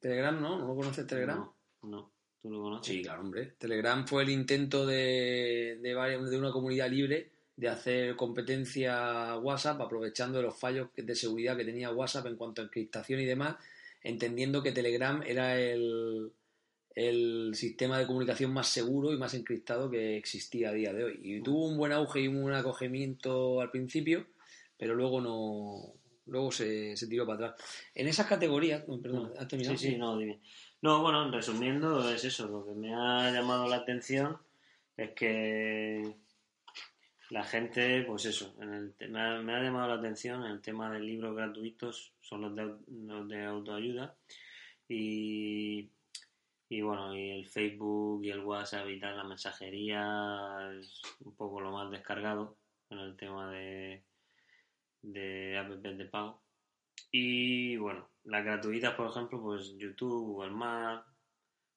Telegram, 0.00 0.40
¿no? 0.40 0.58
¿No 0.58 0.66
lo 0.68 0.74
conoces 0.76 1.06
Telegram? 1.06 1.38
No, 1.38 1.56
no. 1.88 2.12
¿Tú 2.42 2.50
lo 2.50 2.62
conoces? 2.62 2.94
Sí, 2.94 3.02
claro, 3.02 3.22
hombre. 3.22 3.54
Telegram 3.58 4.06
fue 4.06 4.22
el 4.22 4.30
intento 4.30 4.86
de, 4.86 5.78
de, 5.82 5.94
varias- 5.94 6.30
de 6.30 6.38
una 6.38 6.50
comunidad 6.52 6.88
libre 6.90 7.30
de 7.56 7.68
hacer 7.68 8.16
competencia 8.16 9.30
a 9.32 9.38
WhatsApp 9.38 9.80
aprovechando 9.80 10.38
de 10.38 10.44
los 10.44 10.58
fallos 10.58 10.88
de 10.94 11.14
seguridad 11.14 11.56
que 11.56 11.64
tenía 11.64 11.90
WhatsApp 11.90 12.26
en 12.26 12.36
cuanto 12.36 12.60
a 12.60 12.64
encriptación 12.66 13.20
y 13.20 13.24
demás, 13.24 13.56
entendiendo 14.02 14.62
que 14.62 14.72
Telegram 14.72 15.22
era 15.22 15.58
el, 15.58 16.30
el 16.96 17.52
sistema 17.54 17.98
de 17.98 18.06
comunicación 18.06 18.52
más 18.52 18.68
seguro 18.68 19.12
y 19.12 19.18
más 19.18 19.34
encriptado 19.34 19.90
que 19.90 20.16
existía 20.16 20.70
a 20.70 20.72
día 20.72 20.92
de 20.94 21.04
hoy. 21.04 21.20
Y 21.22 21.42
tuvo 21.42 21.68
un 21.68 21.76
buen 21.76 21.92
auge 21.92 22.22
y 22.22 22.28
un 22.28 22.42
buen 22.42 22.54
acogimiento 22.54 23.60
al 23.60 23.70
principio, 23.70 24.26
pero 24.78 24.94
luego 24.94 25.20
no 25.20 25.94
luego 26.26 26.50
se, 26.50 26.96
se 26.96 27.06
tiró 27.06 27.26
para 27.26 27.50
atrás. 27.50 27.64
En 27.94 28.08
esas 28.08 28.26
categorías, 28.26 28.88
no, 28.88 29.00
perdón, 29.00 29.32
¿has 29.38 29.46
terminado? 29.46 29.76
Sí, 29.76 29.90
sí, 29.90 29.96
no, 29.96 30.18
dime. 30.18 30.40
No, 30.82 31.02
bueno, 31.02 31.30
resumiendo, 31.30 32.10
es 32.10 32.24
eso. 32.24 32.48
Lo 32.48 32.66
que 32.66 32.72
me 32.72 32.94
ha 32.94 33.30
llamado 33.30 33.68
la 33.68 33.76
atención 33.76 34.38
es 34.96 35.10
que 35.12 36.14
la 37.30 37.44
gente, 37.44 38.02
pues 38.02 38.24
eso, 38.24 38.54
en 38.60 38.72
el 38.72 39.10
me, 39.10 39.20
ha, 39.20 39.40
me 39.42 39.54
ha 39.54 39.62
llamado 39.62 39.88
la 39.88 39.94
atención 39.94 40.44
el 40.44 40.60
tema 40.62 40.90
de 40.90 41.00
libros 41.00 41.36
gratuitos, 41.36 42.12
son 42.20 42.40
los 42.40 42.56
de, 42.56 42.74
los 43.06 43.28
de 43.28 43.44
autoayuda. 43.44 44.16
Y, 44.88 45.90
y 46.68 46.80
bueno, 46.82 47.14
y 47.16 47.30
el 47.30 47.46
Facebook 47.46 48.24
y 48.24 48.30
el 48.30 48.40
WhatsApp 48.44 48.88
y 48.88 48.98
tal, 49.00 49.16
la 49.16 49.24
mensajería 49.24 50.56
es 50.80 51.00
un 51.24 51.34
poco 51.36 51.60
lo 51.60 51.70
más 51.72 51.90
descargado 51.90 52.56
en 52.90 52.98
el 52.98 53.16
tema 53.16 53.50
de, 53.50 54.04
de 55.02 55.58
apps 55.58 55.82
de 55.82 56.04
pago. 56.06 56.42
Y 57.12 57.76
bueno, 57.76 58.08
las 58.24 58.44
gratuitas, 58.44 58.94
por 58.94 59.08
ejemplo, 59.10 59.40
pues 59.40 59.74
YouTube, 59.78 60.26
Google 60.26 60.50
Maps, 60.50 61.06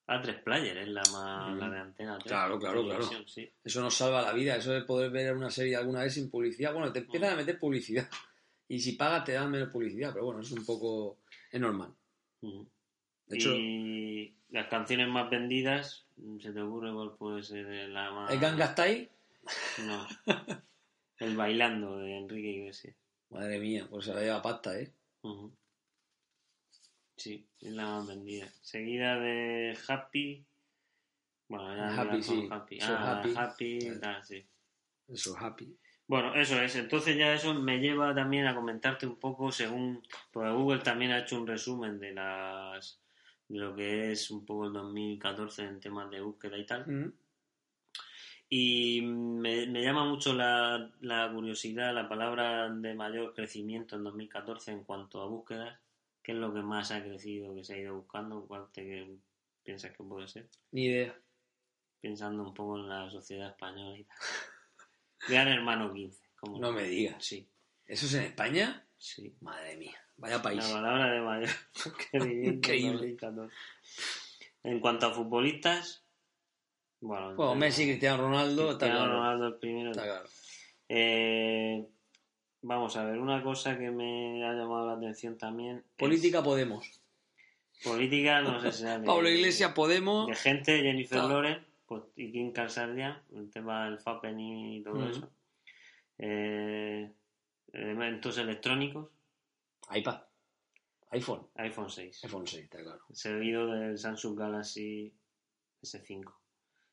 A3 0.07 0.43
Player 0.43 0.77
es 0.79 0.87
la 0.87 1.03
más, 1.11 1.53
Mm. 1.55 1.59
la 1.59 1.69
de 1.69 1.79
antena 1.79 2.17
3. 2.17 2.27
Claro, 2.31 2.57
claro, 2.59 2.99
Sí. 3.27 3.47
Eso 3.63 3.81
nos 3.81 3.93
salva 3.93 4.23
la 4.23 4.33
vida, 4.33 4.55
eso 4.55 4.71
de 4.71 4.81
poder 4.81 5.11
ver 5.11 5.35
una 5.35 5.51
serie 5.51 5.75
alguna 5.75 6.01
vez 6.01 6.15
sin 6.15 6.31
publicidad. 6.31 6.73
Bueno, 6.73 6.91
te 6.91 6.99
empiezan 6.99 7.33
a 7.33 7.35
meter 7.35 7.59
publicidad. 7.59 8.09
Y 8.71 8.79
si 8.79 8.91
pagas 8.91 9.23
te 9.23 9.31
dan 9.31 9.49
menos 9.49 9.69
publicidad, 9.69 10.13
pero 10.13 10.25
bueno, 10.25 10.41
es 10.41 10.51
un 10.51 10.63
poco... 10.63 11.17
es 11.51 11.59
normal. 11.59 11.91
De 13.29 13.37
hecho, 13.37 13.53
Y 13.55 14.35
las 14.49 14.67
canciones 14.67 15.07
más 15.07 15.29
vendidas, 15.29 16.05
¿se 16.41 16.51
te 16.51 16.61
ocurre 16.61 16.91
cuál 16.93 17.11
puede 17.15 17.43
ser 17.43 17.65
la 17.89 18.11
más...? 18.11 18.31
¿el 18.31 18.39
Gangnam 18.39 18.71
Style? 18.71 19.09
No. 19.85 20.07
El 21.19 21.35
Bailando 21.35 21.97
de 21.97 22.17
Enrique 22.17 22.47
Iglesias. 22.49 22.95
Madre 23.29 23.59
mía, 23.59 23.85
pues 23.89 24.05
se 24.05 24.13
la 24.13 24.21
lleva 24.21 24.41
pasta, 24.41 24.77
¿eh? 24.79 24.91
Sí, 27.17 27.45
es 27.61 27.71
la 27.73 27.85
más 27.85 28.07
vendida. 28.07 28.47
Seguida 28.61 29.19
de 29.19 29.77
Happy. 29.87 30.45
Bueno, 31.49 31.75
ya 31.75 32.01
Happy, 32.01 32.23
sí. 32.23 32.47
Happy. 32.49 32.79
So 32.79 32.93
Ah, 32.95 33.19
Happy. 33.19 33.33
happy. 33.35 33.79
Vale. 33.89 33.99
tal, 33.99 34.23
sí. 34.23 34.45
Eso, 35.09 35.35
happy. 35.37 35.77
Bueno, 36.07 36.33
eso 36.35 36.59
es. 36.61 36.75
Entonces 36.77 37.17
ya 37.17 37.33
eso 37.33 37.53
me 37.53 37.79
lleva 37.79 38.15
también 38.15 38.47
a 38.47 38.55
comentarte 38.55 39.05
un 39.05 39.17
poco 39.17 39.51
según... 39.51 40.01
Porque 40.31 40.49
Google 40.51 40.79
también 40.79 41.11
ha 41.11 41.19
hecho 41.19 41.35
un 41.39 41.45
resumen 41.47 41.99
de 41.99 42.13
las 42.13 42.99
de 43.49 43.59
lo 43.59 43.75
que 43.75 44.11
es 44.13 44.31
un 44.31 44.45
poco 44.45 44.67
el 44.67 44.73
2014 44.73 45.63
en 45.65 45.79
temas 45.81 46.09
de 46.09 46.21
búsqueda 46.21 46.57
y 46.57 46.65
tal. 46.65 46.87
Mm. 46.87 47.13
Y 48.51 49.01
me, 49.01 49.67
me 49.67 49.83
llama 49.83 50.05
mucho 50.05 50.33
la, 50.33 50.91
la 51.01 51.31
curiosidad, 51.31 51.93
la 51.93 52.07
palabra 52.09 52.69
de 52.69 52.95
mayor 52.95 53.33
crecimiento 53.35 53.95
en 53.95 54.03
2014 54.03 54.71
en 54.71 54.83
cuanto 54.83 55.21
a 55.21 55.27
búsquedas. 55.27 55.77
¿Qué 56.23 56.31
es 56.31 56.37
lo 56.37 56.53
que 56.53 56.61
más 56.61 56.91
ha 56.91 57.03
crecido, 57.03 57.53
que 57.55 57.63
se 57.63 57.75
ha 57.75 57.77
ido 57.79 57.95
buscando? 57.95 58.45
¿Cuál 58.47 58.67
te 58.71 59.17
piensas 59.63 59.91
que 59.95 60.03
puede 60.03 60.27
ser? 60.27 60.47
Ni 60.71 60.85
idea. 60.85 61.15
Pensando 62.01 62.43
un 62.43 62.53
poco 62.53 62.77
en 62.77 62.89
la 62.89 63.09
sociedad 63.09 63.49
española 63.49 63.97
y 63.97 64.03
tal. 64.03 64.17
Gran 65.27 65.47
Hermano 65.47 65.93
15. 65.93 66.23
¿cómo 66.35 66.59
No 66.59 66.71
me 66.71 66.83
digas. 66.83 67.23
Sí, 67.23 67.47
¿Eso 67.85 68.05
es 68.05 68.13
en 68.15 68.23
España? 68.23 68.85
sí. 68.97 69.35
Madre 69.41 69.77
mía, 69.77 69.99
vaya 70.19 70.41
país. 70.41 70.63
La 70.67 70.73
palabra 70.75 71.11
de 71.13 71.21
mayor 71.21 71.49
Increíble. 72.45 72.91
2014. 73.17 73.53
En 74.63 74.79
cuanto 74.79 75.07
a 75.07 75.13
futbolistas, 75.13 76.03
bueno, 77.01 77.33
Bueno, 77.35 77.55
Messi, 77.55 77.85
Cristiano 77.85 78.23
Ronaldo, 78.23 78.71
está 78.71 78.85
Cristiano 78.87 79.05
claro. 79.05 79.19
Ronaldo 79.19 79.47
el 79.47 79.55
primero. 79.55 79.91
Está 79.91 80.03
claro. 80.03 80.29
Eh, 80.89 81.87
vamos 82.61 82.95
a 82.97 83.05
ver, 83.05 83.19
una 83.19 83.41
cosa 83.41 83.77
que 83.77 83.89
me 83.91 84.43
ha 84.45 84.53
llamado 84.53 84.87
la 84.87 84.93
atención 84.93 85.37
también. 85.37 85.77
es- 85.77 85.83
Política 85.97 86.43
Podemos. 86.43 86.99
política, 87.83 88.41
no 88.41 88.59
sé 88.59 88.71
si 88.73 88.79
sea 88.83 88.99
de, 88.99 89.05
Pablo 89.05 89.29
Iglesias 89.29 89.71
Podemos. 89.73 90.27
de 90.27 90.35
gente, 90.35 90.81
Jennifer 90.81 91.19
Claro. 91.19 91.33
Lawrence 91.41 91.65
pues, 91.85 92.03
y 92.17 92.31
Kim 92.33 92.51
Kardashian, 92.51 93.21
el 93.33 93.49
tema 93.49 93.85
del 93.85 93.99
Fapen 93.99 94.37
y 94.39 94.81
todo 94.83 95.09
eso. 95.09 95.29
Eh, 96.17 97.09
elementos 97.71 98.37
electrónicos, 98.37 99.09
iPad. 99.91 100.21
iPhone. 101.11 101.47
iPhone 101.55 101.89
6. 101.89 102.23
iPhone 102.25 102.45
6, 102.47 102.63
está 102.65 102.83
claro. 102.83 103.01
Seguido 103.11 103.67
del 103.71 103.97
Samsung 103.97 104.37
Galaxy 104.37 105.11
S5. 105.81 106.33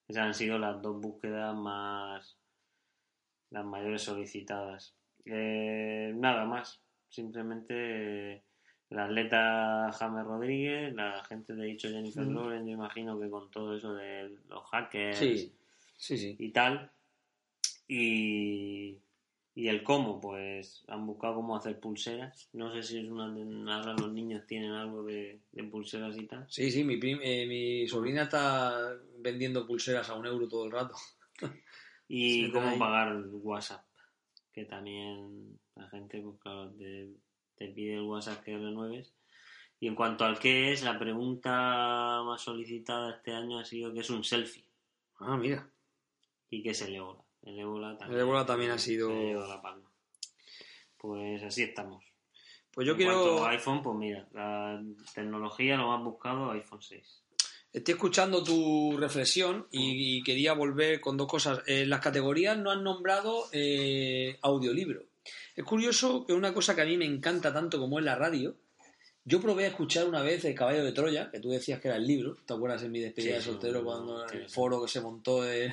Esas 0.08 0.22
han 0.24 0.34
sido 0.34 0.58
las 0.58 0.80
dos 0.80 1.00
búsquedas 1.00 1.54
más. 1.54 2.38
las 3.50 3.64
mayores 3.64 4.02
solicitadas. 4.02 4.94
Eh, 5.24 6.12
nada 6.16 6.44
más. 6.46 6.80
Simplemente 7.08 8.32
eh, 8.34 8.44
el 8.90 8.98
atleta 8.98 9.90
James 9.92 10.24
Rodríguez, 10.24 10.94
la 10.94 11.22
gente 11.24 11.54
de 11.54 11.64
dicho 11.66 11.88
Jennifer 11.88 12.24
Mm. 12.24 12.34
Lawrence, 12.34 12.66
yo 12.70 12.74
imagino 12.74 13.18
que 13.20 13.30
con 13.30 13.50
todo 13.50 13.76
eso 13.76 13.94
de 13.94 14.36
los 14.48 14.64
hackers 14.70 15.18
Sí, 15.18 15.52
sí, 15.96 16.16
sí. 16.18 16.36
y 16.38 16.50
tal. 16.52 16.90
Y, 17.88 18.98
y 19.56 19.68
el 19.68 19.82
cómo, 19.82 20.20
pues 20.20 20.84
han 20.86 21.06
buscado 21.06 21.36
cómo 21.36 21.56
hacer 21.56 21.80
pulseras. 21.80 22.48
No 22.52 22.72
sé 22.72 22.82
si 22.82 22.98
es 22.98 23.06
una. 23.10 23.24
Ahora 23.74 23.94
los 23.94 24.12
niños 24.12 24.46
tienen 24.46 24.70
algo 24.72 25.02
de, 25.02 25.40
de 25.50 25.64
pulseras 25.64 26.16
y 26.18 26.26
tal. 26.26 26.44
Sí, 26.48 26.70
sí, 26.70 26.84
mi, 26.84 26.98
prim- 26.98 27.20
eh, 27.22 27.46
mi 27.48 27.88
sobrina 27.88 28.24
está 28.24 28.94
vendiendo 29.18 29.66
pulseras 29.66 30.08
a 30.10 30.14
un 30.14 30.26
euro 30.26 30.46
todo 30.46 30.66
el 30.66 30.70
rato. 30.72 30.94
Y 32.08 32.46
Se 32.46 32.52
cómo 32.52 32.78
pagar 32.78 33.16
WhatsApp. 33.32 33.84
Que 34.52 34.64
también 34.64 35.58
la 35.74 35.88
gente, 35.88 36.20
pues 36.20 36.38
claro, 36.38 36.70
te, 36.78 37.10
te 37.56 37.66
pide 37.68 37.94
el 37.94 38.02
WhatsApp 38.02 38.44
que 38.44 38.56
renueves. 38.56 39.12
Y 39.80 39.88
en 39.88 39.96
cuanto 39.96 40.24
al 40.24 40.38
qué 40.38 40.72
es, 40.72 40.84
la 40.84 40.98
pregunta 41.00 42.22
más 42.24 42.42
solicitada 42.42 43.16
este 43.16 43.32
año 43.32 43.58
ha 43.58 43.64
sido 43.64 43.92
que 43.92 44.00
es 44.00 44.10
un 44.10 44.22
selfie. 44.22 44.64
Ah, 45.18 45.36
mira. 45.36 45.68
y 46.48 46.62
que 46.62 46.70
es 46.70 46.82
el 46.82 46.94
ébola. 46.94 47.25
El 47.46 47.58
ébola 47.58 47.96
también, 47.96 48.18
El 48.20 48.26
ébola 48.26 48.44
también 48.44 48.70
ha 48.72 48.78
sido- 48.78 49.10
la 49.48 49.62
palma. 49.62 49.90
Pues 50.98 51.42
así 51.42 51.62
estamos. 51.62 52.04
Pues 52.72 52.86
yo 52.86 52.92
en 52.92 52.98
quiero... 52.98 53.22
cuanto 53.22 53.46
a 53.46 53.50
iPhone, 53.50 53.82
pues 53.82 53.96
mira, 53.96 54.28
la 54.32 54.82
tecnología 55.14 55.76
lo 55.76 55.88
más 55.88 56.02
buscado 56.04 56.50
iPhone 56.50 56.82
6. 56.82 57.22
Estoy 57.72 57.92
escuchando 57.94 58.42
tu 58.42 58.96
reflexión 58.98 59.66
y, 59.70 60.18
y 60.18 60.22
quería 60.22 60.52
volver 60.54 61.00
con 61.00 61.16
dos 61.16 61.26
cosas. 61.28 61.60
En 61.66 61.88
las 61.90 62.00
categorías 62.00 62.56
no 62.58 62.70
han 62.70 62.82
nombrado 62.82 63.44
eh, 63.52 64.38
audiolibro. 64.42 65.02
Es 65.54 65.64
curioso 65.64 66.24
que 66.26 66.32
una 66.32 66.52
cosa 66.54 66.74
que 66.74 66.82
a 66.82 66.86
mí 66.86 66.96
me 66.96 67.04
encanta 67.06 67.52
tanto 67.52 67.78
como 67.78 67.98
es 67.98 68.04
la 68.04 68.14
radio, 68.14 68.56
yo 69.24 69.40
probé 69.40 69.64
a 69.64 69.68
escuchar 69.68 70.06
una 70.08 70.22
vez 70.22 70.44
El 70.44 70.54
caballo 70.54 70.84
de 70.84 70.92
Troya, 70.92 71.30
que 71.30 71.40
tú 71.40 71.50
decías 71.50 71.80
que 71.80 71.88
era 71.88 71.96
el 71.96 72.06
libro. 72.06 72.36
¿Te 72.46 72.54
acuerdas 72.54 72.82
en 72.82 72.92
mi 72.92 73.00
despedida 73.00 73.32
Sí, 73.32 73.36
de 73.38 73.42
soltero 73.42 73.84
cuando 73.84 74.26
en 74.28 74.38
el 74.42 74.48
foro 74.48 74.82
que 74.82 74.88
se 74.88 75.00
montó 75.00 75.42
de... 75.42 75.72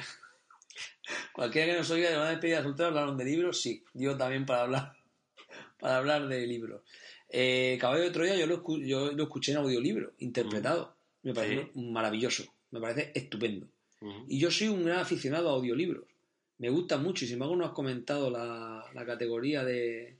Cualquiera 1.33 1.71
que 1.73 1.77
nos 1.79 1.89
oiga 1.91 2.09
de 2.09 2.17
una 2.17 2.29
despedida 2.29 2.57
de 2.57 2.63
soltero 2.63 2.89
hablaron 2.89 3.17
de 3.17 3.25
libros, 3.25 3.61
sí. 3.61 3.83
Yo 3.93 4.15
también 4.17 4.45
para 4.45 4.61
hablar, 4.63 4.93
para 5.79 5.97
hablar 5.97 6.27
de 6.27 6.45
libros. 6.47 6.81
Eh, 7.29 7.77
Caballo 7.81 8.03
de 8.03 8.11
Troya 8.11 8.35
yo 8.35 8.45
lo, 8.45 8.63
escu- 8.63 8.85
yo 8.85 9.11
lo 9.11 9.23
escuché 9.23 9.51
en 9.53 9.57
audiolibro, 9.59 10.11
interpretado. 10.19 10.95
Me 11.23 11.33
parece 11.33 11.71
maravilloso, 11.75 12.43
me 12.71 12.79
parece 12.79 13.11
estupendo. 13.15 13.67
Y 14.27 14.37
yo 14.37 14.51
soy 14.51 14.67
un 14.67 14.83
gran 14.83 14.99
aficionado 14.99 15.49
a 15.49 15.53
audiolibros. 15.53 16.03
Me 16.57 16.69
gusta 16.69 16.97
mucho 16.97 17.23
y 17.23 17.27
sin 17.27 17.35
embargo 17.35 17.55
no 17.55 17.65
has 17.65 17.71
comentado 17.71 18.29
la, 18.29 18.85
la 18.93 19.05
categoría 19.05 19.63
de, 19.63 20.17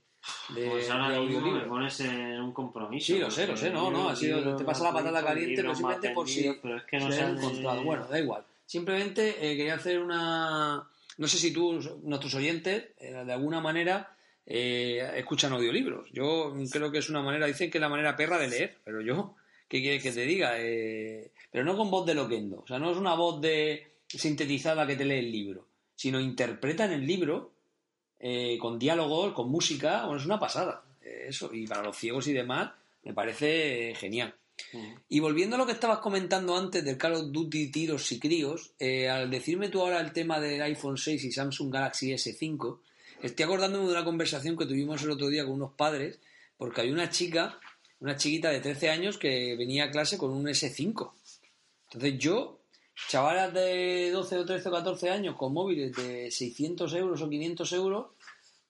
de, 0.54 0.68
Pues 0.70 0.88
ahora 0.90 1.10
de 1.10 1.20
mismo 1.20 1.52
me 1.52 1.60
pones 1.66 2.00
en 2.00 2.40
un 2.40 2.52
compromiso. 2.52 3.06
Sí, 3.06 3.18
lo 3.18 3.30
sé, 3.30 3.46
lo 3.46 3.56
sé, 3.56 3.70
no, 3.70 3.90
no, 3.90 4.08
ha 4.08 4.16
sido- 4.16 4.56
te 4.56 4.64
pasa 4.64 4.84
la 4.84 4.92
patata 4.92 5.22
caliente, 5.22 5.56
pero 5.62 5.74
simplemente 5.74 6.10
por 6.14 6.26
si- 6.28 6.34
vendidos, 6.36 6.58
Pero 6.62 6.76
es 6.78 6.84
que 6.84 6.98
no 6.98 7.12
Se 7.12 7.20
han 7.20 7.36
encontrado. 7.38 7.84
Bueno, 7.84 8.06
da 8.08 8.18
igual. 8.18 8.44
Simplemente 8.74 9.36
eh, 9.38 9.56
quería 9.56 9.76
hacer 9.76 10.00
una... 10.00 10.90
No 11.16 11.28
sé 11.28 11.38
si 11.38 11.52
tú, 11.52 11.78
nuestros 12.02 12.34
oyentes, 12.34 12.86
eh, 12.98 13.22
de 13.24 13.32
alguna 13.32 13.60
manera 13.60 14.16
eh, 14.44 15.12
escuchan 15.14 15.52
audiolibros. 15.52 16.10
Yo 16.10 16.52
creo 16.72 16.90
que 16.90 16.98
es 16.98 17.08
una 17.08 17.22
manera, 17.22 17.46
dicen 17.46 17.70
que 17.70 17.78
es 17.78 17.80
la 17.80 17.88
manera 17.88 18.16
perra 18.16 18.36
de 18.36 18.48
leer, 18.48 18.78
pero 18.82 19.00
yo, 19.00 19.36
¿Qué 19.68 19.80
quieres 19.80 20.02
que 20.02 20.10
te 20.10 20.26
diga? 20.26 20.54
Pero 21.52 21.64
no 21.64 21.76
con 21.76 21.88
voz 21.88 22.04
de 22.04 22.14
loquendo. 22.14 22.62
O 22.62 22.66
sea, 22.66 22.80
no 22.80 22.90
es 22.90 22.96
una 22.96 23.14
voz 23.14 23.40
de 23.40 23.92
sintetizada 24.08 24.84
que 24.88 24.96
te 24.96 25.04
lee 25.04 25.20
el 25.20 25.30
libro, 25.30 25.68
sino 25.94 26.18
interpreta 26.18 26.84
en 26.84 26.94
el 26.94 27.06
libro 27.06 27.52
con 28.58 28.80
diálogos, 28.80 29.34
con 29.34 29.52
música. 29.52 30.02
Bueno, 30.06 30.18
es 30.18 30.26
una 30.26 30.40
pasada. 30.40 30.82
Eso. 31.00 31.54
Y 31.54 31.68
para 31.68 31.84
los 31.84 31.96
ciegos 31.96 32.26
y 32.26 32.32
demás, 32.32 32.72
me 33.04 33.14
parece 33.14 33.94
genial. 33.94 34.34
Y 35.08 35.20
volviendo 35.20 35.56
a 35.56 35.58
lo 35.58 35.66
que 35.66 35.72
estabas 35.72 35.98
comentando 35.98 36.56
antes 36.56 36.84
del 36.84 36.98
Call 36.98 37.14
of 37.14 37.32
Duty 37.32 37.70
tiros 37.70 38.10
y 38.12 38.18
críos, 38.18 38.72
al 39.10 39.30
decirme 39.30 39.68
tú 39.68 39.80
ahora 39.80 40.00
el 40.00 40.12
tema 40.12 40.40
del 40.40 40.62
iPhone 40.62 40.96
6 40.96 41.24
y 41.24 41.32
Samsung 41.32 41.72
Galaxy 41.72 42.12
S5, 42.12 42.78
estoy 43.22 43.44
acordándome 43.44 43.86
de 43.86 43.92
una 43.92 44.04
conversación 44.04 44.56
que 44.56 44.66
tuvimos 44.66 45.02
el 45.02 45.10
otro 45.10 45.28
día 45.28 45.44
con 45.44 45.54
unos 45.54 45.72
padres, 45.72 46.18
porque 46.56 46.80
hay 46.82 46.90
una 46.90 47.10
chica 47.10 47.58
una 48.00 48.16
chiquita 48.16 48.50
de 48.50 48.60
13 48.60 48.90
años 48.90 49.16
que 49.16 49.56
venía 49.56 49.84
a 49.84 49.90
clase 49.90 50.18
con 50.18 50.30
un 50.30 50.44
S5. 50.44 51.12
Entonces 51.84 52.18
yo, 52.18 52.60
chavalas 53.08 53.54
de 53.54 54.10
12 54.10 54.38
o 54.40 54.44
13 54.44 54.68
o 54.68 54.72
14 54.72 55.10
años 55.10 55.36
con 55.36 55.54
móviles 55.54 55.96
de 55.96 56.30
600 56.30 56.92
euros 56.94 57.22
o 57.22 57.30
500 57.30 57.72
euros, 57.72 58.06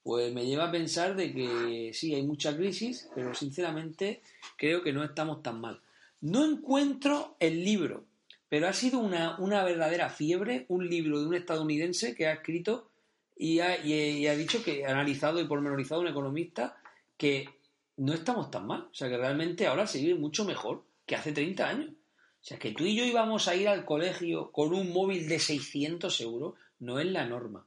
pues 0.05 0.33
me 0.33 0.45
lleva 0.45 0.69
a 0.69 0.71
pensar 0.71 1.17
de 1.17 1.33
que 1.33 1.91
sí, 1.95 2.15
hay 2.15 2.23
mucha 2.23 2.55
crisis, 2.55 3.09
pero 3.15 3.35
sinceramente 3.35 4.21
creo 4.57 4.83
que 4.83 4.93
no 4.93 5.03
estamos 5.03 5.43
tan 5.43 5.61
mal. 5.61 5.81
No 6.21 6.45
encuentro 6.45 7.37
el 7.41 7.65
libro, 7.65 8.05
pero 8.51 8.69
ha 8.69 8.75
sido 8.75 8.99
una, 8.99 9.37
una 9.39 9.65
verdadera 9.65 10.11
fiebre, 10.11 10.67
un 10.69 10.89
libro 10.89 11.21
de 11.21 11.27
un 11.27 11.35
estadounidense 11.35 12.15
que 12.15 12.27
ha 12.27 12.35
escrito 12.35 12.91
y 13.35 13.61
ha, 13.61 13.85
y 13.85 14.27
ha 14.27 14.37
dicho 14.37 14.63
que 14.63 14.85
ha 14.85 14.91
analizado 14.91 15.41
y 15.41 15.47
pormenorizado 15.47 16.03
un 16.03 16.09
economista 16.09 16.77
que 17.17 17.49
no 17.97 18.13
estamos 18.13 18.51
tan 18.51 18.67
mal. 18.67 18.89
O 18.91 18.95
sea, 18.95 19.09
que 19.09 19.17
realmente 19.17 19.67
ahora 19.67 19.87
se 19.87 20.01
vive 20.01 20.17
mucho 20.17 20.45
mejor 20.45 20.85
que 21.07 21.17
hace 21.17 21.33
30 21.33 21.67
años. 21.67 21.91
O 21.91 22.47
sea, 22.47 22.59
que 22.59 22.73
tú 22.73 22.85
y 22.85 22.95
yo 22.95 23.05
íbamos 23.07 23.49
a 23.49 23.55
ir 23.55 23.69
al 23.69 23.87
colegio 23.87 24.53
con 24.53 24.75
un 24.75 24.93
móvil 24.93 25.29
de 25.29 25.39
600 25.39 26.21
euros 26.21 26.55
no 26.79 27.01
es 27.01 27.07
la 27.07 27.25
norma. 27.25 27.67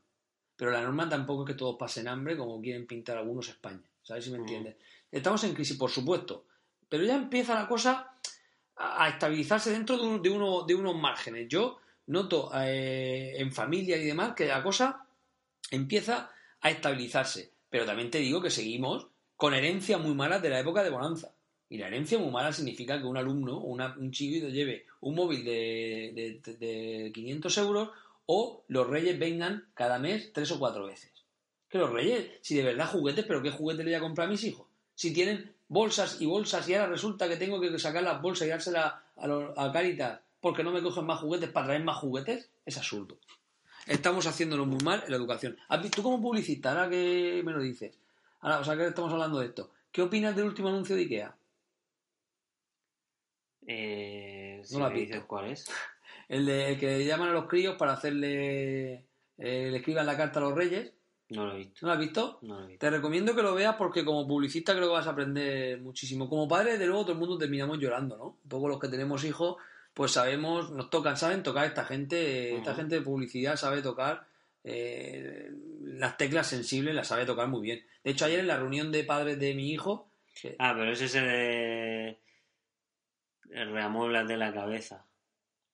Pero 0.57 0.71
la 0.71 0.81
norma 0.81 1.07
tampoco 1.07 1.43
es 1.43 1.47
que 1.47 1.57
todos 1.57 1.77
pasen 1.77 2.07
hambre 2.07 2.35
como 2.35 2.59
quieren 2.59 2.87
pintar 2.87 3.17
algunos 3.17 3.47
España. 3.47 3.89
¿Sabes 4.01 4.25
si 4.25 4.31
me 4.31 4.39
mm. 4.39 4.41
entiendes? 4.41 4.75
Estamos 5.11 5.43
en 5.43 5.53
crisis, 5.53 5.77
por 5.77 5.91
supuesto. 5.91 6.45
Pero 6.89 7.03
ya 7.03 7.15
empieza 7.15 7.55
la 7.55 7.67
cosa 7.67 8.11
a 8.75 9.09
estabilizarse 9.09 9.71
dentro 9.71 9.97
de, 10.19 10.29
uno, 10.29 10.63
de 10.63 10.75
unos 10.75 10.95
márgenes. 10.95 11.47
Yo 11.47 11.77
noto 12.07 12.51
eh, 12.55 13.35
en 13.37 13.51
familia 13.51 13.97
y 13.97 14.05
demás 14.05 14.33
que 14.35 14.47
la 14.47 14.63
cosa 14.63 15.05
empieza 15.71 16.31
a 16.61 16.69
estabilizarse. 16.69 17.51
Pero 17.69 17.85
también 17.85 18.09
te 18.09 18.19
digo 18.19 18.41
que 18.41 18.49
seguimos 18.49 19.07
con 19.35 19.53
herencia 19.53 19.97
muy 19.97 20.15
mala 20.15 20.39
de 20.39 20.49
la 20.49 20.59
época 20.59 20.83
de 20.83 20.89
Bonanza. 20.89 21.33
Y 21.69 21.77
la 21.77 21.87
herencia 21.87 22.17
muy 22.17 22.31
mala 22.31 22.53
significa 22.53 22.97
que 22.97 23.05
un 23.05 23.17
alumno 23.17 23.57
o 23.57 23.73
un 23.73 24.11
chiquito 24.11 24.47
lleve 24.47 24.85
un 25.01 25.15
móvil 25.15 25.43
de, 25.43 26.41
de, 26.57 27.11
500 27.13 27.57
euros 27.57 27.89
o 28.27 28.63
los 28.67 28.87
reyes 28.87 29.17
vengan 29.17 29.67
cada 29.73 29.97
mes 29.97 30.31
tres 30.31 30.51
o 30.51 30.59
cuatro 30.59 30.85
veces. 30.85 31.11
Que 31.67 31.79
los 31.79 31.91
reyes, 31.91 32.29
si 32.41 32.55
de 32.55 32.63
verdad 32.63 32.87
juguetes, 32.87 33.25
pero 33.25 33.41
¿qué 33.41 33.49
juguetes 33.49 33.83
le 33.83 33.91
voy 33.91 33.97
a 33.97 34.01
comprar 34.01 34.27
a 34.27 34.31
mis 34.31 34.43
hijos? 34.43 34.67
Si 34.93 35.11
tienen 35.11 35.55
bolsas 35.67 36.21
y 36.21 36.27
bolsas 36.27 36.69
y 36.69 36.75
ahora 36.75 36.91
resulta 36.91 37.27
que 37.27 37.37
tengo 37.37 37.59
que 37.59 37.77
sacar 37.79 38.03
las 38.03 38.21
bolsas 38.21 38.47
y 38.47 38.51
dárselas 38.51 38.93
a, 39.15 39.53
a 39.57 39.71
Caritas 39.71 40.21
porque 40.39 40.63
no 40.63 40.71
me 40.71 40.83
cogen 40.83 41.05
más 41.05 41.19
juguetes 41.19 41.49
para 41.49 41.65
traer 41.67 41.83
más 41.83 41.97
juguetes, 41.97 42.51
es 42.65 42.77
absurdo. 42.77 43.17
Estamos 43.87 44.27
haciéndolo 44.27 44.65
muy 44.65 44.83
mal 44.83 45.01
en 45.05 45.11
la 45.11 45.17
educación. 45.17 45.57
¿Tú 45.93 46.03
como 46.03 46.21
publicista, 46.21 46.71
ahora 46.71 46.89
que 46.89 47.41
me 47.43 47.53
lo 47.53 47.61
dices, 47.61 47.97
Ahora, 48.41 48.59
o 48.59 48.63
sea 48.63 48.77
que 48.77 48.87
estamos 48.87 49.11
hablando 49.11 49.39
de 49.39 49.47
esto. 49.47 49.71
¿Qué 49.91 50.01
opinas 50.01 50.35
del 50.35 50.45
último 50.45 50.69
anuncio 50.69 50.95
de 50.95 51.01
Ikea? 51.03 51.35
Eh, 53.65 54.61
no 54.71 54.79
lo 54.79 54.89
dices 54.91 55.23
cuál 55.25 55.51
es. 55.51 55.65
El, 56.29 56.45
de, 56.45 56.77
que 56.77 57.05
llaman 57.05 57.29
a 57.29 57.33
los 57.33 57.47
críos 57.47 57.75
para 57.75 57.93
hacerle. 57.93 59.05
Eh, 59.37 59.69
le 59.71 59.77
escriban 59.77 60.05
la 60.05 60.17
carta 60.17 60.39
a 60.39 60.43
los 60.43 60.53
reyes. 60.53 60.93
No 61.29 61.45
lo 61.45 61.55
he 61.55 61.57
visto. 61.57 61.79
¿No 61.81 61.87
lo 61.87 61.93
has 61.93 61.99
visto? 61.99 62.39
No 62.41 62.59
lo 62.59 62.65
he 62.65 62.67
visto. 62.67 62.79
Te 62.79 62.89
recomiendo 62.89 63.35
que 63.35 63.41
lo 63.41 63.53
veas 63.53 63.75
porque 63.75 64.05
como 64.05 64.27
publicista 64.27 64.73
creo 64.73 64.87
que 64.87 64.93
vas 64.93 65.07
a 65.07 65.11
aprender 65.11 65.81
muchísimo. 65.81 66.29
Como 66.29 66.47
padre, 66.47 66.77
de 66.77 66.85
luego, 66.85 67.03
todo 67.03 67.13
el 67.13 67.19
mundo 67.19 67.37
terminamos 67.37 67.79
llorando, 67.79 68.17
¿no? 68.17 68.25
Un 68.43 68.49
poco 68.49 68.69
los 68.69 68.79
que 68.79 68.87
tenemos 68.87 69.23
hijos, 69.25 69.57
pues 69.93 70.11
sabemos, 70.11 70.71
nos 70.71 70.89
tocan, 70.89 71.17
saben 71.17 71.43
tocar 71.43 71.65
esta 71.65 71.83
gente, 71.83 72.55
esta 72.55 72.75
gente 72.75 72.95
de 72.95 73.01
publicidad 73.01 73.57
sabe 73.57 73.81
tocar 73.81 74.25
eh, 74.63 75.49
las 75.81 76.17
teclas 76.17 76.47
sensibles, 76.47 76.93
las 76.93 77.07
sabe 77.07 77.25
tocar 77.25 77.47
muy 77.47 77.61
bien. 77.61 77.85
De 78.03 78.11
hecho, 78.11 78.25
ayer 78.25 78.39
en 78.39 78.47
la 78.47 78.57
reunión 78.57 78.91
de 78.91 79.03
padres 79.03 79.39
de 79.39 79.53
mi 79.53 79.71
hijo. 79.71 80.09
Ah, 80.59 80.73
pero 80.77 80.91
es 80.91 81.01
ese 81.01 81.21
de. 81.21 82.19
El 83.49 83.71
reamueblas 83.71 84.27
de 84.27 84.37
la 84.37 84.53
cabeza. 84.53 85.05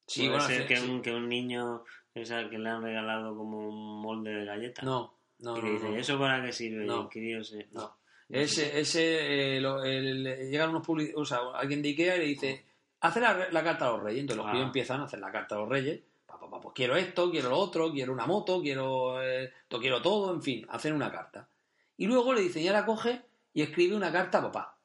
Sí, 0.05 0.27
Puede 0.27 0.41
ser 0.41 0.67
que, 0.67 0.79
Un, 0.79 1.01
que 1.01 1.13
un 1.13 1.29
niño 1.29 1.83
que 2.13 2.23
le 2.57 2.69
han 2.69 2.83
regalado 2.83 3.35
como 3.35 3.67
un 3.69 4.01
molde 4.01 4.31
de 4.31 4.45
galleta. 4.45 4.81
No, 4.83 5.15
no. 5.39 5.57
Y 5.57 5.61
le 5.61 5.71
dice, 5.71 5.99
¿eso 5.99 6.19
para 6.19 6.43
qué 6.43 6.51
sirve? 6.51 6.85
No. 6.85 7.09
Y 7.13 7.33
no. 7.71 7.97
Ese, 8.29 8.79
ese 8.79 9.57
eh, 9.57 10.49
llegan 10.49 10.69
unos 10.69 10.87
o 11.15 11.25
sea, 11.25 11.39
alguien 11.55 11.81
de 11.81 11.89
Ikea 11.89 12.15
y 12.15 12.19
le 12.19 12.25
dice, 12.25 12.65
hace 12.99 13.19
la, 13.19 13.49
la 13.51 13.63
carta 13.63 13.87
a 13.87 13.91
los 13.91 14.03
reyes. 14.03 14.21
Entonces 14.21 14.45
los 14.45 14.55
ah. 14.55 14.63
empiezan 14.63 15.01
a 15.01 15.05
hacer 15.05 15.19
la 15.19 15.31
carta 15.31 15.55
a 15.55 15.59
los 15.59 15.69
reyes. 15.69 16.01
pues 16.27 16.73
quiero 16.73 16.95
esto, 16.95 17.29
quiero 17.31 17.49
lo 17.49 17.57
otro, 17.57 17.91
quiero 17.91 18.13
una 18.13 18.25
moto, 18.25 18.61
quiero, 18.61 19.21
eh, 19.21 19.51
quiero 19.67 20.01
todo, 20.01 20.33
en 20.33 20.41
fin, 20.41 20.65
hacen 20.69 20.93
una 20.93 21.11
carta. 21.11 21.49
Y 21.97 22.07
luego 22.07 22.33
le 22.33 22.41
dice, 22.41 22.63
ya 22.63 22.73
la 22.73 22.85
coge 22.85 23.21
y 23.53 23.61
escribe 23.61 23.95
una 23.95 24.11
carta 24.11 24.39
a 24.39 24.43
papá 24.43 24.77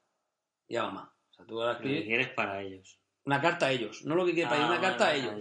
y 0.66 0.76
a 0.76 0.84
mamá. 0.84 1.12
O 1.30 1.34
sea, 1.34 1.46
tú 1.46 1.60
Lo 1.60 1.78
que 1.78 2.04
quieres 2.04 2.28
para 2.30 2.62
ellos. 2.62 2.97
Una 3.28 3.42
carta 3.42 3.66
a 3.66 3.72
ellos, 3.72 4.06
no 4.06 4.14
lo 4.14 4.24
que 4.24 4.32
quieres 4.32 4.48
para 4.48 4.56
ellos, 4.56 4.70
una 4.70 4.78
ah, 4.78 4.90
carta 4.90 5.08
a 5.08 5.14
ellos. 5.14 5.34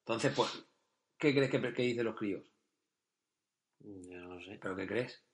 Entonces, 0.00 0.34
pues, 0.36 0.68
¿qué 1.16 1.34
crees 1.34 1.50
que, 1.50 1.72
que 1.72 1.82
dicen 1.82 2.04
los 2.04 2.14
críos? 2.14 2.44
Yo 3.78 4.18
no 4.18 4.38
sé. 4.42 4.58
¿Pero 4.60 4.76
qué 4.76 4.86
crees? 4.86 5.25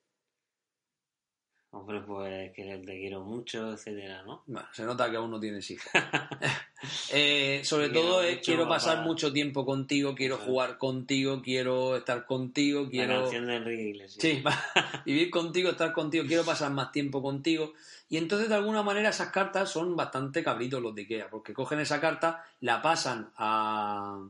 Hombre, 1.75 2.03
pues 2.03 2.53
que 2.53 2.64
te 2.85 2.99
quiero 2.99 3.23
mucho, 3.23 3.73
etcétera, 3.73 4.23
¿no? 4.25 4.43
Bueno, 4.47 4.68
se 4.73 4.85
nota 4.85 5.11
que 5.11 5.16
aún 5.16 5.31
no 5.31 5.41
tienes 5.41 5.70
hijos. 5.70 5.91
eh, 7.14 7.62
sobre 7.64 7.89
todo 7.89 8.20
quiero 8.45 8.68
pasar 8.68 9.01
mucho 9.01 9.33
tiempo 9.33 9.64
contigo, 9.64 10.14
quiero 10.14 10.37
jugar 10.37 10.77
contigo, 10.77 11.41
quiero 11.41 11.97
estar 11.97 12.27
contigo, 12.27 12.91
quiero... 12.91 13.14
La 13.14 13.20
canción 13.23 13.47
de 13.47 13.57
Enrique 13.57 13.83
Iglesias. 13.85 14.20
Sí, 14.20 14.45
vivir 15.07 15.31
contigo, 15.31 15.70
estar 15.70 15.95
contigo, 15.95 16.27
quiero 16.27 16.45
pasar 16.45 16.70
más 16.73 16.93
tiempo 16.93 17.23
contigo. 17.23 17.73
Y 18.11 18.18
entonces, 18.18 18.51
de 18.51 18.55
alguna 18.57 18.83
manera, 18.83 19.09
esas 19.09 19.31
cartas 19.31 19.70
son 19.70 19.97
bastante 19.97 20.45
cabritos 20.45 20.83
los 20.83 20.95
de 20.95 21.03
Ikea, 21.03 21.31
porque 21.31 21.55
cogen 21.55 21.81
esa 21.81 22.03
carta, 22.03 22.45
la 22.61 22.83
pasan 22.83 23.33
a, 23.39 24.29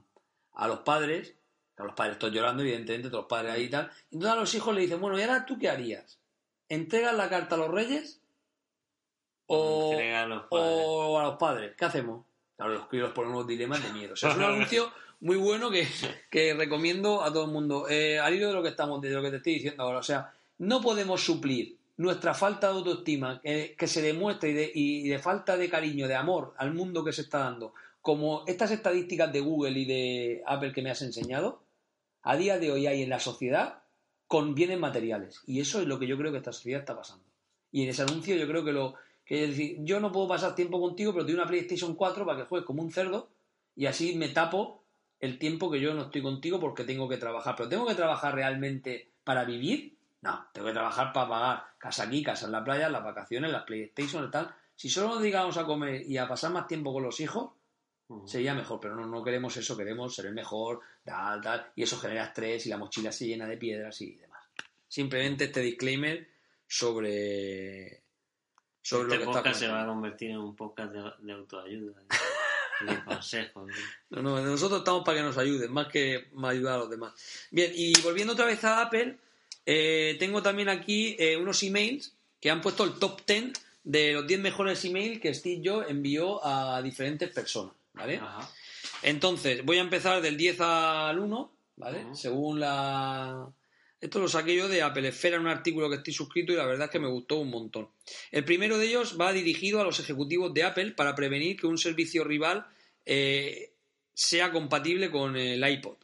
a 0.53 0.69
los 0.69 0.79
padres, 0.79 1.35
a 1.77 1.83
los 1.83 1.95
padres 1.95 2.15
están 2.15 2.31
llorando, 2.31 2.63
evidentemente, 2.63 3.09
todos 3.09 3.23
los 3.23 3.29
padres 3.29 3.51
ahí 3.51 3.65
y 3.65 3.69
tal, 3.69 3.91
y 4.13 4.15
entonces 4.15 4.33
a 4.33 4.41
los 4.41 4.55
hijos 4.55 4.73
le 4.73 4.83
dicen, 4.83 5.01
bueno, 5.01 5.19
¿y 5.19 5.23
ahora 5.23 5.45
tú 5.45 5.59
qué 5.59 5.69
harías? 5.69 6.22
¿Entregas 6.73 7.15
la 7.15 7.29
carta 7.29 7.57
a 7.57 7.59
los 7.59 7.71
reyes? 7.71 8.19
O, 9.47 9.95
a 9.95 10.25
los, 10.25 10.45
o 10.49 11.21
a 11.21 11.23
los 11.25 11.37
padres. 11.37 11.75
¿Qué 11.77 11.85
hacemos? 11.85 12.25
Claro, 12.57 12.73
los 12.73 12.87
críos 12.87 13.13
ponen 13.13 13.33
unos 13.33 13.47
dilemas 13.47 13.83
de 13.83 13.93
miedo. 13.93 14.15
es 14.15 14.23
un 14.23 14.31
anuncio 14.43 14.91
muy 15.21 15.37
bueno 15.37 15.71
que, 15.71 15.87
que, 16.31 16.55
recomiendo 16.55 17.23
a 17.23 17.31
todo 17.31 17.45
el 17.45 17.51
mundo. 17.51 17.91
Eh, 17.91 18.19
al 18.19 18.35
hilo 18.35 18.49
de 18.49 18.55
lo 18.55 18.63
que 18.63 18.71
estamos, 18.71 19.03
de 19.03 19.11
lo 19.11 19.21
que 19.21 19.29
te 19.29 19.37
estoy 19.37 19.55
diciendo 19.57 19.83
ahora. 19.83 19.99
O 19.99 20.03
sea, 20.03 20.33
no 20.57 20.81
podemos 20.81 21.23
suplir 21.23 21.77
nuestra 21.99 22.33
falta 22.33 22.69
de 22.69 22.73
autoestima 22.73 23.43
que, 23.43 23.87
se 23.87 24.01
demuestra 24.01 24.49
y 24.49 24.55
de, 24.55 24.73
y 24.75 25.09
de 25.11 25.19
falta 25.19 25.59
de 25.59 25.69
cariño, 25.69 26.09
de 26.09 26.15
amor 26.15 26.55
al 26.57 26.73
mundo 26.73 27.05
que 27.05 27.13
se 27.13 27.21
está 27.21 27.41
dando, 27.41 27.75
como 28.01 28.45
estas 28.47 28.71
estadísticas 28.71 29.31
de 29.31 29.41
Google 29.41 29.79
y 29.79 29.85
de 29.85 30.43
Apple 30.47 30.73
que 30.73 30.81
me 30.81 30.91
has 30.91 31.03
enseñado, 31.03 31.61
a 32.23 32.35
día 32.35 32.59
de 32.59 32.73
hoy 32.73 32.87
hay 32.87 33.03
en 33.03 33.11
la 33.11 33.21
sociedad 33.21 33.82
con 34.33 34.55
bienes 34.55 34.79
materiales. 34.79 35.43
Y 35.47 35.61
eso 35.61 35.83
es 35.83 35.87
lo 35.87 35.99
que 35.99 36.07
yo 36.07 36.17
creo 36.17 36.33
que 36.33 36.39
esta 36.39 36.55
sociedad 36.55 36.81
está 36.81 36.97
pasando. 36.97 37.23
Y 37.71 37.83
en 37.83 37.91
ese 37.91 38.01
anuncio 38.01 38.35
yo 38.35 38.47
creo 38.49 38.65
que 38.65 38.73
lo... 38.73 38.95
Que 39.27 39.45
es 39.45 39.51
decir, 39.51 39.77
yo 39.81 40.01
no 40.01 40.11
puedo 40.11 40.27
pasar 40.27 40.55
tiempo 40.55 40.81
contigo, 40.81 41.13
pero 41.13 41.27
te 41.27 41.33
doy 41.33 41.39
una 41.39 41.47
PlayStation 41.47 41.95
4 41.95 42.25
para 42.25 42.39
que 42.39 42.47
juegues 42.47 42.67
como 42.67 42.81
un 42.81 42.91
cerdo 42.91 43.29
y 43.77 43.85
así 43.85 44.17
me 44.17 44.31
tapo 44.31 44.85
el 45.21 45.39
tiempo 45.39 45.71
que 45.71 45.83
yo 45.83 45.93
no 45.93 46.05
estoy 46.05 46.23
contigo 46.23 46.59
porque 46.59 46.85
tengo 46.85 47.11
que 47.11 47.19
trabajar. 47.19 47.57
Pero 47.59 47.69
tengo 47.69 47.87
que 47.87 47.95
trabajar 47.95 48.35
realmente 48.35 49.11
para 49.23 49.45
vivir. 49.45 49.99
No, 50.23 50.47
tengo 50.55 50.69
que 50.69 50.73
trabajar 50.73 51.13
para 51.13 51.29
pagar 51.29 51.65
casa 51.77 52.05
aquí, 52.05 52.23
casa 52.23 52.47
en 52.47 52.53
la 52.53 52.65
playa, 52.65 52.89
las 52.89 53.05
vacaciones, 53.05 53.53
las 53.53 53.65
PlayStation 53.65 54.25
y 54.25 54.31
tal. 54.31 54.51
Si 54.75 54.89
solo 54.89 55.09
nos 55.09 55.23
digamos 55.23 55.59
a 55.59 55.67
comer 55.67 56.09
y 56.09 56.17
a 56.17 56.27
pasar 56.27 56.53
más 56.53 56.67
tiempo 56.67 56.91
con 56.91 57.03
los 57.03 57.21
hijos, 57.21 57.51
sería 58.27 58.55
mejor, 58.55 58.81
pero 58.81 58.97
no, 58.97 59.07
no 59.07 59.23
queremos 59.23 59.57
eso, 59.57 59.77
queremos 59.77 60.15
ser 60.15 60.27
el 60.27 60.35
mejor, 60.35 60.81
tal, 61.05 61.41
tal, 61.41 61.73
y 61.77 61.83
eso 61.83 61.99
genera 61.99 62.25
estrés 62.25 62.67
y 62.67 62.69
la 62.69 62.79
mochila 62.79 63.13
se 63.13 63.27
llena 63.27 63.47
de 63.47 63.57
piedras 63.57 64.01
y 64.01 64.15
demás. 64.15 64.45
Simplemente 64.89 65.45
este 65.45 65.61
disclaimer 65.61 66.29
sobre, 66.67 68.03
sobre 68.81 69.15
este 69.15 69.17
lo 69.17 69.21
que 69.21 69.25
podcast 69.39 69.61
se 69.61 69.69
va 69.69 69.83
a 69.83 69.87
convertir 69.87 70.31
en 70.31 70.39
un 70.39 70.57
podcast 70.57 70.93
de, 70.93 71.33
autoayuda, 71.33 72.03
de, 72.87 73.05
consejos. 73.05 73.71
¿no? 74.11 74.23
no, 74.23 74.41
nosotros 74.41 74.81
estamos 74.81 75.05
para 75.05 75.19
que 75.19 75.25
nos 75.25 75.39
ayuden, 75.39 75.73
más 75.73 75.89
que 75.89 76.29
ayudar 76.43 76.75
a 76.75 76.79
los 76.79 76.91
demás. 76.91 77.13
Bien, 77.51 77.73
y 77.75 77.93
volviendo 78.01 78.33
otra 78.35 78.47
vez 78.47 78.63
a 78.65 78.83
Apple, 78.83 79.19
eh, 79.67 80.17
tengo 80.19 80.43
también 80.43 80.69
aquí 80.69 81.17
eh, 81.19 81.37
unos 81.37 81.63
emails 81.63 82.15
que 82.41 82.51
han 82.51 82.61
puesto 82.61 82.85
el 82.85 82.99
top 82.99 83.21
10 83.27 83.53
de 83.85 84.13
los 84.13 84.27
10 84.27 84.41
mejores 84.41 84.85
emails 84.85 85.21
que 85.21 85.35
Steve 85.35 85.63
Jobs 85.65 85.87
envió 85.89 86.45
a 86.45 86.83
diferentes 86.83 87.31
personas, 87.31 87.75
¿vale? 87.95 88.17
Ajá. 88.17 88.49
Entonces, 89.03 89.65
voy 89.65 89.79
a 89.79 89.83
empezar 89.83 90.23
del 90.23 90.37
10 90.37 90.61
al 90.61 91.19
1, 91.19 91.57
¿vale? 91.77 92.07
Según 92.15 92.61
la... 92.61 93.53
Esto 94.01 94.19
lo 94.19 94.29
saqué 94.29 94.57
yo 94.57 94.69
de 94.69 94.83
Apple 94.83 95.09
Esfera 95.09 95.37
en 95.37 95.43
un 95.43 95.49
artículo 95.49 95.89
que 95.89 95.97
estoy 95.97 96.13
suscrito 96.13 96.53
y 96.53 96.57
la 96.57 96.67
verdad 96.67 96.87
es 96.87 96.91
que 96.91 96.99
me 96.99 97.09
gustó 97.09 97.39
un 97.39 97.51
montón. 97.51 97.89
El 98.33 98.45
primero 98.45 98.77
de 98.77 98.87
ellos 98.87 99.17
va 99.21 99.33
dirigido 99.33 99.81
a 99.81 99.85
los 99.85 100.01
ejecutivos 100.01 100.53
de 100.53 100.65
Apple 100.65 100.93
para 100.93 101.15
prevenir 101.15 101.57
que 101.57 101.69
un 101.69 101.79
servicio 101.79 102.25
rival 102.25 102.67
eh, 103.07 103.75
sea 104.13 104.51
compatible 104.51 105.11
con 105.11 105.37
el 105.37 105.65
iPod. 105.69 105.97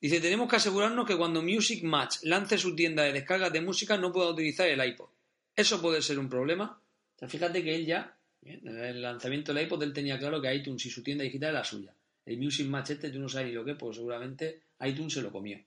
Dice, 0.00 0.20
tenemos 0.20 0.48
que 0.48 0.56
asegurarnos 0.56 1.06
que 1.06 1.16
cuando 1.16 1.42
Music 1.42 1.84
Match 1.84 2.16
lance 2.22 2.56
su 2.58 2.74
tienda 2.74 3.04
de 3.04 3.12
descargas 3.12 3.52
de 3.52 3.60
música 3.60 3.96
no 3.98 4.10
pueda 4.10 4.30
utilizar 4.30 4.66
el 4.68 4.84
iPod. 4.84 5.10
Eso 5.54 5.80
puede 5.82 6.00
ser 6.02 6.18
un 6.18 6.28
problema. 6.28 6.80
O 7.14 7.18
sea, 7.18 7.28
fíjate 7.28 7.62
que 7.62 7.74
él 7.74 7.86
ya, 7.86 8.16
bien, 8.42 8.60
en 8.68 8.78
el 8.78 9.02
lanzamiento 9.02 9.52
del 9.54 9.64
iPod, 9.66 9.82
él 9.82 9.92
tenía 9.92 10.18
claro 10.18 10.40
que 10.40 10.54
iTunes 10.54 10.84
y 10.86 10.90
su 10.90 11.02
tienda 11.02 11.24
digital 11.24 11.50
era 11.50 11.64
suya. 11.64 11.94
El 12.26 12.38
Music 12.38 12.66
Match 12.68 12.90
este, 12.90 13.10
tú 13.10 13.18
no 13.18 13.28
sabes 13.28 13.48
ni 13.48 13.54
lo 13.54 13.64
que, 13.64 13.72
es, 13.72 13.76
pues 13.78 13.96
seguramente 13.96 14.62
iTunes 14.80 15.12
se 15.14 15.22
lo 15.22 15.32
comió. 15.32 15.58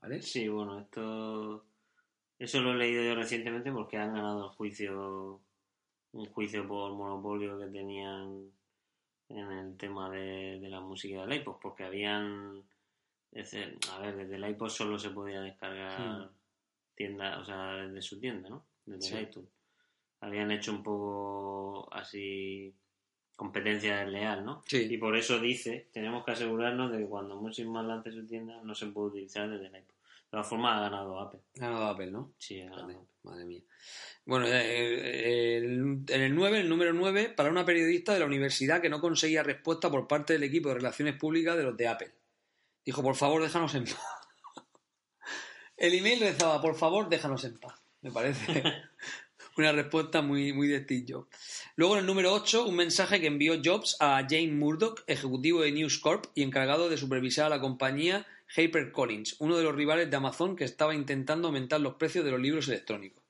¿Vale? 0.00 0.20
Sí, 0.22 0.48
bueno, 0.48 0.80
esto. 0.80 1.64
Eso 2.38 2.60
lo 2.60 2.72
he 2.72 2.76
leído 2.78 3.02
yo 3.02 3.14
recientemente 3.14 3.70
porque 3.70 3.96
han 3.98 4.14
ganado 4.14 4.44
el 4.46 4.50
juicio. 4.56 5.40
Un 6.12 6.26
juicio 6.26 6.66
por 6.66 6.92
monopolio 6.94 7.58
que 7.58 7.66
tenían 7.66 8.50
en 9.28 9.52
el 9.52 9.76
tema 9.76 10.10
de, 10.10 10.58
de 10.58 10.68
la 10.68 10.80
música 10.80 11.24
del 11.24 11.38
iPod, 11.40 11.56
porque 11.62 11.84
habían. 11.84 12.62
desde- 13.30 13.76
a 13.92 13.98
ver, 14.00 14.16
desde 14.16 14.34
el 14.36 14.48
iPod 14.50 14.68
solo 14.70 14.98
se 14.98 15.10
podía 15.10 15.40
descargar 15.40 16.00
Hmm. 16.00 16.28
tienda, 16.96 17.38
o 17.38 17.44
sea, 17.44 17.74
desde 17.76 18.02
su 18.02 18.18
tienda, 18.18 18.48
¿no? 18.48 18.64
Desde 18.86 19.02
Sí. 19.02 19.14
el 19.14 19.22
iTunes. 19.22 19.50
Habían 20.20 20.50
hecho 20.50 20.72
un 20.72 20.82
poco 20.82 21.88
así 21.92 22.74
competencia 23.36 24.00
desleal, 24.00 24.44
¿no? 24.44 24.62
Sí. 24.66 24.86
Y 24.90 24.98
por 24.98 25.16
eso 25.16 25.38
dice, 25.38 25.88
tenemos 25.92 26.24
que 26.24 26.32
asegurarnos 26.32 26.92
de 26.92 26.98
que 26.98 27.06
cuando 27.06 27.36
Music 27.36 27.66
Man 27.66 27.88
lance 27.88 28.12
su 28.12 28.26
tienda 28.26 28.60
no 28.62 28.74
se 28.74 28.86
puede 28.88 29.08
utilizar 29.08 29.48
desde 29.48 29.66
el 29.68 29.76
iPod. 29.76 29.94
De 29.94 30.30
todas 30.32 30.46
formas 30.46 30.76
ha 30.76 30.80
ganado 30.82 31.18
Apple. 31.18 31.40
Ha 31.56 31.60
ganado 31.60 31.86
Apple, 31.86 32.10
¿no? 32.10 32.32
Sí, 32.38 32.60
ha 32.60 32.66
ganado 32.66 32.84
Apple. 32.90 33.06
madre 33.22 33.44
mía. 33.46 33.62
Bueno, 34.26 34.46
eh, 34.46 34.52
eh, 34.52 35.56
el- 35.56 36.04
en 36.08 36.20
el 36.20 36.34
9, 36.34 36.60
el 36.60 36.68
número 36.68 36.92
9, 36.92 37.30
para 37.34 37.50
una 37.50 37.64
periodista 37.64 38.12
de 38.12 38.20
la 38.20 38.26
universidad 38.26 38.80
que 38.82 38.90
no 38.90 39.00
conseguía 39.00 39.42
respuesta 39.42 39.90
por 39.90 40.06
parte 40.06 40.34
del 40.34 40.42
equipo 40.44 40.68
de 40.68 40.74
relaciones 40.76 41.16
públicas 41.16 41.56
de 41.56 41.62
los 41.64 41.76
de 41.76 41.88
Apple. 41.88 42.12
Dijo, 42.84 43.02
por 43.02 43.16
favor, 43.16 43.42
déjanos 43.42 43.74
en 43.74 43.84
paz. 43.84 43.96
El 45.76 45.94
email 45.94 46.20
rezaba, 46.20 46.60
por 46.60 46.74
favor, 46.76 47.08
déjanos 47.08 47.42
en 47.44 47.58
paz. 47.58 47.74
Me 48.02 48.10
parece 48.12 48.62
una 49.56 49.72
respuesta 49.72 50.22
muy, 50.22 50.52
muy 50.52 50.68
de. 50.68 50.80
Luego, 51.76 51.94
en 51.94 52.00
el 52.00 52.06
número 52.06 52.32
8, 52.32 52.66
un 52.66 52.76
mensaje 52.76 53.20
que 53.20 53.26
envió 53.26 53.60
Jobs 53.64 53.96
a 54.00 54.26
Jane 54.28 54.52
Murdoch, 54.52 55.02
ejecutivo 55.06 55.62
de 55.62 55.72
News 55.72 55.98
Corp 55.98 56.26
y 56.34 56.42
encargado 56.42 56.88
de 56.88 56.96
supervisar 56.96 57.46
a 57.46 57.50
la 57.50 57.60
compañía 57.60 58.26
HarperCollins, 58.56 59.36
uno 59.38 59.56
de 59.56 59.64
los 59.64 59.74
rivales 59.74 60.10
de 60.10 60.16
Amazon 60.16 60.56
que 60.56 60.64
estaba 60.64 60.94
intentando 60.94 61.48
aumentar 61.48 61.80
los 61.80 61.94
precios 61.94 62.24
de 62.24 62.32
los 62.32 62.40
libros 62.40 62.68
electrónicos. 62.68 63.22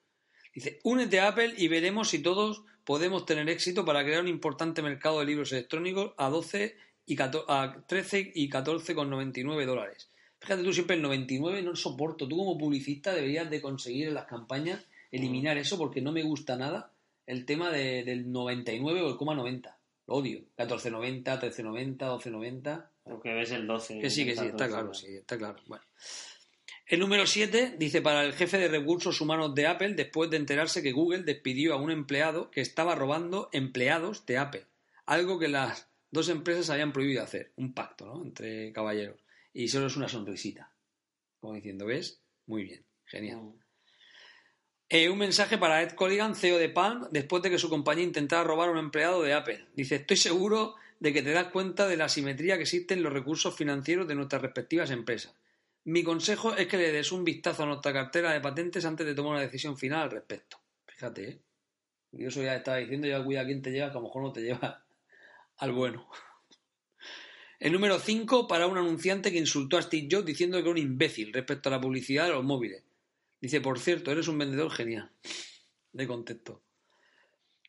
Dice, 0.54 0.80
únete 0.82 1.20
a 1.20 1.28
Apple 1.28 1.54
y 1.56 1.68
veremos 1.68 2.08
si 2.08 2.20
todos 2.20 2.62
podemos 2.84 3.26
tener 3.26 3.48
éxito 3.48 3.84
para 3.84 4.02
crear 4.02 4.22
un 4.22 4.28
importante 4.28 4.82
mercado 4.82 5.20
de 5.20 5.26
libros 5.26 5.52
electrónicos 5.52 6.12
a 6.16 6.28
12 6.28 6.76
y 7.06 7.16
14 7.16 7.46
a 7.48 7.84
13 7.86 8.32
y 8.34 8.48
14,99 8.48 9.66
dólares. 9.66 10.10
Fíjate 10.40 10.62
tú 10.62 10.72
siempre 10.72 10.96
el 10.96 11.02
99 11.02 11.62
no 11.62 11.76
soporto. 11.76 12.26
Tú 12.26 12.38
como 12.38 12.58
publicista 12.58 13.12
deberías 13.12 13.50
de 13.50 13.60
conseguir 13.60 14.08
en 14.08 14.14
las 14.14 14.24
campañas 14.24 14.86
eliminar 15.10 15.58
eso 15.58 15.76
porque 15.78 16.00
no 16.00 16.12
me 16.12 16.22
gusta 16.22 16.56
nada 16.56 16.92
el 17.26 17.44
tema 17.44 17.70
de- 17.70 18.04
del 18.04 18.30
99 18.30 19.02
o 19.02 19.08
el 19.10 19.16
coma 19.16 19.34
90. 19.34 19.78
Lo 20.06 20.14
odio. 20.16 20.40
14,90, 20.56 21.38
13,90, 21.38 22.08
12,90. 22.08 22.90
Porque 23.04 23.32
ves 23.32 23.50
el 23.52 23.66
12. 23.66 24.00
Que 24.00 24.10
sí, 24.10 24.24
que 24.24 24.34
sí, 24.36 24.46
está 24.46 24.66
14, 24.68 24.68
claro, 24.68 24.94
sí, 24.94 25.06
está 25.16 25.38
claro. 25.38 25.56
Bueno. 25.66 25.84
El 26.86 26.98
número 26.98 27.24
7 27.26 27.76
dice 27.78 28.02
para 28.02 28.24
el 28.24 28.32
jefe 28.32 28.58
de 28.58 28.66
recursos 28.68 29.20
humanos 29.20 29.54
de 29.54 29.66
Apple 29.68 29.94
después 29.94 30.28
de 30.30 30.36
enterarse 30.38 30.82
que 30.82 30.90
Google 30.92 31.22
despidió 31.22 31.74
a 31.74 31.76
un 31.80 31.92
empleado 31.92 32.50
que 32.50 32.60
estaba 32.60 32.96
robando 32.96 33.48
empleados 33.52 34.26
de 34.26 34.38
Apple. 34.38 34.66
Algo 35.06 35.38
que 35.38 35.46
las 35.48 35.88
dos 36.10 36.28
empresas 36.28 36.68
habían 36.70 36.92
prohibido 36.92 37.22
hacer. 37.22 37.52
Un 37.56 37.72
pacto, 37.74 38.06
¿no? 38.06 38.24
Entre 38.24 38.72
caballeros. 38.72 39.20
Y 39.52 39.68
solo 39.68 39.86
es 39.86 39.96
una 39.96 40.08
sonrisita. 40.08 40.72
Como 41.38 41.54
diciendo, 41.54 41.86
¿ves? 41.86 42.20
Muy 42.46 42.64
bien, 42.64 42.84
genial. 43.04 43.52
Eh, 44.92 45.08
un 45.08 45.18
mensaje 45.18 45.56
para 45.56 45.82
Ed 45.82 45.92
Colligan, 45.92 46.34
CEO 46.34 46.58
de 46.58 46.68
Palm, 46.68 47.06
después 47.12 47.44
de 47.44 47.50
que 47.50 47.60
su 47.60 47.70
compañía 47.70 48.02
intentara 48.02 48.42
robar 48.42 48.68
a 48.68 48.72
un 48.72 48.78
empleado 48.78 49.22
de 49.22 49.34
Apple. 49.34 49.64
Dice, 49.72 49.94
estoy 49.94 50.16
seguro 50.16 50.74
de 50.98 51.12
que 51.12 51.22
te 51.22 51.30
das 51.30 51.46
cuenta 51.46 51.86
de 51.86 51.96
la 51.96 52.06
asimetría 52.06 52.56
que 52.56 52.62
existe 52.62 52.94
en 52.94 53.04
los 53.04 53.12
recursos 53.12 53.54
financieros 53.54 54.08
de 54.08 54.16
nuestras 54.16 54.42
respectivas 54.42 54.90
empresas. 54.90 55.32
Mi 55.84 56.02
consejo 56.02 56.56
es 56.56 56.66
que 56.66 56.76
le 56.76 56.90
des 56.90 57.12
un 57.12 57.22
vistazo 57.22 57.62
a 57.62 57.66
nuestra 57.66 57.92
cartera 57.92 58.32
de 58.32 58.40
patentes 58.40 58.84
antes 58.84 59.06
de 59.06 59.14
tomar 59.14 59.34
una 59.34 59.42
decisión 59.42 59.78
final 59.78 60.02
al 60.02 60.10
respecto. 60.10 60.60
Fíjate, 60.86 61.28
¿eh? 61.28 61.40
Yo 62.10 62.26
eso 62.26 62.42
ya 62.42 62.56
estaba 62.56 62.78
diciendo, 62.78 63.06
ya 63.06 63.22
cuida 63.22 63.42
a 63.42 63.46
quién 63.46 63.62
te 63.62 63.70
lleva, 63.70 63.92
que 63.92 63.96
a 63.96 64.00
lo 64.00 64.08
mejor 64.08 64.24
no 64.24 64.32
te 64.32 64.42
lleva 64.42 64.84
al 65.58 65.70
bueno. 65.70 66.10
El 67.60 67.70
número 67.70 68.00
5 68.00 68.48
para 68.48 68.66
un 68.66 68.76
anunciante 68.76 69.30
que 69.30 69.38
insultó 69.38 69.78
a 69.78 69.82
Steve 69.82 70.08
Jobs 70.10 70.26
diciendo 70.26 70.56
que 70.56 70.62
era 70.62 70.70
un 70.70 70.78
imbécil 70.78 71.32
respecto 71.32 71.68
a 71.68 71.72
la 71.72 71.80
publicidad 71.80 72.24
de 72.24 72.32
los 72.32 72.42
móviles. 72.42 72.82
Dice, 73.40 73.60
por 73.60 73.78
cierto, 73.78 74.10
eres 74.12 74.28
un 74.28 74.38
vendedor 74.38 74.70
genial. 74.70 75.10
De 75.92 76.06
contexto. 76.06 76.62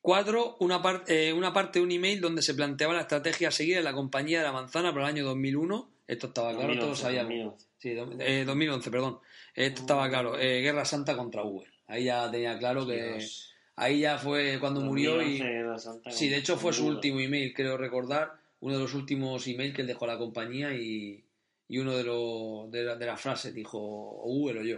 Cuatro, 0.02 0.58
una, 0.60 0.82
par- 0.82 1.04
eh, 1.08 1.32
una 1.32 1.54
parte 1.54 1.80
de 1.80 1.86
un 1.86 1.92
email 1.92 2.20
donde 2.22 2.42
se 2.42 2.56
planteaba 2.56 2.94
la 2.94 3.02
estrategia 3.02 3.50
a 3.50 3.52
seguir 3.52 3.78
en 3.78 3.84
la 3.84 3.94
compañía 3.94 4.40
de 4.40 4.46
la 4.46 4.52
manzana 4.52 4.92
para 4.94 5.06
el 5.08 5.16
año 5.16 5.26
2001. 5.26 5.92
Esto 6.08 6.28
estaba 6.28 6.54
claro, 6.54 6.74
todos 6.80 6.80
lo 6.80 6.88
2011, 6.90 7.02
sabíamos. 7.02 7.30
2011. 7.30 7.68
Sí, 7.78 8.32
eh, 8.32 8.44
2011, 8.46 8.92
perdón. 8.92 9.20
Esto 9.56 9.82
estaba 9.82 10.10
claro. 10.10 10.40
Eh, 10.40 10.62
Guerra 10.62 10.86
Santa 10.86 11.16
contra 11.16 11.44
Google. 11.44 11.70
Ahí 11.88 12.06
ya 12.06 12.30
tenía 12.32 12.58
claro 12.58 12.86
que... 12.88 12.96
Dios. 13.18 13.54
Ahí 13.76 14.02
ya 14.02 14.18
fue 14.18 14.58
cuando 14.60 14.82
murió 14.82 15.22
y... 15.22 15.38
2011 15.40 15.54
era 15.56 15.78
Santa 15.78 16.12
Sí, 16.12 16.30
de 16.30 16.38
hecho 16.38 16.58
fue 16.58 16.74
su 16.74 16.86
último 16.88 17.20
email, 17.20 17.54
creo 17.54 17.78
recordar, 17.78 18.34
uno 18.60 18.76
de 18.76 18.80
los 18.82 18.94
últimos 18.94 19.48
emails 19.48 19.74
que 19.76 19.82
él 19.82 19.88
dejó 19.88 20.06
a 20.06 20.10
la 20.10 20.18
compañía 20.18 20.74
y, 20.74 21.24
y 21.68 21.78
uno 21.78 21.96
de, 21.96 22.04
los 22.04 22.70
de, 22.72 22.84
la, 22.84 22.96
de 22.96 23.06
las 23.06 23.20
frases 23.22 23.54
dijo 23.54 23.80
o 23.80 24.24
Google 24.24 24.60
o 24.60 24.64
yo. 24.64 24.78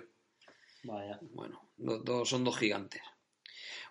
Vaya. 0.84 1.20
Bueno, 1.32 1.62
son 2.26 2.44
dos 2.44 2.58
gigantes. 2.58 3.02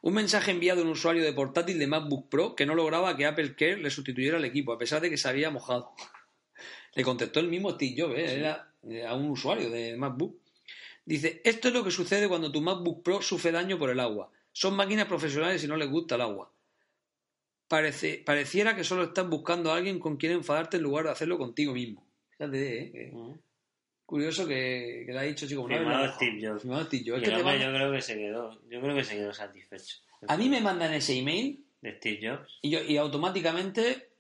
Un 0.02 0.14
mensaje 0.14 0.50
enviado 0.50 0.80
a 0.80 0.84
un 0.84 0.90
usuario 0.90 1.22
de 1.22 1.32
portátil 1.32 1.78
de 1.78 1.86
MacBook 1.86 2.28
Pro 2.28 2.56
que 2.56 2.66
no 2.66 2.74
lograba 2.74 3.16
que 3.16 3.24
Apple 3.24 3.54
Care 3.54 3.78
le 3.78 3.90
sustituyera 3.90 4.36
al 4.36 4.44
equipo, 4.44 4.72
a 4.72 4.78
pesar 4.78 5.00
de 5.00 5.10
que 5.10 5.16
se 5.16 5.28
había 5.28 5.50
mojado. 5.50 5.94
Le 6.94 7.04
contestó 7.04 7.40
el 7.40 7.48
mismo 7.48 7.70
Steve 7.70 7.94
Jobs, 7.96 8.18
¿eh? 8.18 8.38
era 8.38 8.74
eh, 8.82 9.06
a 9.06 9.14
un 9.14 9.30
usuario 9.30 9.70
de 9.70 9.96
MacBook. 9.96 10.36
Dice, 11.06 11.40
esto 11.44 11.68
es 11.68 11.74
lo 11.74 11.82
que 11.82 11.90
sucede 11.90 12.28
cuando 12.28 12.52
tu 12.52 12.60
MacBook 12.60 13.02
Pro 13.02 13.22
sufre 13.22 13.50
daño 13.50 13.78
por 13.78 13.88
el 13.88 13.98
agua. 13.98 14.30
Son 14.52 14.76
máquinas 14.76 15.06
profesionales 15.06 15.64
y 15.64 15.68
no 15.68 15.76
les 15.76 15.88
gusta 15.88 16.16
el 16.16 16.20
agua. 16.20 16.52
Parece, 17.66 18.22
pareciera 18.26 18.76
que 18.76 18.84
solo 18.84 19.04
estás 19.04 19.26
buscando 19.26 19.72
a 19.72 19.76
alguien 19.76 19.98
con 19.98 20.18
quien 20.18 20.32
enfadarte 20.32 20.76
en 20.76 20.82
lugar 20.82 21.06
de 21.06 21.12
hacerlo 21.12 21.38
contigo 21.38 21.72
mismo. 21.72 22.06
Fíjate, 22.36 23.06
¿eh? 23.06 23.12
Curioso 24.12 24.46
que, 24.46 25.02
que 25.06 25.12
le 25.12 25.18
ha 25.18 25.22
dicho 25.22 25.46
así 25.46 25.54
como 25.56 25.68
no, 25.68 25.76
Firmado 25.76 26.06
no, 26.06 26.12
Steve 26.14 26.38
Jobs. 26.46 26.62
Firmado 26.62 26.84
Steve 26.84 27.04
Jobs. 27.10 27.22
Yo 27.22 27.72
creo 27.72 27.92
que 27.92 28.02
se 28.02 28.14
quedó, 28.16 28.60
yo 28.68 28.80
creo 28.80 28.94
que 28.94 29.04
se 29.04 29.16
quedó 29.16 29.32
satisfecho. 29.32 29.96
A 30.28 30.36
mí 30.36 30.48
me 30.48 30.60
mandan 30.60 30.92
ese 30.94 31.18
email 31.18 31.64
De 31.80 31.96
Steve 31.96 32.20
Jobs, 32.28 32.58
y, 32.62 32.70
yo, 32.70 32.80
y 32.84 32.96
automáticamente 32.98 34.10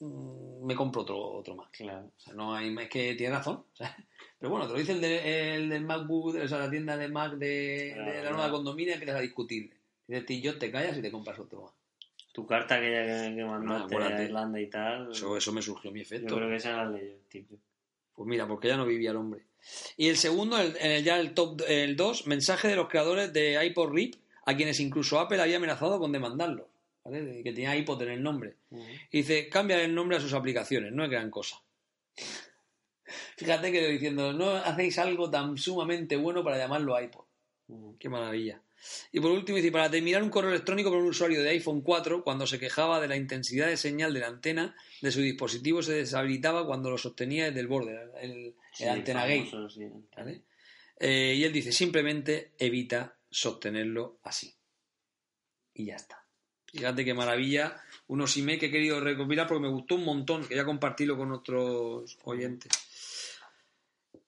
mm, 0.00 0.64
me 0.66 0.74
compro 0.74 1.02
otro, 1.02 1.18
otro 1.18 1.54
más. 1.54 1.68
claro. 1.70 2.10
O 2.16 2.20
sea, 2.20 2.34
no 2.34 2.54
hay, 2.54 2.74
es 2.80 2.88
que 2.88 3.14
tiene 3.14 3.34
razón. 3.36 3.56
o 3.72 3.76
sea, 3.76 3.94
pero 4.38 4.50
bueno, 4.50 4.66
te 4.66 4.72
lo 4.72 4.78
dice 4.78 4.92
el, 4.92 5.00
de- 5.00 5.54
el 5.56 5.68
del 5.68 5.84
MacBook, 5.84 6.34
o 6.36 6.48
sea, 6.48 6.58
la 6.58 6.70
tienda 6.70 6.96
de 6.96 7.08
Mac 7.08 7.34
de, 7.34 7.46
de 7.46 7.94
la 7.96 8.12
Claro. 8.22 8.36
nueva 8.36 8.50
condominia, 8.50 8.94
empiezas 8.94 9.16
a 9.16 9.20
discutirle. 9.22 9.76
Dice, 10.08 10.22
"Tío, 10.22 10.40
yo 10.52 10.58
te 10.58 10.70
callas 10.72 10.96
y 10.98 11.02
te 11.02 11.10
compras 11.12 11.38
otro 11.38 11.62
más. 11.62 11.72
Tu 12.32 12.46
carta 12.46 12.76
aquella 12.76 13.28
que, 13.28 13.36
que 13.36 13.44
mandaste 13.44 13.94
acuérdate. 13.94 14.22
a 14.22 14.24
Irlanda 14.24 14.58
y 14.60 14.66
tal, 14.70 15.12
Eso, 15.12 15.36
eso 15.36 15.52
me 15.52 15.60
surgió 15.62 15.90
mi 15.92 15.98
yo 16.00 16.02
efecto. 16.04 16.34
creo 16.36 16.48
que 16.48 16.56
esa 16.56 16.72
la 16.84 16.90
leyó 16.90 17.14
Steve 17.26 17.46
Jobs. 17.50 17.62
Pues 18.14 18.28
mira, 18.28 18.46
porque 18.46 18.68
ya 18.68 18.76
no 18.76 18.84
vivía 18.86 19.10
el 19.10 19.16
hombre. 19.16 19.46
Y 19.96 20.08
el 20.08 20.16
segundo, 20.16 20.58
el, 20.60 20.76
el- 20.80 21.04
ya 21.04 21.18
el 21.20 21.34
top 21.34 21.62
el 21.68 21.96
2, 21.96 22.26
mensaje 22.26 22.68
de 22.68 22.76
los 22.76 22.88
creadores 22.88 23.32
de 23.32 23.64
iPod 23.64 23.92
RIP, 23.92 24.14
a 24.44 24.56
quienes 24.56 24.80
incluso 24.80 25.18
Apple 25.20 25.40
había 25.40 25.56
amenazado 25.58 25.98
con 25.98 26.12
demandarlos. 26.12 26.66
¿vale? 27.04 27.42
Que 27.42 27.52
tenía 27.52 27.74
iPod 27.76 28.02
en 28.02 28.10
el 28.10 28.22
nombre. 28.22 28.56
Y 29.10 29.18
dice, 29.18 29.48
cambia 29.48 29.80
el 29.82 29.94
nombre 29.94 30.16
a 30.16 30.20
sus 30.20 30.32
aplicaciones, 30.34 30.92
no 30.92 31.04
es 31.04 31.10
gran 31.10 31.30
cosa. 31.30 31.62
Fíjate 33.36 33.72
que 33.72 33.88
diciendo, 33.88 34.32
no 34.32 34.50
hacéis 34.56 34.98
algo 34.98 35.30
tan 35.30 35.56
sumamente 35.58 36.16
bueno 36.16 36.42
para 36.44 36.58
llamarlo 36.58 37.00
iPod. 37.00 37.24
Qué 37.98 38.08
maravilla. 38.08 38.60
Y 39.12 39.20
por 39.20 39.30
último, 39.30 39.56
dice, 39.56 39.72
para 39.72 39.90
terminar 39.90 40.22
un 40.22 40.30
correo 40.30 40.50
electrónico 40.50 40.90
con 40.90 41.00
un 41.00 41.08
usuario 41.08 41.42
de 41.42 41.50
iPhone 41.50 41.82
4, 41.82 42.24
cuando 42.24 42.46
se 42.46 42.58
quejaba 42.58 43.00
de 43.00 43.08
la 43.08 43.16
intensidad 43.16 43.66
de 43.66 43.76
señal 43.76 44.14
de 44.14 44.20
la 44.20 44.28
antena 44.28 44.76
de 45.00 45.10
su 45.10 45.20
dispositivo, 45.20 45.82
se 45.82 45.94
deshabilitaba 45.94 46.66
cuando 46.66 46.90
lo 46.90 46.98
sostenía 46.98 47.46
desde 47.46 47.60
el 47.60 47.68
borde, 47.68 47.98
el, 48.20 48.54
antena 48.88 49.26
sí. 49.26 49.50
¿vale? 50.16 50.42
Eh, 50.98 51.34
y 51.36 51.44
él 51.44 51.52
dice, 51.52 51.72
simplemente 51.72 52.52
evita 52.58 53.16
sostenerlo 53.30 54.20
así. 54.22 54.54
Y 55.74 55.86
ya 55.86 55.96
está. 55.96 56.24
Fíjate 56.72 57.04
qué 57.04 57.12
maravilla. 57.12 57.76
Unos 58.06 58.36
emails 58.36 58.60
que 58.60 58.66
he 58.66 58.70
querido 58.70 59.00
recopilar 59.00 59.46
porque 59.46 59.62
me 59.62 59.68
gustó 59.68 59.96
un 59.96 60.04
montón. 60.04 60.46
Quería 60.46 60.64
compartirlo 60.64 61.16
con 61.16 61.32
otros 61.32 62.18
oyentes. 62.24 62.72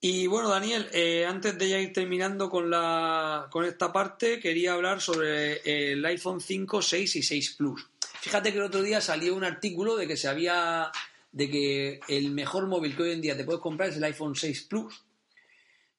Y 0.06 0.26
bueno, 0.26 0.50
Daniel, 0.50 0.86
eh, 0.92 1.24
antes 1.24 1.56
de 1.56 1.66
ya 1.66 1.80
ir 1.80 1.90
terminando 1.94 2.50
con, 2.50 2.68
la, 2.68 3.48
con 3.50 3.64
esta 3.64 3.90
parte, 3.90 4.38
quería 4.38 4.74
hablar 4.74 5.00
sobre 5.00 5.62
el 5.64 6.04
iPhone 6.04 6.42
5, 6.42 6.82
6 6.82 7.16
y 7.16 7.22
6 7.22 7.54
Plus. 7.56 7.88
Fíjate 8.20 8.52
que 8.52 8.58
el 8.58 8.64
otro 8.64 8.82
día 8.82 9.00
salió 9.00 9.34
un 9.34 9.44
artículo 9.44 9.96
de 9.96 10.06
que 10.06 10.18
se 10.18 10.28
había 10.28 10.92
de 11.32 11.50
que 11.50 12.00
el 12.08 12.32
mejor 12.32 12.66
móvil 12.66 12.94
que 12.94 13.04
hoy 13.04 13.12
en 13.12 13.22
día 13.22 13.34
te 13.34 13.44
puedes 13.44 13.62
comprar 13.62 13.88
es 13.88 13.96
el 13.96 14.04
iPhone 14.04 14.36
6 14.36 14.64
Plus. 14.64 15.06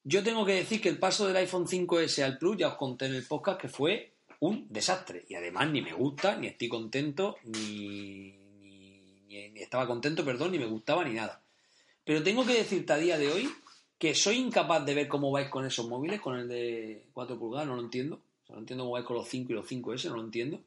Yo 0.04 0.22
tengo 0.22 0.46
que 0.46 0.54
decir 0.54 0.80
que 0.80 0.88
el 0.88 1.00
paso 1.00 1.26
del 1.26 1.38
iPhone 1.38 1.66
5S 1.66 2.22
al 2.22 2.38
Plus, 2.38 2.58
ya 2.58 2.68
os 2.68 2.76
conté 2.76 3.06
en 3.06 3.14
el 3.16 3.26
podcast 3.26 3.60
que 3.60 3.68
fue 3.68 4.12
un 4.38 4.68
desastre. 4.70 5.24
Y 5.28 5.34
además 5.34 5.68
ni 5.70 5.82
me 5.82 5.94
gusta, 5.94 6.36
ni 6.36 6.46
estoy 6.46 6.68
contento, 6.68 7.38
ni, 7.42 8.38
ni, 8.60 9.48
ni 9.48 9.60
estaba 9.60 9.84
contento, 9.84 10.24
perdón, 10.24 10.52
ni 10.52 10.60
me 10.60 10.66
gustaba, 10.66 11.02
ni 11.02 11.12
nada. 11.12 11.42
Pero 12.04 12.22
tengo 12.22 12.46
que 12.46 12.54
decirte 12.54 12.92
a 12.92 12.98
día 12.98 13.18
de 13.18 13.32
hoy 13.32 13.50
que 13.98 14.14
soy 14.14 14.36
incapaz 14.36 14.84
de 14.84 14.94
ver 14.94 15.08
cómo 15.08 15.30
vais 15.30 15.48
con 15.48 15.64
esos 15.64 15.88
móviles, 15.88 16.20
con 16.20 16.36
el 16.38 16.48
de 16.48 17.06
4 17.12 17.38
pulgadas, 17.38 17.66
no 17.68 17.76
lo 17.76 17.82
entiendo. 17.82 18.20
O 18.42 18.46
sea, 18.46 18.54
no 18.56 18.60
entiendo 18.60 18.84
cómo 18.84 18.92
vais 18.92 19.04
con 19.06 19.16
los 19.16 19.28
5 19.28 19.52
y 19.52 19.54
los 19.56 19.66
5S, 19.66 20.08
no 20.10 20.16
lo 20.16 20.22
entiendo. 20.22 20.60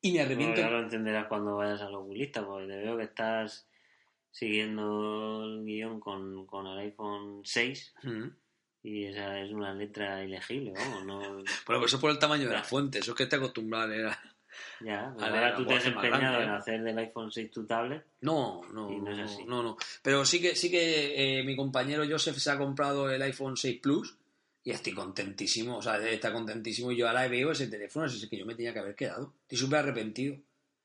Y 0.00 0.12
me 0.12 0.20
arrepiento. 0.20 0.60
No, 0.60 0.66
ya 0.66 0.70
lo 0.70 0.80
entenderás 0.80 1.26
cuando 1.28 1.56
vayas 1.56 1.80
al 1.80 1.94
oculista, 1.94 2.44
porque 2.44 2.66
te 2.68 2.76
veo 2.76 2.96
que 2.96 3.04
estás 3.04 3.66
siguiendo 4.30 5.44
el 5.44 5.64
guion 5.64 6.00
con, 6.00 6.46
con 6.46 6.66
el 6.66 6.78
iPhone 6.78 7.40
6 7.44 7.94
Mm. 8.02 8.28
y 8.82 9.04
esa 9.04 9.40
es 9.40 9.50
una 9.52 9.72
letra 9.74 10.22
ilegible, 10.24 10.72
vamos, 10.72 11.04
no... 11.06 11.20
Bueno, 11.66 11.84
eso 11.86 11.96
es 11.96 12.00
por 12.02 12.10
el 12.10 12.18
tamaño 12.18 12.48
de 12.48 12.54
la 12.54 12.64
fuente, 12.64 12.98
eso 12.98 13.12
es 13.12 13.16
que 13.16 13.26
te 13.26 13.36
acostumbras 13.36 13.84
a 13.84 13.86
leer. 13.86 14.06
a- 14.06 14.33
Ya, 14.80 15.12
Vale, 15.16 15.26
ahora 15.36 15.50
la 15.50 15.56
tú 15.56 15.66
te 15.66 15.74
has 15.74 15.86
empeñado 15.86 16.42
en 16.42 16.48
hacer 16.50 16.82
del 16.82 16.98
iPhone 16.98 17.30
6 17.30 17.50
tu 17.50 17.64
tablet. 17.66 18.04
No, 18.20 18.60
no, 18.72 18.90
Y 18.92 18.96
no 19.00 19.10
es 19.10 19.18
no, 19.18 19.24
así. 19.24 19.44
no, 19.44 19.62
no. 19.62 19.76
Pero 20.02 20.24
sí 20.24 20.40
que, 20.40 20.54
sí 20.56 20.70
que 20.70 21.38
eh, 21.40 21.42
mi 21.44 21.56
compañero 21.56 22.04
Joseph 22.08 22.36
se 22.38 22.50
ha 22.50 22.58
comprado 22.58 23.10
el 23.10 23.20
iPhone 23.22 23.56
6 23.56 23.80
Plus 23.80 24.16
y 24.62 24.70
estoy 24.70 24.94
contentísimo, 24.94 25.76
o 25.78 25.82
sea, 25.82 25.98
está 26.08 26.32
contentísimo 26.32 26.90
y 26.90 26.96
yo 26.96 27.06
ahora 27.08 27.28
veo 27.28 27.52
ese 27.52 27.66
teléfono, 27.68 28.06
así 28.06 28.22
es 28.22 28.28
que 28.30 28.38
yo 28.38 28.46
me 28.46 28.54
tenía 28.54 28.72
que 28.72 28.78
haber 28.78 28.94
quedado. 28.94 29.34
Estoy 29.42 29.58
súper 29.58 29.80
arrepentido. 29.80 30.36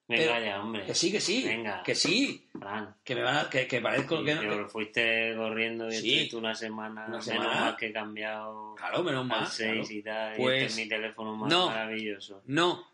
Venga 0.08 0.24
Pero- 0.34 0.44
ya, 0.46 0.62
hombre. 0.64 0.86
Que 0.88 0.96
sí, 0.96 1.12
que 1.12 1.22
sí, 1.22 1.44
Venga. 1.46 1.84
que 1.84 1.94
sí, 1.94 2.50
Fran. 2.60 2.96
que 3.04 3.14
me 3.14 3.22
van 3.22 3.38
a, 3.46 3.50
que, 3.50 3.68
que 3.68 3.80
parezco 3.80 4.22
Y 4.22 4.26
que 4.26 4.34
no. 4.36 4.42
pero 4.42 4.68
fuiste 4.68 5.36
corriendo 5.38 5.88
y 5.88 5.92
Sí. 5.92 5.98
estuviste 6.14 6.36
una 6.36 6.56
semana, 6.56 7.02
Una 7.02 7.10
menos 7.20 7.26
semana. 7.26 7.60
mal 7.62 7.76
que 7.78 7.88
he 7.90 7.94
cambiado 7.94 8.74
Claro, 8.76 9.04
menos 9.04 9.22
al 9.22 9.28
mal. 9.28 9.46
6 9.48 9.72
claro. 9.72 9.88
y 9.92 10.02
tal. 10.02 10.34
y 10.34 10.38
Pues, 10.42 10.64
este 10.64 10.66
es 10.66 10.76
mi 10.78 10.90
teléfono 10.90 11.36
más 11.36 11.52
no. 11.52 11.68
maravilloso. 11.68 12.42
No. 12.48 12.88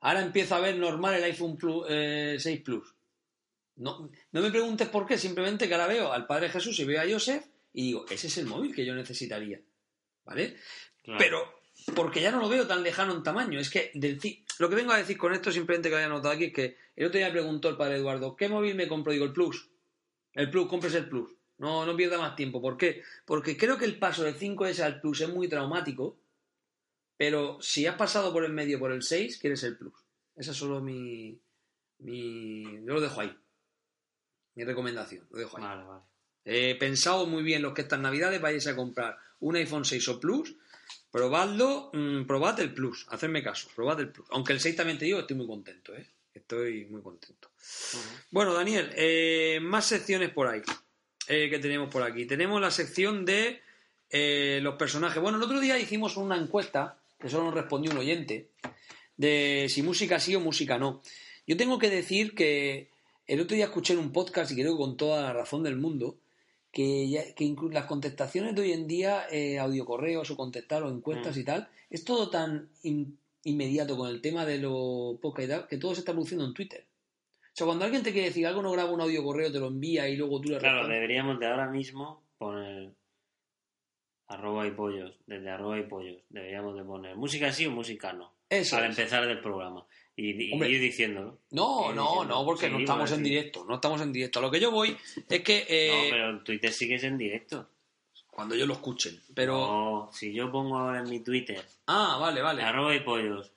Ahora 0.00 0.22
empiezo 0.22 0.54
a 0.54 0.60
ver 0.60 0.76
normal 0.76 1.14
el 1.14 1.24
iPhone 1.24 1.56
Plus, 1.56 1.86
eh, 1.88 2.36
6 2.38 2.60
Plus. 2.62 2.94
No, 3.76 4.10
no 4.32 4.40
me 4.42 4.50
preguntes 4.50 4.88
por 4.88 5.06
qué, 5.06 5.16
simplemente 5.16 5.66
que 5.66 5.74
ahora 5.74 5.86
veo 5.86 6.12
al 6.12 6.26
Padre 6.26 6.50
Jesús 6.50 6.78
y 6.80 6.84
veo 6.84 7.00
a 7.00 7.10
Joseph 7.10 7.44
y 7.72 7.86
digo, 7.86 8.04
ese 8.10 8.26
es 8.26 8.38
el 8.38 8.46
móvil 8.46 8.74
que 8.74 8.84
yo 8.84 8.94
necesitaría. 8.94 9.60
¿Vale? 10.24 10.56
Claro. 11.02 11.18
Pero 11.18 11.60
porque 11.94 12.20
ya 12.20 12.30
no 12.30 12.40
lo 12.40 12.48
veo 12.48 12.66
tan 12.66 12.82
lejano 12.82 13.14
en 13.14 13.22
tamaño. 13.22 13.58
Es 13.58 13.70
que 13.70 13.90
del 13.94 14.20
lo 14.58 14.68
que 14.68 14.74
vengo 14.74 14.92
a 14.92 14.98
decir 14.98 15.16
con 15.16 15.32
esto, 15.32 15.50
simplemente 15.50 15.88
que 15.88 15.96
haya 15.96 16.08
notado 16.08 16.34
aquí, 16.34 16.44
es 16.44 16.52
que 16.52 16.76
el 16.96 17.06
otro 17.06 17.18
día 17.18 17.28
me 17.28 17.32
preguntó 17.32 17.68
el 17.68 17.76
padre 17.76 17.96
Eduardo, 17.96 18.36
¿qué 18.36 18.48
móvil 18.48 18.74
me 18.74 18.88
compro? 18.88 19.12
Digo, 19.12 19.24
el 19.24 19.32
Plus. 19.32 19.70
El 20.34 20.50
Plus, 20.50 20.68
compres 20.68 20.94
el 20.94 21.08
Plus. 21.08 21.30
No, 21.58 21.84
no 21.86 21.96
pierda 21.96 22.18
más 22.18 22.36
tiempo. 22.36 22.60
¿Por 22.60 22.76
qué? 22.76 23.02
Porque 23.24 23.56
creo 23.56 23.78
que 23.78 23.84
el 23.84 23.98
paso 23.98 24.22
del 24.22 24.38
5S 24.38 24.80
al 24.80 25.00
Plus 25.00 25.22
es 25.22 25.28
muy 25.28 25.48
traumático, 25.48 26.18
pero 27.20 27.58
si 27.60 27.86
has 27.86 27.96
pasado 27.96 28.32
por 28.32 28.46
el 28.46 28.52
medio 28.54 28.78
por 28.78 28.92
el 28.92 29.02
6, 29.02 29.36
quieres 29.36 29.62
el 29.64 29.76
Plus. 29.76 29.92
Esa 30.34 30.52
es 30.52 30.56
solo 30.56 30.80
mi, 30.80 31.38
mi... 31.98 32.62
Yo 32.62 32.94
lo 32.94 33.00
dejo 33.02 33.20
ahí. 33.20 33.36
Mi 34.54 34.64
recomendación, 34.64 35.26
lo 35.30 35.38
dejo 35.38 35.58
ahí. 35.58 35.62
Vale, 35.64 35.84
vale. 35.84 36.02
He 36.46 36.76
pensado 36.76 37.26
muy 37.26 37.42
bien 37.42 37.60
los 37.60 37.74
que 37.74 37.82
estas 37.82 38.00
navidades 38.00 38.40
vayáis 38.40 38.66
a 38.68 38.74
comprar 38.74 39.18
un 39.40 39.54
iPhone 39.56 39.84
6 39.84 40.08
o 40.08 40.18
Plus, 40.18 40.56
probadlo, 41.10 41.90
mm, 41.92 42.24
probad 42.24 42.58
el 42.60 42.72
Plus, 42.72 43.06
hacedme 43.10 43.42
caso, 43.42 43.68
probad 43.76 44.00
el 44.00 44.08
Plus. 44.08 44.26
Aunque 44.30 44.54
el 44.54 44.60
6 44.60 44.76
también 44.76 44.96
te 44.96 45.04
digo, 45.04 45.20
estoy 45.20 45.36
muy 45.36 45.46
contento, 45.46 45.94
¿eh? 45.94 46.08
Estoy 46.32 46.86
muy 46.86 47.02
contento. 47.02 47.50
Bueno, 48.30 48.54
Daniel, 48.54 48.90
eh, 48.96 49.58
más 49.60 49.84
secciones 49.84 50.30
por 50.30 50.46
ahí 50.46 50.62
eh, 51.28 51.50
que 51.50 51.58
tenemos 51.58 51.90
por 51.90 52.02
aquí. 52.02 52.24
Tenemos 52.24 52.62
la 52.62 52.70
sección 52.70 53.26
de 53.26 53.60
eh, 54.08 54.58
los 54.62 54.76
personajes. 54.76 55.20
Bueno, 55.20 55.36
el 55.36 55.44
otro 55.44 55.60
día 55.60 55.78
hicimos 55.78 56.16
una 56.16 56.38
encuesta, 56.38 56.99
solo 57.28 57.44
nos 57.44 57.54
respondió 57.54 57.90
un 57.92 57.98
oyente, 57.98 58.50
de 59.16 59.66
si 59.68 59.82
música 59.82 60.18
sí 60.18 60.34
o 60.34 60.40
música 60.40 60.78
no. 60.78 61.02
Yo 61.46 61.56
tengo 61.56 61.78
que 61.78 61.90
decir 61.90 62.34
que 62.34 62.90
el 63.26 63.40
otro 63.40 63.54
día 63.56 63.66
escuché 63.66 63.92
en 63.92 63.98
un 64.00 64.12
podcast, 64.12 64.50
y 64.52 64.54
creo 64.56 64.72
que 64.72 64.78
con 64.82 64.96
toda 64.96 65.22
la 65.22 65.32
razón 65.32 65.62
del 65.62 65.76
mundo, 65.76 66.18
que, 66.72 67.08
ya- 67.08 67.34
que 67.34 67.54
las 67.72 67.86
contestaciones 67.86 68.54
de 68.54 68.62
hoy 68.62 68.72
en 68.72 68.86
día, 68.86 69.24
eh, 69.30 69.58
audiocorreos 69.58 70.30
o 70.30 70.36
contestar 70.36 70.82
o 70.84 70.88
encuestas 70.90 71.36
Mm. 71.36 71.40
y 71.40 71.44
tal, 71.44 71.68
es 71.90 72.04
todo 72.04 72.30
tan 72.30 72.70
in- 72.82 73.18
inmediato 73.44 73.96
con 73.96 74.08
el 74.08 74.20
tema 74.20 74.46
de 74.46 74.58
los 74.58 75.18
podcast 75.20 75.46
y 75.46 75.50
tal, 75.50 75.66
que 75.68 75.76
todo 75.78 75.94
se 75.94 76.00
está 76.00 76.12
produciendo 76.12 76.44
en 76.44 76.54
Twitter. 76.54 76.86
O 77.42 77.52
sea, 77.52 77.66
cuando 77.66 77.84
alguien 77.84 78.02
te 78.04 78.12
quiere 78.12 78.28
decir 78.28 78.46
algo, 78.46 78.62
no 78.62 78.70
graba 78.70 78.92
un 78.92 79.00
audio 79.00 79.24
correo, 79.24 79.50
te 79.50 79.58
lo 79.58 79.66
envía 79.66 80.08
y 80.08 80.16
luego 80.16 80.40
tú 80.40 80.50
le 80.50 80.58
Claro, 80.58 80.76
respondes. 80.76 80.96
deberíamos 81.00 81.40
de 81.40 81.46
ahora 81.46 81.68
mismo 81.68 82.22
poner 82.38 82.92
arroba 84.30 84.66
y 84.66 84.70
pollos, 84.70 85.12
desde 85.26 85.50
arroba 85.50 85.78
y 85.78 85.82
pollos. 85.82 86.16
Deberíamos 86.30 86.76
de 86.76 86.84
poner 86.84 87.16
música 87.16 87.52
sí 87.52 87.66
o 87.66 87.70
música 87.70 88.12
no. 88.12 88.32
Eso 88.48 88.76
al 88.76 88.84
es. 88.84 88.90
empezar 88.98 89.26
del 89.26 89.40
programa. 89.40 89.84
Y, 90.16 90.48
y 90.50 90.52
Hombre. 90.52 90.70
ir 90.70 90.80
diciéndolo. 90.80 91.38
No, 91.50 91.92
no, 91.92 92.02
diciendo, 92.10 92.24
no, 92.24 92.44
porque 92.44 92.66
sí, 92.66 92.72
no 92.72 92.78
estamos 92.80 93.12
en 93.12 93.22
directo, 93.22 93.64
no 93.68 93.74
estamos 93.76 94.00
en 94.02 94.12
directo. 94.12 94.38
A 94.38 94.42
lo 94.42 94.50
que 94.50 94.60
yo 94.60 94.70
voy 94.70 94.96
es 95.28 95.40
que 95.42 95.66
eh, 95.68 95.90
No, 95.90 96.10
pero 96.10 96.30
en 96.30 96.44
Twitter 96.44 96.72
sigues 96.72 97.04
en 97.04 97.16
directo. 97.16 97.68
cuando 98.30 98.54
ellos 98.54 98.66
lo 98.68 98.74
escuchen. 98.74 99.18
Pero. 99.34 99.54
No, 99.54 100.10
si 100.12 100.32
yo 100.32 100.50
pongo 100.50 100.78
ahora 100.78 101.00
en 101.00 101.08
mi 101.08 101.20
Twitter 101.20 101.62
Ah, 101.86 102.18
vale, 102.20 102.42
vale. 102.42 102.62
arroba 102.62 102.94
y 102.94 103.00
pollos. 103.00 103.52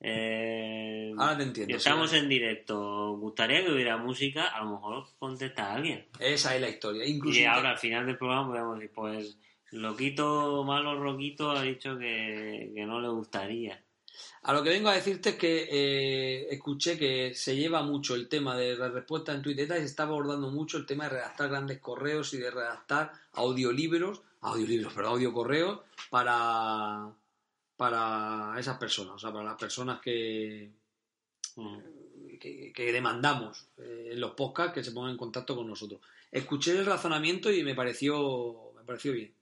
eh, 0.00 1.12
Ahora 1.16 1.36
te 1.38 1.42
entiendo, 1.44 1.76
estamos 1.76 2.10
sí. 2.10 2.16
en 2.18 2.28
directo. 2.28 3.16
Gustaría 3.16 3.64
que 3.64 3.70
hubiera 3.72 3.96
música, 3.96 4.48
a 4.48 4.64
lo 4.64 4.72
mejor 4.72 5.04
contesta 5.18 5.72
alguien. 5.72 6.06
Esa 6.18 6.54
es 6.54 6.60
la 6.60 6.68
historia. 6.68 7.06
Incluso 7.06 7.38
Y 7.40 7.44
ahora 7.44 7.70
al 7.70 7.78
final 7.78 8.06
del 8.06 8.18
programa 8.18 8.48
podemos 8.48 8.78
decir, 8.78 8.92
pues 8.94 9.38
Loquito, 9.72 10.64
malo 10.64 11.00
Roquito 11.00 11.50
ha 11.50 11.62
dicho 11.62 11.98
que, 11.98 12.72
que 12.74 12.84
no 12.86 13.00
le 13.00 13.08
gustaría. 13.08 13.82
A 14.42 14.52
lo 14.52 14.62
que 14.62 14.70
vengo 14.70 14.88
a 14.88 14.94
decirte 14.94 15.30
es 15.30 15.36
que 15.36 15.68
eh, 15.70 16.46
escuché 16.50 16.98
que 16.98 17.34
se 17.34 17.56
lleva 17.56 17.82
mucho 17.82 18.14
el 18.14 18.28
tema 18.28 18.56
de 18.56 18.76
la 18.76 18.88
respuesta 18.88 19.32
en 19.32 19.42
Twitter 19.42 19.66
y 19.66 19.80
se 19.80 19.84
está 19.84 20.02
abordando 20.02 20.50
mucho 20.50 20.76
el 20.76 20.86
tema 20.86 21.04
de 21.04 21.10
redactar 21.10 21.48
grandes 21.48 21.78
correos 21.78 22.34
y 22.34 22.38
de 22.38 22.50
redactar 22.50 23.12
audiolibros, 23.32 24.22
audiolibros, 24.40 24.92
perdón, 24.92 25.12
audiocorreos 25.12 25.80
para, 26.10 27.10
para 27.76 28.54
esas 28.58 28.78
personas, 28.78 29.14
o 29.14 29.18
sea, 29.18 29.32
para 29.32 29.44
las 29.44 29.58
personas 29.58 30.00
que, 30.00 30.72
Mm. 31.56 32.38
que, 32.40 32.72
que 32.72 32.92
demandamos 32.92 33.68
eh, 33.78 34.10
en 34.12 34.20
los 34.20 34.32
podcasts 34.32 34.72
que 34.74 34.84
se 34.84 34.92
pongan 34.92 35.12
en 35.12 35.16
contacto 35.18 35.54
con 35.54 35.66
nosotros. 35.66 36.00
Escuché 36.30 36.72
el 36.72 36.86
razonamiento 36.86 37.52
y 37.52 37.62
me 37.62 37.74
pareció, 37.74 38.72
me 38.74 38.84
pareció 38.84 39.12
bien. 39.12 39.34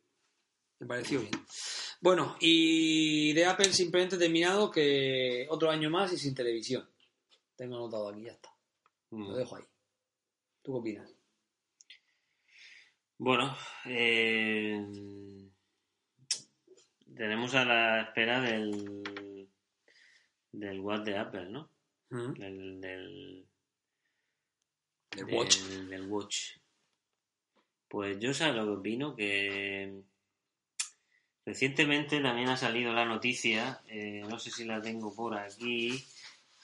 Me 0.81 0.87
pareció 0.87 1.20
bien. 1.20 1.33
Bueno, 2.01 2.37
y 2.41 3.33
de 3.35 3.45
Apple 3.45 3.72
simplemente 3.72 4.16
he 4.16 4.18
terminado 4.18 4.70
que 4.70 5.47
otro 5.51 5.70
año 5.70 5.91
más 5.91 6.12
y 6.12 6.16
sin 6.18 6.35
televisión. 6.35 6.89
Tengo 7.57 7.76
anotado 7.76 8.09
aquí, 8.09 8.22
ya 8.24 8.33
está. 8.33 8.51
Lo 9.11 9.18
Mm. 9.18 9.35
dejo 9.35 9.57
ahí. 9.57 9.64
¿Tú 10.62 10.72
qué 10.72 10.78
opinas? 10.78 11.14
Bueno, 13.18 13.55
eh, 13.85 14.83
tenemos 17.14 17.55
a 17.55 17.64
la 17.64 18.03
espera 18.03 18.41
del 18.41 19.49
del 20.53 20.81
Watch 20.81 21.05
de 21.05 21.16
Apple, 21.18 21.49
¿no? 21.51 21.70
¿Mm? 22.11 22.33
Del, 22.33 22.81
del, 22.81 23.47
El 25.12 25.26
del- 25.26 25.35
Watch. 25.35 25.59
del 25.61 26.09
Watch. 26.09 26.57
Pues 27.89 28.18
yo 28.18 28.33
sé 28.35 28.53
lo 28.53 28.64
que 28.64 28.70
opino, 28.70 29.14
que 29.14 30.03
recientemente 31.51 32.20
también 32.20 32.48
ha 32.48 32.57
salido 32.57 32.92
la 32.92 33.05
noticia, 33.05 33.80
eh, 33.88 34.22
no 34.28 34.38
sé 34.38 34.53
si 34.53 34.64
la 34.64 34.80
tengo 34.80 35.12
por 35.12 35.36
aquí, 35.36 36.01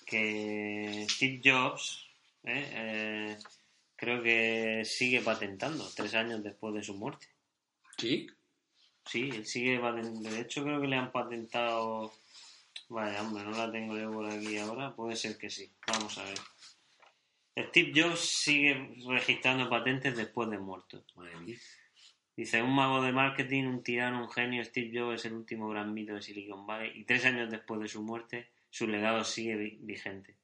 que 0.06 1.04
Steve 1.10 1.40
Jobs 1.44 2.06
eh, 2.44 2.70
eh, 2.72 3.38
creo 3.96 4.22
que 4.22 4.84
sigue 4.84 5.22
patentando 5.22 5.90
tres 5.92 6.14
años 6.14 6.40
después 6.40 6.72
de 6.72 6.84
su 6.84 6.94
muerte. 6.94 7.26
¿Sí? 7.98 8.28
Sí, 9.04 9.28
él 9.32 9.44
sigue 9.44 9.80
patentando. 9.80 10.30
De 10.30 10.40
hecho, 10.40 10.62
creo 10.62 10.80
que 10.80 10.86
le 10.86 10.96
han 10.96 11.10
patentado. 11.10 12.12
Vaya, 12.88 13.22
hombre, 13.22 13.42
no 13.42 13.50
la 13.50 13.72
tengo 13.72 13.98
yo 13.98 14.12
por 14.12 14.30
aquí 14.30 14.56
ahora. 14.58 14.94
Puede 14.94 15.16
ser 15.16 15.36
que 15.36 15.50
sí. 15.50 15.68
Vamos 15.88 16.16
a 16.18 16.24
ver. 16.24 16.38
Steve 17.70 17.92
Jobs 17.92 18.20
sigue 18.20 18.94
registrando 19.08 19.68
patentes 19.68 20.16
después 20.16 20.48
de 20.48 20.58
muerto. 20.58 21.04
Madre 21.16 21.40
mía. 21.40 21.58
Dice, 22.36 22.62
un 22.62 22.74
mago 22.74 23.00
de 23.02 23.12
marketing, 23.12 23.64
un 23.64 23.82
tirano, 23.82 24.22
un 24.22 24.30
genio, 24.30 24.62
Steve 24.62 24.90
Jobs 24.98 25.14
es 25.20 25.24
el 25.24 25.32
último 25.32 25.68
gran 25.70 25.94
mito 25.94 26.14
de 26.14 26.20
Silicon 26.22 26.66
Valley 26.66 26.92
y 26.94 27.04
tres 27.04 27.24
años 27.24 27.50
después 27.50 27.80
de 27.80 27.88
su 27.88 28.02
muerte 28.02 28.50
su 28.68 28.86
legado 28.86 29.24
sigue 29.24 29.56
vi- 29.56 29.78
vigente. 29.80 30.34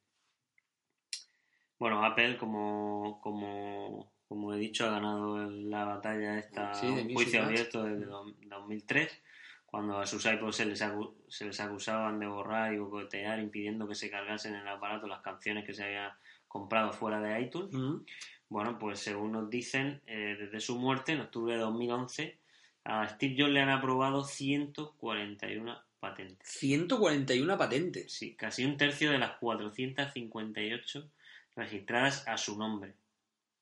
Bueno, 1.79 2.05
Apple, 2.05 2.37
como, 2.39 3.21
como, 3.21 4.13
como 4.29 4.55
he 4.55 4.59
dicho, 4.59 4.87
ha 4.87 4.93
ganado 4.93 5.51
la 5.51 5.85
batalla 5.85 6.39
esta 6.39 6.73
Sí, 6.75 6.87
un 6.87 7.13
juicio 7.13 7.43
abierto 7.43 7.83
desde 7.85 8.07
do- 8.07 8.33
2003, 8.43 9.21
cuando 9.67 9.99
a 9.99 10.07
sus 10.07 10.25
iPods 10.25 10.57
se 10.57 10.67
les, 10.67 10.83
se 11.29 11.45
les 11.45 11.61
acusaban 11.61 12.21
de 12.21 12.27
borrar 12.27 12.73
y 12.73 12.79
bocotear, 12.79 13.41
impidiendo 13.41 13.89
que 13.89 13.95
se 13.95 14.11
cargasen 14.11 14.55
en 14.55 14.61
el 14.61 14.69
aparato 14.69 15.07
las 15.09 15.23
canciones 15.23 15.65
que 15.67 15.75
se 15.75 15.83
habían 15.85 16.13
comprado 16.47 16.93
fuera 16.93 17.21
de 17.21 17.41
iTunes. 17.43 17.73
Mm. 17.75 18.05
Bueno, 18.53 18.79
pues 18.79 18.99
según 18.99 19.33
nos 19.33 19.49
dicen, 19.49 20.03
eh, 20.07 20.37
desde 20.39 20.61
su 20.61 20.79
muerte 20.79 21.13
en 21.13 21.23
octubre 21.23 21.55
de 21.55 21.61
2011, 21.61 22.37
a 22.85 23.09
Steve 23.09 23.35
Jobs 23.39 23.51
le 23.51 23.63
han 23.63 23.71
aprobado 23.71 24.25
141 24.25 25.81
patentes. 25.99 26.47
141 26.49 27.57
patentes. 27.57 28.13
Sí, 28.13 28.35
casi 28.35 28.67
un 28.67 28.77
tercio 28.77 29.11
de 29.11 29.17
las 29.19 29.39
458 29.39 31.09
registradas 31.57 32.29
a 32.29 32.37
su 32.37 32.59
nombre, 32.59 32.93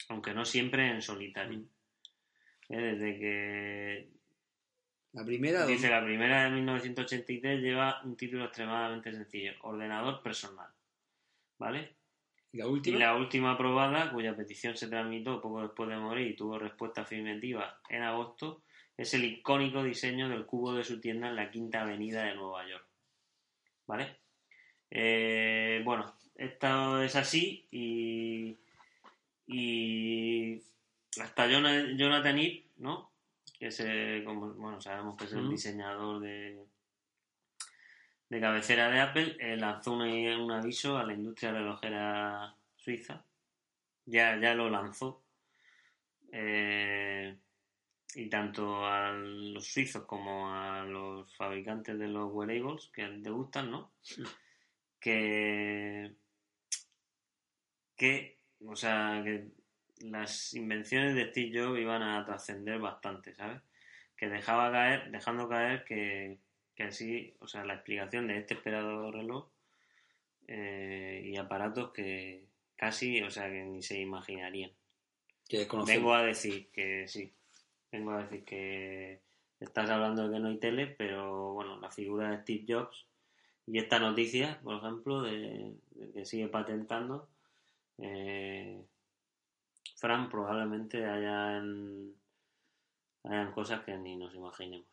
aunque 0.09 0.34
no 0.34 0.45
siempre 0.45 0.91
en 0.91 1.03
solitario. 1.03 1.61
Eh, 2.68 2.76
Desde 2.76 3.16
que 3.20 4.09
La 5.12 5.24
primera. 5.24 5.66
dice 5.66 5.88
la 5.88 6.03
primera 6.05 6.43
de 6.47 6.51
1983 6.51 7.61
lleva 7.61 8.01
un 8.03 8.16
título 8.16 8.45
extremadamente 8.47 9.12
sencillo, 9.12 9.53
ordenador 9.62 10.20
personal, 10.20 10.68
¿vale? 11.59 12.00
Y 12.53 12.59
la 12.59 12.65
Y 12.65 12.69
última. 12.69 12.99
la 12.99 13.17
última 13.17 13.53
aprobada, 13.53 14.11
cuya 14.13 14.35
petición 14.37 14.77
se 14.77 14.89
tramitó 14.89 15.41
poco 15.41 15.63
después 15.63 15.89
de 15.89 15.97
morir 15.97 16.29
y 16.29 16.37
tuvo 16.37 16.59
respuesta 16.59 17.03
afirmativa 17.03 17.79
en 17.89 18.03
agosto, 18.03 18.63
es 18.97 19.15
el 19.15 19.25
icónico 19.25 19.83
diseño 19.83 20.29
del 20.29 20.47
cubo 20.47 20.75
de 20.75 20.85
su 20.85 21.01
tienda 21.01 21.29
en 21.29 21.37
la 21.37 21.51
Quinta 21.51 21.83
Avenida 21.83 22.25
de 22.25 22.35
Nueva 22.35 22.67
York. 22.69 22.85
¿Vale? 23.87 24.17
Eh, 24.91 25.81
bueno, 25.85 26.15
esto 26.37 27.03
es 27.03 27.17
así 27.17 27.67
y, 27.71 28.59
y 29.47 30.61
hasta 31.21 31.49
Jona- 31.49 31.97
Jonathan 31.97 32.39
Ive, 32.39 32.65
¿no? 32.79 33.11
Que 33.59 33.67
es, 33.69 33.81
eh, 33.81 34.23
como, 34.25 34.53
bueno, 34.55 34.81
sabemos 34.81 35.17
que 35.17 35.25
es 35.25 35.33
el 35.33 35.49
diseñador 35.51 36.21
de, 36.21 36.65
de 38.31 38.41
cabecera 38.41 38.89
de 38.89 39.01
Apple, 39.01 39.37
eh, 39.41 39.57
lanzó 39.57 39.93
un, 39.93 40.03
un 40.03 40.53
aviso 40.53 40.97
a 40.97 41.05
la 41.05 41.12
industria 41.12 41.51
relojera 41.51 42.55
suiza. 42.76 43.24
Ya, 44.07 44.39
ya 44.41 44.55
lo 44.55 44.70
lanzó. 44.70 45.24
Eh, 46.33 47.37
y 48.14 48.28
tanto 48.28 48.87
a 48.87 49.11
los 49.12 49.66
suizos 49.66 50.05
como 50.05 50.53
a 50.55 50.85
los 50.85 51.37
fabricantes 51.37 51.99
de 51.99 52.07
los 52.07 52.33
wearables 52.33 52.89
que 52.93 53.05
te 53.05 53.31
gustan, 53.31 53.70
¿no? 53.72 53.93
Que, 55.01 56.14
que, 57.97 58.39
o 58.64 58.76
sea, 58.76 59.22
que 59.24 59.49
las 60.03 60.55
invenciones 60.55 61.16
de 61.16 61.31
Steve 61.31 61.59
Jobs 61.59 61.81
iban 61.81 62.03
a 62.03 62.24
trascender 62.24 62.78
bastante, 62.78 63.35
¿sabes? 63.35 63.61
Que 64.16 64.28
dejaba 64.28 64.70
caer, 64.70 65.11
dejando 65.11 65.49
caer 65.49 65.85
que, 65.85 66.39
que 66.81 66.87
así, 66.87 67.35
o 67.41 67.47
sea, 67.47 67.62
la 67.66 67.74
explicación 67.74 68.26
de 68.26 68.39
este 68.39 68.55
esperado 68.55 69.12
reloj 69.12 69.51
eh, 70.49 71.22
y 71.26 71.37
aparatos 71.37 71.91
que 71.91 72.47
casi, 72.74 73.20
o 73.20 73.31
sea, 73.31 73.51
que 73.51 73.64
ni 73.64 73.83
se 73.83 74.01
imaginarían. 74.01 74.70
Que. 75.47 75.68
Vengo 75.87 76.14
a 76.14 76.22
decir 76.22 76.70
que 76.72 77.07
sí, 77.07 77.35
vengo 77.93 78.12
a 78.12 78.22
decir 78.22 78.45
que 78.47 79.20
estás 79.59 79.91
hablando 79.91 80.26
de 80.26 80.35
que 80.35 80.41
no 80.41 80.49
hay 80.49 80.57
tele, 80.57 80.87
pero 80.87 81.53
bueno, 81.53 81.78
la 81.78 81.91
figura 81.91 82.31
de 82.31 82.43
Steve 82.43 82.64
Jobs 82.66 83.07
y 83.66 83.78
esta 83.78 83.99
noticia, 83.99 84.59
por 84.62 84.76
ejemplo, 84.76 85.20
de, 85.20 85.74
de 85.91 86.12
que 86.12 86.24
sigue 86.24 86.49
patentando, 86.49 87.28
eh, 87.99 88.83
Fran, 89.97 90.31
probablemente 90.31 91.05
hayan, 91.05 92.14
hayan 93.24 93.53
cosas 93.53 93.83
que 93.85 93.99
ni 93.99 94.16
nos 94.16 94.35
imaginemos. 94.35 94.89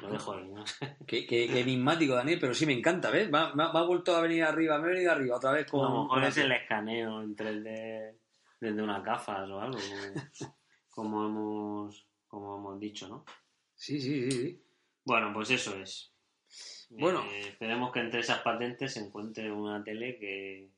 Lo 0.00 0.10
dejo 0.10 0.32
ahí, 0.32 0.48
¿no? 0.48 0.64
Qué, 1.06 1.26
qué- 1.26 1.48
qué 1.48 1.60
enigmático, 1.60 2.14
Daniel, 2.14 2.38
pero 2.40 2.54
sí 2.54 2.64
me 2.66 2.72
encanta, 2.72 3.10
¿ves? 3.10 3.30
Me 3.30 3.38
ha, 3.38 3.54
me 3.54 3.62
ha- 3.64 3.82
vuelto 3.82 4.16
a 4.16 4.20
venir 4.22 4.42
arriba, 4.44 4.78
me 4.78 4.86
ha 4.86 4.90
venido 4.92 5.12
arriba 5.12 5.36
otra 5.36 5.52
vez 5.52 5.66
A 5.66 5.70
con. 5.70 5.82
lo 5.82 6.02
mejor 6.04 6.24
es 6.24 6.36
el 6.38 6.52
escaneo 6.52 7.22
en 7.22 7.36
3D 7.36 8.14
desde 8.60 8.82
unas 8.82 9.02
gafas 9.04 9.48
o 9.50 9.60
algo, 9.60 9.78
como, 9.78 10.56
como 10.90 11.26
hemos, 11.26 12.06
como 12.28 12.56
hemos 12.56 12.80
dicho, 12.80 13.08
¿no? 13.08 13.24
Sí, 13.74 14.00
sí, 14.00 14.30
sí, 14.30 14.30
sí. 14.30 14.62
Bueno, 15.04 15.32
pues 15.34 15.50
eso 15.50 15.76
es. 15.76 16.12
Bueno. 16.90 17.22
Eh, 17.30 17.48
esperemos 17.48 17.90
que 17.92 18.00
entre 18.00 18.20
esas 18.20 18.38
patentes 18.40 18.92
se 18.94 19.00
encuentre 19.00 19.50
una 19.50 19.82
tele 19.82 20.16
que, 20.18 20.70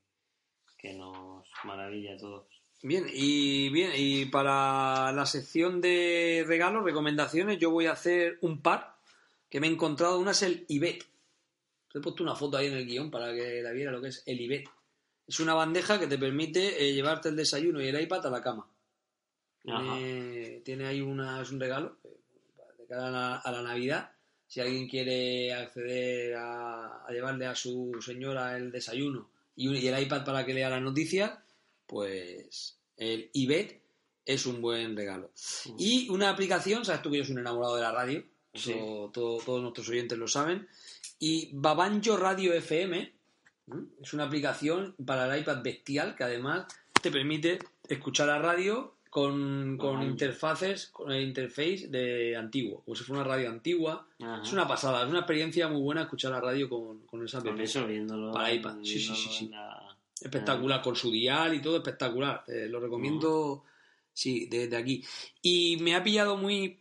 que 0.78 0.94
nos 0.94 1.46
maravilla 1.64 2.14
a 2.14 2.16
todos. 2.16 2.46
Bien, 2.82 3.04
y 3.12 3.68
bien, 3.70 3.92
y 3.96 4.26
para 4.26 5.12
la 5.12 5.26
sección 5.26 5.80
de 5.80 6.44
regalos, 6.46 6.84
recomendaciones, 6.84 7.58
yo 7.58 7.70
voy 7.70 7.86
a 7.86 7.92
hacer 7.92 8.38
un 8.42 8.60
par 8.60 8.93
que 9.54 9.60
me 9.60 9.68
he 9.68 9.70
encontrado. 9.70 10.18
Una 10.18 10.32
es 10.32 10.42
el 10.42 10.64
IBET. 10.66 11.04
Te 11.92 11.98
he 11.98 12.00
puesto 12.02 12.24
una 12.24 12.34
foto 12.34 12.56
ahí 12.56 12.66
en 12.66 12.74
el 12.74 12.86
guion 12.86 13.08
para 13.08 13.32
que 13.32 13.62
la 13.62 13.70
viera 13.70 13.92
lo 13.92 14.02
que 14.02 14.08
es 14.08 14.24
el 14.26 14.40
IBET. 14.40 14.66
Es 15.28 15.38
una 15.38 15.54
bandeja 15.54 16.00
que 16.00 16.08
te 16.08 16.18
permite 16.18 16.84
eh, 16.84 16.92
llevarte 16.92 17.28
el 17.28 17.36
desayuno 17.36 17.80
y 17.80 17.86
el 17.86 18.00
iPad 18.00 18.26
a 18.26 18.30
la 18.30 18.42
cama. 18.42 18.68
Ajá. 19.68 19.94
Tiene, 19.94 20.60
tiene 20.64 20.86
ahí 20.86 21.00
una, 21.00 21.40
es 21.40 21.52
un 21.52 21.60
regalo 21.60 21.98
eh, 22.02 22.08
de 22.78 22.86
cara 22.88 23.06
a 23.06 23.10
la, 23.12 23.36
a 23.36 23.52
la 23.52 23.62
Navidad. 23.62 24.10
Si 24.48 24.60
alguien 24.60 24.88
quiere 24.88 25.54
acceder 25.54 26.34
a, 26.34 27.04
a 27.06 27.12
llevarle 27.12 27.46
a 27.46 27.54
su 27.54 27.92
señora 28.04 28.56
el 28.56 28.72
desayuno 28.72 29.30
y, 29.54 29.68
un- 29.68 29.76
y 29.76 29.86
el 29.86 30.02
iPad 30.02 30.24
para 30.24 30.44
que 30.44 30.52
lea 30.52 30.68
las 30.68 30.82
noticias, 30.82 31.30
pues 31.86 32.76
el 32.96 33.30
IBET 33.32 33.80
es 34.26 34.46
un 34.46 34.60
buen 34.60 34.96
regalo. 34.96 35.30
Y 35.78 36.08
una 36.10 36.30
aplicación, 36.30 36.84
sabes 36.84 37.02
tú 37.02 37.10
que 37.12 37.18
yo 37.18 37.24
soy 37.24 37.34
un 37.34 37.40
enamorado 37.40 37.76
de 37.76 37.82
la 37.82 37.92
radio, 37.92 38.24
Sí. 38.54 38.72
todo- 38.72 39.38
todos 39.44 39.62
nuestros 39.62 39.88
oyentes 39.88 40.16
lo 40.18 40.28
saben, 40.28 40.68
y 41.18 41.50
Babanjo 41.52 42.16
Radio 42.16 42.52
FM 42.54 43.12
es 44.02 44.12
una 44.12 44.24
aplicación 44.24 44.94
para 45.04 45.32
el 45.34 45.40
iPad 45.40 45.62
bestial 45.62 46.14
que 46.14 46.24
además 46.24 46.66
te 47.02 47.10
permite 47.10 47.58
escuchar 47.88 48.28
la 48.28 48.38
radio 48.38 48.94
con, 49.10 49.78
con 49.78 50.02
interfaces, 50.02 50.88
con 50.88 51.12
el 51.12 51.22
interface 51.22 51.86
de 51.88 52.36
antiguo, 52.36 52.82
como 52.84 52.94
si 52.96 53.04
fuera 53.04 53.22
una 53.22 53.30
radio 53.30 53.48
antigua. 53.48 54.08
Ajá. 54.20 54.42
Es 54.42 54.52
una 54.52 54.66
pasada, 54.66 55.04
es 55.04 55.08
una 55.08 55.20
experiencia 55.20 55.68
muy 55.68 55.80
buena 55.82 56.02
escuchar 56.02 56.32
la 56.32 56.40
radio 56.40 56.68
con, 56.68 57.06
con 57.06 57.24
esa 57.24 57.40
Con 57.40 57.60
eso 57.60 57.86
viéndolo. 57.86 58.32
Para 58.32 58.52
iPad. 58.52 58.78
Sí, 58.82 58.98
sí, 58.98 59.14
sí, 59.14 59.28
sí. 59.30 59.48
la- 59.48 59.96
Espectacular, 60.20 60.80
con 60.82 60.96
su 60.96 61.10
dial 61.10 61.54
y 61.54 61.60
todo 61.62 61.76
espectacular. 61.76 62.42
Te 62.44 62.68
lo 62.68 62.80
recomiendo, 62.80 63.64
sí, 64.12 64.46
desde 64.50 64.76
aquí. 64.76 65.04
Y 65.42 65.76
me 65.80 65.94
ha 65.94 66.02
pillado 66.02 66.36
muy... 66.36 66.80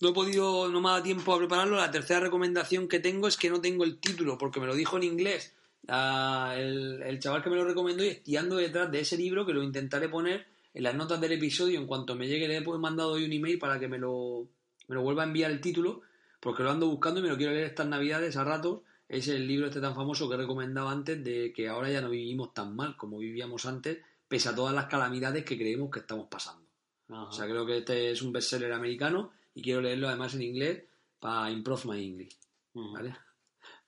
No 0.00 0.10
he 0.10 0.12
podido, 0.12 0.68
no 0.68 0.80
me 0.80 0.88
ha 0.88 0.92
dado 0.92 1.02
tiempo 1.02 1.34
a 1.34 1.38
prepararlo. 1.38 1.76
La 1.76 1.90
tercera 1.90 2.20
recomendación 2.20 2.88
que 2.88 3.00
tengo 3.00 3.28
es 3.28 3.36
que 3.36 3.50
no 3.50 3.60
tengo 3.60 3.84
el 3.84 3.98
título, 3.98 4.38
porque 4.38 4.60
me 4.60 4.66
lo 4.66 4.74
dijo 4.74 4.96
en 4.96 5.02
inglés 5.02 5.54
el, 5.88 7.02
el 7.02 7.18
chaval 7.18 7.42
que 7.42 7.50
me 7.50 7.56
lo 7.56 7.64
recomendó 7.64 8.04
y 8.04 8.08
estoy 8.08 8.36
ando 8.36 8.56
detrás 8.56 8.90
de 8.90 9.00
ese 9.00 9.16
libro 9.16 9.44
que 9.46 9.52
lo 9.52 9.62
intentaré 9.62 10.08
poner 10.08 10.46
en 10.72 10.82
las 10.82 10.94
notas 10.94 11.20
del 11.20 11.32
episodio. 11.32 11.80
En 11.80 11.86
cuanto 11.86 12.14
me 12.14 12.28
llegue, 12.28 12.48
le 12.48 12.58
he 12.58 12.62
pues, 12.62 12.78
mandado 12.78 13.12
hoy 13.12 13.24
un 13.24 13.32
email 13.32 13.58
para 13.58 13.78
que 13.78 13.88
me 13.88 13.98
lo, 13.98 14.46
me 14.88 14.94
lo 14.94 15.02
vuelva 15.02 15.22
a 15.22 15.26
enviar 15.26 15.50
el 15.50 15.60
título, 15.60 16.02
porque 16.40 16.62
lo 16.62 16.70
ando 16.70 16.86
buscando 16.86 17.20
y 17.20 17.22
me 17.22 17.28
lo 17.28 17.36
quiero 17.36 17.52
leer 17.52 17.66
estas 17.66 17.86
navidades 17.86 18.36
a 18.36 18.44
ratos. 18.44 18.80
Es 19.08 19.26
el 19.26 19.46
libro 19.46 19.66
este 19.66 19.80
tan 19.80 19.94
famoso 19.94 20.28
que 20.28 20.36
he 20.36 20.38
recomendado 20.38 20.88
antes 20.88 21.22
de 21.24 21.52
que 21.52 21.68
ahora 21.68 21.90
ya 21.90 22.00
no 22.00 22.10
vivimos 22.10 22.54
tan 22.54 22.76
mal 22.76 22.96
como 22.96 23.18
vivíamos 23.18 23.66
antes, 23.66 23.98
pese 24.28 24.48
a 24.48 24.54
todas 24.54 24.72
las 24.72 24.86
calamidades 24.86 25.44
que 25.44 25.58
creemos 25.58 25.90
que 25.90 25.98
estamos 25.98 26.28
pasando. 26.30 26.64
Ajá. 27.08 27.24
O 27.24 27.32
sea, 27.32 27.46
creo 27.46 27.66
que 27.66 27.78
este 27.78 28.12
es 28.12 28.22
un 28.22 28.32
bestseller 28.32 28.72
americano 28.72 29.32
y 29.54 29.62
quiero 29.62 29.80
leerlo 29.80 30.08
además 30.08 30.34
en 30.34 30.42
inglés 30.42 30.84
para 31.18 31.50
improve 31.50 31.82
my 31.86 32.04
English. 32.04 32.36
¿Vale? 32.74 33.14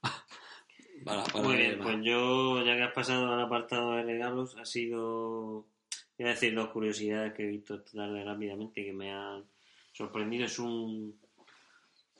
Para- 1.04 1.24
para 1.24 1.42
Muy 1.44 1.56
bien, 1.56 1.80
pues 1.82 1.96
yo, 2.02 2.64
ya 2.64 2.76
que 2.76 2.82
has 2.84 2.92
pasado 2.92 3.32
al 3.32 3.40
apartado 3.40 3.92
de 3.92 4.04
regalos, 4.04 4.56
ha 4.56 4.64
sido. 4.64 5.66
Voy 6.18 6.26
a 6.26 6.30
decir 6.30 6.54
dos 6.54 6.68
curiosidades 6.68 7.32
que 7.34 7.42
he 7.42 7.46
visto 7.48 7.82
tarde 7.82 8.22
rápidamente 8.24 8.84
que 8.84 8.92
me 8.92 9.10
han 9.12 9.44
sorprendido. 9.92 10.44
Es 10.44 10.58
un, 10.60 11.18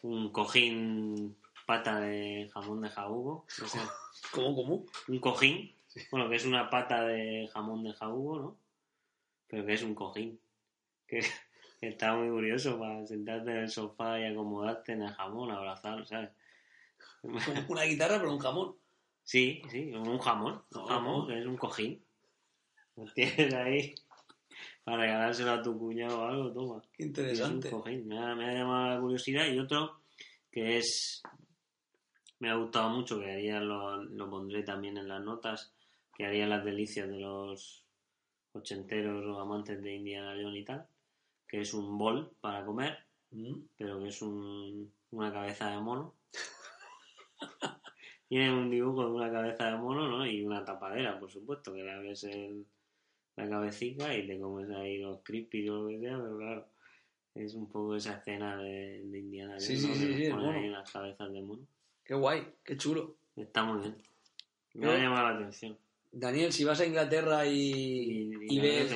un 0.03 0.33
cojín 0.33 1.37
pata 1.65 2.01
de 2.01 2.51
jamón 2.53 2.81
de 2.81 2.89
jabugo. 2.91 3.47
O 3.63 3.67
sea, 3.69 3.89
¿Cómo, 4.33 4.57
cómo? 4.57 4.87
un 5.07 5.19
cojín, 5.21 5.73
bueno, 6.11 6.29
que 6.29 6.37
es 6.37 6.45
una 6.45 6.69
pata 6.69 7.05
de 7.07 7.49
jamón 7.53 7.85
de 7.85 7.93
jabugo, 7.93 8.39
¿no? 8.41 8.57
Pero 9.47 9.65
que 9.65 9.75
es 9.75 9.83
un 9.85 9.95
cojín. 9.95 10.41
Que, 11.07 11.21
está 11.89 12.15
muy 12.15 12.29
curioso 12.29 12.79
para 12.79 13.07
sentarte 13.07 13.51
en 13.51 13.57
el 13.59 13.69
sofá 13.71 14.21
y 14.21 14.25
acomodarte 14.25 14.93
en 14.93 15.03
el 15.03 15.11
jamón, 15.13 15.51
abrazar, 15.51 16.05
¿sabes? 16.07 16.31
Una 17.69 17.83
guitarra, 17.85 18.19
pero 18.19 18.33
un 18.33 18.39
jamón. 18.39 18.77
Sí, 19.25 19.63
sí, 19.71 19.93
un 19.93 20.19
jamón, 20.19 20.63
un 20.75 20.87
jamón, 20.87 21.29
que 21.29 21.39
es 21.41 21.47
un 21.47 21.57
cojín. 21.57 22.05
Lo 22.97 23.05
tienes 23.07 23.55
ahí 23.55 23.95
para 24.85 24.99
regalárselo 24.99 25.53
a 25.53 25.63
tu 25.63 25.79
cuñado 25.79 26.21
o 26.21 26.25
algo, 26.27 26.53
toma. 26.53 26.83
Qué 26.93 27.05
Es 27.05 27.07
un 27.07 27.09
interesante. 27.09 27.71
cojín, 27.71 28.07
me 28.09 28.19
ha, 28.19 28.35
me 28.35 28.47
ha 28.51 28.53
llamado 28.53 28.95
la 28.95 29.01
curiosidad. 29.01 29.47
Y 29.47 29.59
otro 29.59 30.01
que 30.51 30.79
es 30.79 31.23
me 32.41 32.51
ha 32.51 32.55
gustado 32.57 32.91
mucho, 32.91 33.21
que 33.21 33.31
haría 33.31 33.61
lo, 33.61 34.03
lo 34.03 34.29
pondré 34.29 34.65
también 34.65 34.97
en 34.97 35.07
las 35.07 35.23
notas, 35.23 35.73
que 36.17 36.27
haría 36.27 36.47
las 36.49 36.65
delicias 36.65 37.09
de 37.09 37.21
los 37.21 37.85
ochenteros 38.53 39.25
o 39.25 39.41
amantes 39.41 39.81
de 39.81 39.95
Indiana 39.95 40.35
Jones 40.35 40.61
y 40.61 40.65
tal, 40.65 40.87
que 41.53 41.61
es 41.61 41.75
un 41.75 41.99
bol 41.99 42.33
para 42.41 42.65
comer, 42.65 42.97
Mm. 43.31 43.61
pero 43.77 44.01
que 44.01 44.09
es 44.09 44.23
un- 44.23 44.91
una 45.11 45.31
cabeza 45.31 45.71
de 45.71 45.77
mono. 45.81 46.15
Tiene 48.29 48.55
un 48.55 48.71
dibujo 48.71 49.05
de 49.05 49.11
una 49.13 49.31
cabeza 49.31 49.67
de 49.71 49.77
mono, 49.77 50.09
¿no? 50.09 50.27
Y 50.27 50.43
una 50.43 50.65
tapadera, 50.65 51.21
por 51.21 51.31
supuesto, 51.31 51.75
que 51.75 51.83
le 51.83 51.93
abres 51.93 52.25
el, 52.25 52.65
la 53.37 53.47
cabecita 53.49 54.15
y 54.17 54.27
te 54.27 54.41
comes 54.41 54.71
ahí 54.71 54.97
los 54.99 55.21
crispy 55.23 55.69
o 55.69 55.83
lo 55.83 55.89
que 55.89 55.99
sea, 56.01 56.17
pero 56.19 56.39
claro, 56.39 56.67
es 57.35 57.55
un 57.55 57.69
poco 57.69 57.97
esa 57.97 58.15
escena 58.17 58.57
de, 58.57 59.03
de 59.05 59.19
Indiana 59.19 59.53
Jones, 59.53 59.67
Sí, 59.67 59.77
sí, 59.79 60.31
ponen 60.31 60.51
ahí 60.55 60.69
unas 60.71 60.91
cabezas 60.91 61.31
de 61.33 61.43
mono. 61.43 61.67
Qué 62.05 62.15
guay, 62.15 62.47
qué 62.65 62.77
chulo. 62.79 63.17
Está 63.37 63.65
muy 63.65 63.81
bien. 63.83 63.97
Me 64.75 64.87
ha 64.91 64.97
llamado 64.99 65.29
la 65.29 65.37
atención. 65.37 65.77
Daniel, 66.13 66.53
si 66.53 66.63
vas 66.65 66.79
a 66.81 66.87
Inglaterra 66.87 67.47
y, 67.47 68.59
ves 68.61 68.95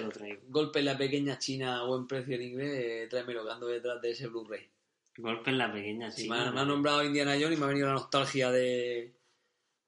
golpe 0.49 0.81
en 0.81 0.85
la 0.85 0.99
pequeña 0.99 1.39
China 1.39 1.81
a 1.81 1.87
buen 1.87 2.07
precio 2.07 2.35
en 2.35 2.43
inglés, 2.43 2.73
eh, 2.75 3.07
tráemelo 3.09 3.45
que 3.45 3.53
ando 3.53 3.67
detrás 3.67 4.03
de 4.03 4.11
ese 4.11 4.27
Blu-ray. 4.29 4.69
Golpe 5.17 5.51
en 5.51 5.59
la 5.59 5.73
pequeña 5.73 6.11
Sí, 6.11 6.25
China. 6.25 6.37
me, 6.37 6.43
ha, 6.43 6.53
me 6.53 6.61
ha 6.61 6.65
nombrado 6.67 7.03
Indiana 7.03 7.33
Jones 7.41 7.57
y 7.57 7.61
me 7.61 7.65
ha 7.65 7.69
venido 7.69 7.87
la 7.87 7.95
nostalgia 7.95 8.51
de, 8.51 9.15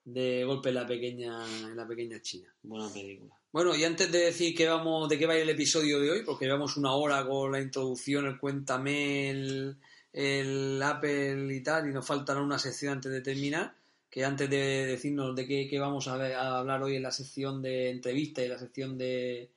de 0.05 0.45
golpe 0.45 0.71
en 0.71 0.75
la 0.75 0.87
pequeña, 0.87 1.45
en 1.45 1.77
la 1.77 1.87
pequeña 1.87 2.21
China. 2.23 2.49
Buena 2.63 2.91
película. 2.91 3.35
Bueno, 3.53 3.77
y 3.77 3.85
antes 3.85 4.11
de 4.11 4.19
decir 4.21 4.55
que 4.55 4.67
vamos, 4.67 5.09
de 5.09 5.19
qué 5.19 5.27
va 5.27 5.35
a 5.35 5.37
ir 5.37 5.43
el 5.43 5.51
episodio 5.51 6.01
de 6.01 6.11
hoy, 6.11 6.23
porque 6.25 6.47
llevamos 6.47 6.79
una 6.79 6.93
hora 6.95 7.27
con 7.27 7.53
la 7.53 7.61
introducción, 7.61 8.27
el 8.27 8.39
cuéntame, 8.39 9.31
el, 9.31 9.77
el 10.13 10.83
Apple 10.83 11.55
y 11.55 11.63
tal, 11.63 11.89
y 11.89 11.93
nos 11.93 12.07
faltan 12.07 12.39
una 12.39 12.59
sección 12.59 12.95
antes 12.95 13.13
de 13.13 13.21
terminar, 13.21 13.75
que 14.11 14.25
antes 14.25 14.49
de 14.49 14.87
decirnos 14.87 15.35
de 15.35 15.47
qué, 15.47 15.79
vamos 15.79 16.09
a 16.09 16.15
hablar 16.59 16.83
hoy 16.83 16.97
en 16.97 17.03
la 17.03 17.11
sección 17.11 17.61
de 17.63 17.91
entrevista 17.91 18.43
y 18.43 18.49
la 18.49 18.59
sección 18.59 18.97
de, 18.97 19.51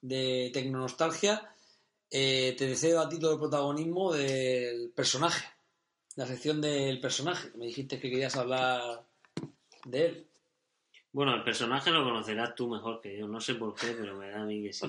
de 0.00 0.50
tecnonostalgia, 0.52 1.54
eh, 2.10 2.54
te 2.56 2.66
deseo 2.66 3.00
a 3.00 3.08
ti 3.08 3.18
todo 3.18 3.34
el 3.34 3.38
protagonismo 3.38 4.12
del 4.12 4.90
personaje, 4.90 5.46
la 6.16 6.26
sección 6.26 6.60
del 6.60 7.00
personaje. 7.00 7.50
Me 7.56 7.66
dijiste 7.66 8.00
que 8.00 8.10
querías 8.10 8.36
hablar 8.36 9.04
de 9.84 10.06
él. 10.06 10.26
Bueno, 11.12 11.34
el 11.34 11.42
personaje 11.42 11.90
lo 11.90 12.04
conocerás 12.04 12.54
tú 12.54 12.68
mejor 12.68 13.00
que 13.00 13.18
yo. 13.18 13.26
No 13.26 13.40
sé 13.40 13.54
por 13.54 13.74
qué, 13.74 13.88
pero 13.98 14.16
me 14.16 14.30
da 14.30 14.42
a 14.42 14.44
mí 14.44 14.62
que 14.62 14.72
sí. 14.72 14.86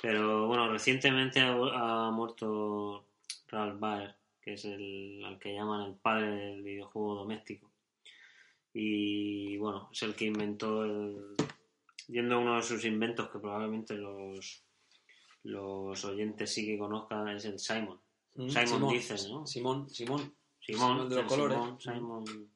Pero 0.00 0.46
bueno, 0.46 0.70
recientemente 0.70 1.40
ha, 1.40 1.52
ha 1.52 2.10
muerto 2.12 3.06
Ralph 3.48 3.80
Baer, 3.80 4.14
que 4.40 4.54
es 4.54 4.64
el 4.64 5.22
al 5.24 5.38
que 5.40 5.54
llaman 5.54 5.90
el 5.90 5.94
padre 5.96 6.30
del 6.30 6.62
videojuego 6.62 7.16
doméstico. 7.16 7.67
Y 8.72 9.56
bueno, 9.56 9.88
es 9.92 10.02
el 10.02 10.14
que 10.14 10.26
inventó 10.26 10.84
el. 10.84 11.34
Yendo 12.08 12.36
a 12.36 12.38
uno 12.38 12.56
de 12.56 12.62
sus 12.62 12.84
inventos 12.84 13.28
que 13.28 13.38
probablemente 13.38 13.94
los, 13.94 14.64
los 15.42 16.04
oyentes 16.04 16.52
sí 16.52 16.64
que 16.64 16.78
conozcan, 16.78 17.28
es 17.28 17.44
el 17.44 17.58
Simon. 17.58 18.00
Mm, 18.34 18.48
Simon 18.48 18.88
dice, 18.92 19.28
¿no? 19.28 19.46
Simón, 19.46 19.90
Simón. 19.90 20.34
Simón, 20.60 21.08
de 21.08 21.16
los 21.16 21.26
colores. 21.26 21.58
Simón, 21.78 21.80
Simón, 21.80 22.50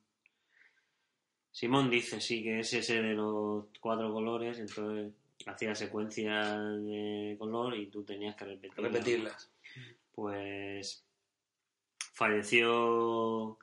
Simón 1.52 1.90
dice, 1.90 2.20
sí, 2.20 2.42
que 2.42 2.60
es 2.60 2.72
ese 2.72 3.02
de 3.02 3.12
los 3.12 3.66
cuatro 3.78 4.10
colores, 4.10 4.58
entonces 4.58 5.12
hacía 5.46 5.74
secuencias 5.74 6.56
de 6.82 7.36
color 7.38 7.76
y 7.76 7.86
tú 7.86 8.02
tenías 8.04 8.34
que 8.36 8.46
repetirlas. 8.46 8.92
Repetirlas. 8.92 9.50
Pues 10.14 11.04
falleció 12.14 13.58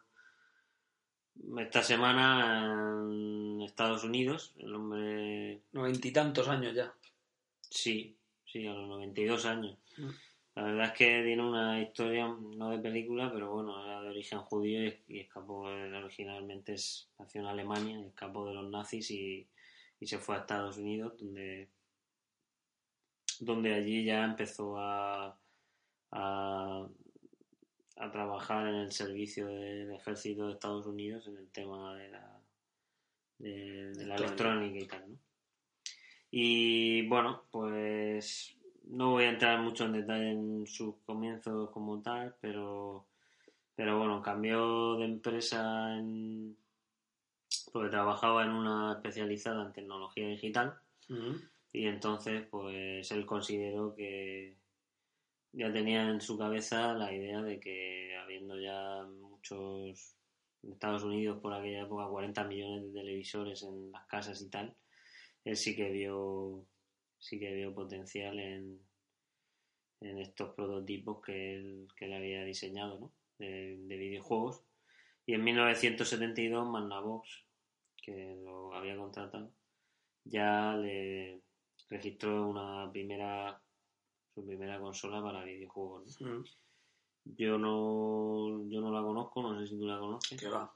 esta 1.59 1.83
semana 1.83 3.05
en 3.09 3.61
Estados 3.61 4.03
Unidos, 4.03 4.53
el 4.57 4.75
hombre, 4.75 5.61
Noventa 5.71 6.07
y 6.07 6.11
tantos 6.11 6.47
años 6.47 6.75
ya. 6.75 6.93
sí, 7.69 8.15
sí, 8.45 8.65
a 8.67 8.73
los 8.73 8.87
92 8.87 9.45
años. 9.45 9.77
Mm. 9.97 10.09
La 10.55 10.63
verdad 10.63 10.85
es 10.87 10.93
que 10.93 11.23
tiene 11.23 11.41
una 11.41 11.81
historia, 11.81 12.27
no 12.27 12.71
de 12.71 12.79
película, 12.79 13.31
pero 13.31 13.53
bueno, 13.53 13.81
era 13.85 14.01
de 14.01 14.09
origen 14.09 14.39
judío 14.39 14.93
y, 15.07 15.19
escapó, 15.19 15.69
él 15.69 15.93
originalmente 15.95 16.73
es, 16.73 17.07
nació 17.17 17.41
en 17.41 17.47
Alemania, 17.47 18.05
escapó 18.05 18.45
de 18.45 18.55
los 18.55 18.69
nazis 18.69 19.09
y, 19.11 19.47
y 19.99 20.07
se 20.07 20.17
fue 20.17 20.35
a 20.35 20.39
Estados 20.39 20.77
Unidos, 20.77 21.13
donde, 21.17 21.69
donde 23.39 23.73
allí 23.73 24.03
ya 24.03 24.25
empezó 24.25 24.77
a, 24.77 25.39
a, 26.11 26.87
a 27.99 28.11
trabajar 28.11 28.67
en 28.67 28.75
el 28.75 28.91
servicio 28.91 29.47
del 29.47 29.91
ejército 29.91 30.47
de 30.47 30.53
Estados 30.53 30.85
Unidos 30.87 31.27
en 31.27 31.37
el 31.37 31.49
tema 31.49 31.95
de 31.95 32.09
la, 32.09 32.41
de, 33.37 33.91
de 33.93 34.05
la 34.05 34.15
Electrónica. 34.15 34.79
y 34.79 34.87
tal, 34.87 35.11
¿no? 35.11 35.17
Y 36.31 37.07
bueno, 37.07 37.43
pues 37.51 38.55
no 38.85 39.11
voy 39.11 39.25
a 39.25 39.29
entrar 39.29 39.59
mucho 39.61 39.85
en 39.85 39.93
detalle 39.93 40.31
en 40.31 40.65
sus 40.67 40.95
comienzos 41.05 41.69
como 41.71 42.01
tal, 42.01 42.35
pero, 42.39 43.07
pero 43.75 43.97
bueno, 43.97 44.21
cambió 44.21 44.95
de 44.97 45.05
empresa 45.05 45.95
en, 45.97 46.57
porque 47.71 47.89
trabajaba 47.89 48.43
en 48.43 48.51
una 48.51 48.93
especializada 48.93 49.65
en 49.65 49.73
tecnología 49.73 50.27
digital 50.27 50.79
y 51.73 51.87
entonces 51.87 52.45
pues 52.51 53.11
él 53.11 53.25
consideró 53.25 53.95
que 53.95 54.57
ya 55.51 55.71
tenía 55.71 56.09
en 56.09 56.21
su 56.21 56.37
cabeza 56.37 56.93
la 56.93 57.13
idea 57.13 57.41
de 57.41 57.59
que 57.59 58.15
habiendo 58.17 58.59
ya 58.59 59.03
muchos 59.03 60.15
en 60.63 60.73
Estados 60.73 61.03
Unidos 61.03 61.39
por 61.41 61.53
aquella 61.53 61.83
época 61.83 62.07
40 62.07 62.43
millones 62.45 62.83
de 62.83 62.99
televisores 62.99 63.63
en 63.63 63.91
las 63.91 64.05
casas 64.07 64.41
y 64.41 64.49
tal, 64.49 64.75
él 65.45 65.55
sí 65.55 65.75
que 65.75 65.89
vio 65.89 66.65
sí 67.17 67.39
que 67.39 67.53
vio 67.53 67.73
potencial 67.73 68.39
en, 68.39 68.79
en 70.01 70.19
estos 70.19 70.53
prototipos 70.53 71.21
que 71.21 71.55
él, 71.55 71.87
que 71.95 72.13
había 72.13 72.43
diseñado 72.43 72.99
¿no? 72.99 73.13
de, 73.37 73.77
de 73.77 73.97
videojuegos 73.97 74.63
y 75.25 75.33
en 75.33 75.43
1972 75.43 76.67
Magnavox 76.67 77.45
que 78.01 78.37
lo 78.41 78.73
había 78.73 78.95
contratado 78.95 79.51
ya 80.23 80.75
le 80.75 81.41
registró 81.89 82.47
una 82.47 82.89
primera 82.91 83.61
su 84.33 84.45
primera 84.45 84.79
consola 84.79 85.21
para 85.21 85.43
videojuegos 85.43 86.21
¿no? 86.21 86.39
Mm. 86.39 86.43
yo 87.37 87.57
no 87.57 88.63
yo 88.69 88.81
no 88.81 88.91
la 88.91 89.01
conozco 89.01 89.41
no 89.41 89.59
sé 89.59 89.67
si 89.67 89.77
tú 89.77 89.85
la 89.85 89.99
conoces 89.99 90.39
Que 90.39 90.47
va. 90.47 90.73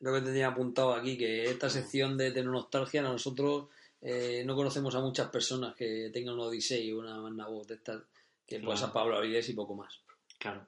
Lo 0.00 0.12
que 0.12 0.20
tenía 0.20 0.48
apuntado 0.48 0.92
aquí, 0.92 1.16
que 1.16 1.44
esta 1.44 1.70
sección 1.70 2.18
de 2.18 2.30
Tecnonostalgia, 2.30 3.00
nosotros 3.00 3.68
eh, 4.02 4.42
no 4.44 4.54
conocemos 4.54 4.94
a 4.94 5.00
muchas 5.00 5.30
personas 5.30 5.74
que 5.74 6.10
tengan 6.12 6.34
una 6.34 6.44
Odyssey 6.44 6.92
o 6.92 6.98
una 6.98 7.18
Magnavox 7.18 7.68
de 7.68 7.74
estas, 7.76 8.02
que 8.46 8.56
Claro. 8.56 8.66
pues 8.66 8.82
a 8.82 8.92
Pablo 8.92 9.16
Avilés 9.16 9.48
y 9.48 9.54
poco 9.54 9.74
más. 9.74 10.02
Claro. 10.38 10.66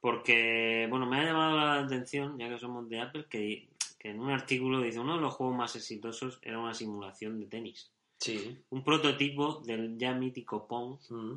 Porque, 0.00 0.86
bueno, 0.90 1.06
me 1.06 1.20
ha 1.20 1.24
llamado 1.24 1.56
la 1.56 1.80
atención, 1.80 2.38
ya 2.38 2.48
que 2.48 2.58
somos 2.58 2.88
de 2.88 3.00
Apple, 3.00 3.26
que, 3.30 3.68
que 3.98 4.10
en 4.10 4.20
un 4.20 4.30
artículo 4.30 4.80
dice 4.80 5.00
uno 5.00 5.16
de 5.16 5.22
los 5.22 5.34
juegos 5.34 5.56
más 5.56 5.74
exitosos 5.76 6.38
era 6.42 6.58
una 6.58 6.74
simulación 6.74 7.40
de 7.40 7.46
tenis. 7.46 7.90
Sí. 8.20 8.62
Un 8.70 8.84
prototipo 8.84 9.62
del 9.64 9.98
ya 9.98 10.12
mítico 10.14 10.66
Pong 10.68 10.98
Mm. 11.08 11.36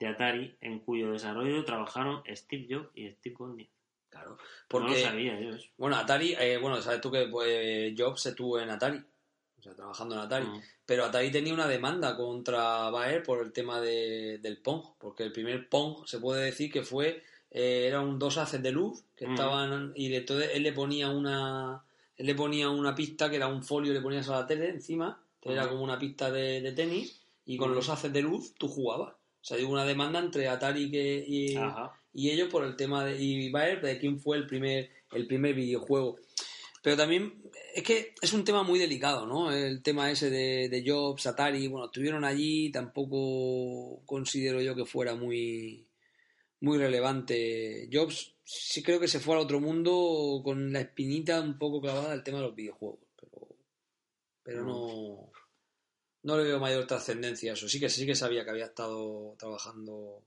de 0.00 0.06
Atari, 0.08 0.56
en 0.60 0.80
cuyo 0.80 1.12
desarrollo 1.12 1.64
trabajaron 1.64 2.22
Steve 2.34 2.66
Jobs 2.68 2.90
y 2.94 3.08
Steve 3.12 3.36
Wozniak. 3.38 3.68
Claro. 4.10 4.30
No 4.30 4.36
lo 4.36 4.40
Porque, 4.68 5.00
sabía 5.02 5.40
yo 5.40 5.50
eso. 5.54 5.68
bueno, 5.78 5.96
Atari, 5.96 6.34
eh, 6.38 6.58
bueno, 6.58 6.82
sabes 6.82 7.00
tú 7.00 7.10
que 7.10 7.28
pues, 7.28 7.94
Jobs 7.96 8.26
estuvo 8.26 8.58
en 8.60 8.68
Atari, 8.68 8.98
o 9.58 9.62
sea, 9.62 9.74
trabajando 9.74 10.16
en 10.16 10.20
Atari. 10.22 10.46
Mm. 10.46 10.60
Pero 10.84 11.04
Atari 11.04 11.30
tenía 11.30 11.54
una 11.54 11.68
demanda 11.68 12.16
contra 12.16 12.90
Baer 12.90 13.22
por 13.22 13.40
el 13.42 13.52
tema 13.52 13.80
de, 13.80 14.38
del 14.38 14.58
Pong, 14.58 14.82
porque 14.98 15.22
el 15.22 15.32
primer 15.32 15.68
Pong 15.68 16.04
se 16.04 16.18
puede 16.18 16.44
decir 16.44 16.70
que 16.70 16.82
fue, 16.82 17.22
eh, 17.52 17.86
eran 17.86 18.18
dos 18.18 18.36
haces 18.38 18.60
de 18.62 18.72
luz 18.72 19.04
que 19.16 19.26
Mm. 19.28 19.30
estaban, 19.30 19.92
y 19.94 20.12
entonces 20.14 20.50
él 20.52 20.64
le 20.64 20.72
ponía 20.72 21.08
una, 21.10 21.82
él 22.16 22.26
le 22.26 22.34
ponía 22.34 22.68
una 22.70 22.94
pista 22.94 23.30
que 23.30 23.36
era 23.36 23.46
un 23.46 23.62
folio, 23.62 23.92
le 23.92 24.00
ponías 24.00 24.28
a 24.28 24.40
la 24.40 24.46
tele 24.46 24.68
encima, 24.68 25.22
era 25.44 25.68
como 25.68 25.82
una 25.82 25.98
pista 25.98 26.30
de, 26.30 26.60
de 26.60 26.72
tenis, 26.72 27.22
y 27.44 27.56
con 27.56 27.74
los 27.74 27.88
haces 27.88 28.12
de 28.12 28.22
luz 28.22 28.54
tú 28.54 28.68
jugabas. 28.68 29.14
O 29.14 29.44
sea, 29.44 29.58
hubo 29.58 29.72
una 29.72 29.84
demanda 29.84 30.20
entre 30.20 30.48
Atari 30.48 30.90
que, 30.90 31.24
y, 31.26 32.30
ellos 32.30 32.48
por 32.48 32.64
el 32.64 32.76
tema 32.76 33.04
de 33.04 33.20
y 33.20 33.50
Baer 33.50 33.80
de 33.80 33.98
quién 33.98 34.20
fue 34.20 34.36
el 34.36 34.46
primer 34.46 34.90
el 35.12 35.26
primer 35.26 35.54
videojuego. 35.54 36.18
Pero 36.82 36.96
también 36.96 37.42
es 37.74 37.82
que 37.82 38.14
es 38.20 38.32
un 38.32 38.44
tema 38.44 38.62
muy 38.62 38.78
delicado 38.78 39.26
no 39.26 39.52
el 39.52 39.82
tema 39.82 40.10
ese 40.10 40.30
de, 40.30 40.68
de 40.68 40.84
Jobs 40.86 41.26
Atari 41.26 41.68
bueno 41.68 41.86
estuvieron 41.86 42.24
allí 42.24 42.70
tampoco 42.70 44.02
considero 44.04 44.60
yo 44.60 44.74
que 44.74 44.84
fuera 44.84 45.14
muy 45.14 45.86
muy 46.60 46.78
relevante. 46.78 47.88
Jobs 47.92 48.34
sí 48.44 48.82
creo 48.82 49.00
que 49.00 49.08
se 49.08 49.20
fue 49.20 49.34
al 49.34 49.42
otro 49.42 49.60
mundo 49.60 50.40
con 50.44 50.72
la 50.72 50.80
espinita 50.80 51.40
un 51.40 51.58
poco 51.58 51.80
clavada 51.80 52.12
del 52.12 52.22
tema 52.22 52.38
de 52.38 52.44
los 52.44 52.54
videojuegos 52.54 53.00
pero 54.42 54.64
no 54.64 55.30
no 56.24 56.36
le 56.36 56.44
veo 56.44 56.60
mayor 56.60 56.86
trascendencia 56.86 57.50
a 57.50 57.54
eso 57.54 57.68
sí 57.68 57.80
que 57.80 57.88
sí 57.88 58.06
que 58.06 58.14
sabía 58.14 58.44
que 58.44 58.50
había 58.50 58.66
estado 58.66 59.34
trabajando 59.38 60.22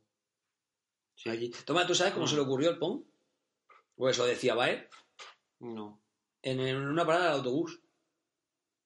Sí. 1.18 1.30
allí. 1.30 1.50
Toma, 1.66 1.88
¿tú 1.88 1.96
sabes 1.96 2.12
cómo 2.14 2.26
Mm. 2.26 2.28
se 2.28 2.36
le 2.36 2.42
ocurrió 2.42 2.70
el 2.72 2.78
Pong? 2.78 3.04
O 3.96 4.10
eso 4.10 4.26
decía 4.26 4.54
Baer. 4.54 4.90
No. 5.60 6.02
En, 6.42 6.60
en 6.60 6.76
una 6.76 7.06
parada 7.06 7.28
del 7.28 7.36
autobús. 7.36 7.80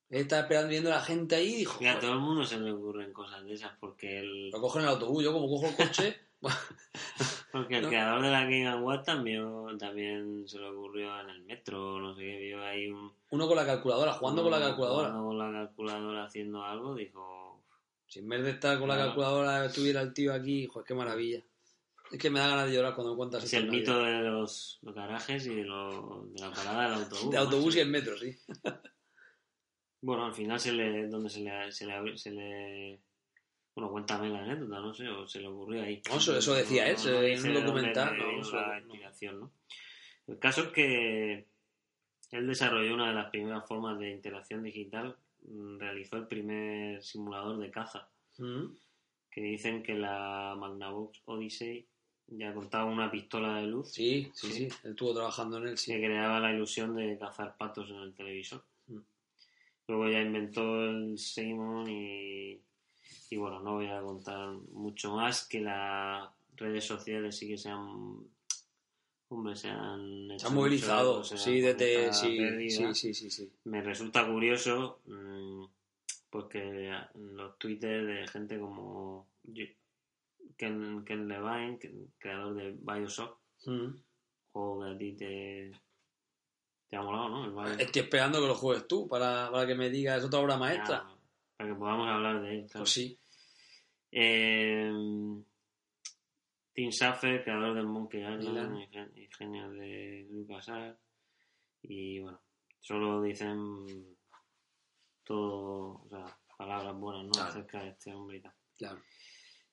Él 0.10 0.22
estaba 0.22 0.44
esperando 0.44 0.70
viendo 0.70 0.92
a 0.92 0.98
la 0.98 1.02
gente 1.02 1.36
ahí 1.36 1.54
y 1.54 1.58
dijo, 1.58 1.84
Y 1.84 1.88
a 1.88 1.94
"Joder, 1.94 2.02
todo 2.02 2.14
el 2.14 2.20
mundo 2.20 2.46
se 2.46 2.60
le 2.60 2.72
ocurren 2.72 3.12
cosas 3.14 3.44
de 3.44 3.54
esas 3.54 3.76
porque 3.80 4.20
el, 4.20 4.50
lo 4.52 4.62
cojo 4.62 4.78
en 4.78 4.84
el 4.86 4.92
autobús. 4.92 5.24
Yo 5.24 5.34
como 5.34 5.48
cojo 5.50 5.68
el 5.70 5.76
coche... 5.76 6.18
porque 7.52 7.78
el 7.78 7.84
No. 7.84 7.90
creador 7.90 8.22
de 8.22 8.30
la 8.32 8.44
Game 8.44 8.68
Award 8.68 9.04
también, 9.04 9.78
también 9.78 10.48
se 10.48 10.60
le 10.60 10.68
ocurrió 10.70 11.20
en 11.22 11.30
el 11.30 11.42
metro, 11.44 12.00
no 12.00 12.14
sé 12.16 12.22
qué, 12.22 12.38
vio 12.38 12.64
ahí 12.64 12.88
un... 12.90 13.12
Uno 13.32 13.48
con 13.48 13.56
la 13.58 13.66
calculadora, 13.66 14.14
jugando 14.14 14.44
con 14.44 14.52
la 14.52 14.60
calculadora. 14.60 15.10
jugando 15.10 15.28
con 15.28 15.38
la 15.38 15.52
calculadora 15.66 16.24
haciendo 16.26 16.64
algo, 16.64 16.96
dijo... 16.96 17.64
Si 18.08 18.20
en 18.20 18.30
vez 18.30 18.44
de 18.44 18.52
estar 18.52 18.80
con 18.80 18.88
la 18.88 18.98
calculadora 18.98 19.66
estuviera 19.66 20.02
el 20.02 20.14
tío 20.14 20.34
aquí, 20.34 20.66
joder, 20.68 20.86
qué 20.88 20.94
maravilla. 20.96 21.44
Es 22.12 22.18
que 22.18 22.32
me 22.32 22.40
da 22.40 22.48
ganas 22.48 22.68
de 22.68 22.76
llorar 22.76 22.96
cuando 22.96 23.14
me 23.14 23.18
cuentas 23.18 23.44
Es 23.44 23.54
el 23.54 23.70
mito 23.70 24.04
de 24.04 24.22
los, 24.24 24.80
los 24.82 24.96
garajes 24.96 25.46
y 25.46 25.54
de, 25.54 25.64
lo- 25.64 26.26
de 26.34 26.42
la 26.42 26.52
parada 26.52 26.84
del 26.90 27.04
autobús. 27.04 27.30
De 27.30 27.38
autobús 27.38 27.76
y 27.76 27.80
el 27.82 27.90
metro, 27.90 28.18
sí. 28.18 28.36
Bueno, 30.02 30.26
al 30.26 30.34
final 30.34 30.60
se 30.60 30.72
le, 30.72 31.08
donde 31.08 31.30
se 31.30 31.42
le, 31.42 31.72
se 31.72 31.86
le, 31.86 32.18
se 32.18 32.32
le- 32.32 33.02
bueno, 33.80 33.92
cuéntame 33.92 34.30
la 34.30 34.44
anécdota, 34.44 34.80
no 34.82 34.94
sé, 34.94 35.08
o 35.08 35.28
se 35.28 35.40
le 35.40 35.48
ocurrió 35.48 35.84
ahí. 35.84 36.02
No, 36.10 36.18
eso- 36.18 36.38
eso 36.38 36.54
decía 36.54 36.90
él, 36.90 36.98
se- 36.98 37.34
en 37.34 37.48
un 37.48 37.54
documental, 37.66 38.18
no, 38.18 38.26
la 38.28 38.80
no. 38.82 38.86
inspiración, 38.88 39.40
¿no? 39.40 39.52
El 40.28 40.38
caso 40.40 40.64
es 40.64 40.68
que 40.70 41.46
él 42.32 42.48
desarrolló 42.48 42.94
una 42.94 43.08
de 43.10 43.16
las 43.16 43.30
primeras 43.32 43.68
formas 43.68 43.98
de 44.00 44.12
interacción 44.12 44.64
digital, 44.64 45.16
mm, 45.44 45.78
realizó 45.80 46.18
el 46.18 46.28
primer 46.28 47.02
simulador 47.02 47.58
de 47.58 47.72
caza, 47.72 48.10
Mm. 48.38 48.66
que 49.32 49.42
dicen 49.42 49.82
que 49.84 49.94
la 49.96 50.56
Magnavox 50.58 51.22
Odyssey 51.26 51.88
ya 52.28 52.54
contaba 52.54 52.86
una 52.86 53.10
pistola 53.10 53.56
de 53.62 53.68
luz 53.68 53.92
Sí, 53.94 54.30
sí, 54.34 54.48
Sí. 54.48 54.54
sí. 54.54 54.64
Él 54.84 54.92
estuvo 54.92 55.14
trabajando 55.14 55.58
en 55.58 55.68
él, 55.70 55.78
sí. 55.78 55.94
que 55.94 56.00
creaba 56.06 56.40
la 56.40 56.54
ilusión 56.54 56.96
de 56.96 57.18
cazar 57.18 57.56
patos 57.58 57.90
en 57.90 57.96
el 57.98 58.14
televisor. 58.14 58.64
Mm. 58.88 59.00
Luego 59.88 60.10
ya 60.10 60.22
inventó 60.22 60.84
el 60.86 61.18
Simon 61.18 61.90
y, 61.90 62.62
y 63.30 63.38
bueno, 63.38 63.60
no 63.60 63.76
voy 63.76 63.88
a 63.88 64.02
contar 64.02 64.50
mucho 64.72 65.16
más 65.16 65.48
que 65.48 65.62
las 65.62 66.30
redes 66.56 66.86
sociales 66.86 67.38
sí 67.38 67.48
que 67.48 67.58
se 67.58 67.70
han 67.70 68.28
hombre, 69.30 69.56
se 69.56 69.70
han 69.70 70.32
hecho 70.32 70.40
Se 70.40 70.48
ha 70.48 70.56
movilizado, 70.56 71.18
mucho 71.18 71.38
sí, 71.38 71.64
han 71.64 71.78
desde... 71.78 72.14
Sí, 72.14 72.70
sí, 72.70 72.96
sí, 72.96 73.14
sí, 73.14 73.30
sí. 73.30 73.52
Me 73.66 73.82
resulta 73.82 74.28
curioso 74.28 75.02
mm, 75.06 75.66
porque 76.30 76.92
los 77.16 77.58
twitters 77.58 78.08
de 78.08 78.28
gente 78.28 78.60
como 78.60 79.28
Ken, 80.58 81.04
Ken 81.06 81.28
Levine, 81.28 81.80
creador 82.18 82.56
de 82.56 82.76
Bioshock, 82.80 83.38
Mm. 83.66 83.94
juego 84.54 84.80
que 84.82 84.90
a 84.90 84.98
ti 84.98 85.12
te, 85.12 85.72
te 86.88 86.96
ha 86.96 87.02
molado, 87.02 87.46
¿no? 87.46 87.68
Estoy 87.68 88.04
esperando 88.04 88.40
que 88.40 88.48
lo 88.48 88.56
juegues 88.56 88.88
tú 88.88 89.06
para, 89.08 89.52
para 89.52 89.68
que 89.68 89.76
me 89.76 89.90
digas, 89.90 90.20
es 90.20 90.24
otra 90.26 90.40
obra 90.40 90.58
maestra. 90.58 91.06
Para 91.60 91.74
que 91.74 91.76
podamos 91.76 92.08
hablar 92.08 92.42
de 92.42 92.56
él. 92.56 92.62
claro. 92.68 92.80
Pues 92.84 92.90
sí. 92.92 93.20
Eh, 94.14 94.90
Tim 96.74 96.90
Schafer, 96.90 97.44
creador 97.44 97.76
del 97.76 97.86
Monkey 97.86 98.22
Island, 98.22 98.80
y 98.80 98.88
gen- 98.88 99.12
y 99.14 99.28
genio 99.38 99.70
de 99.72 100.26
LucasArts. 100.32 100.98
Y 101.82 102.20
bueno, 102.22 102.40
solo 102.80 103.22
dicen 103.22 104.18
todo, 105.26 106.02
o 106.06 106.08
sea, 106.10 106.26
palabras 106.58 106.96
buenas, 106.96 107.26
¿no? 107.26 107.32
Claro. 107.32 107.50
Acerca 107.50 107.84
de 107.84 107.90
este 107.90 108.14
hombre 108.14 108.38
y 108.38 108.42
tal. 108.42 108.54
Claro. 108.78 109.02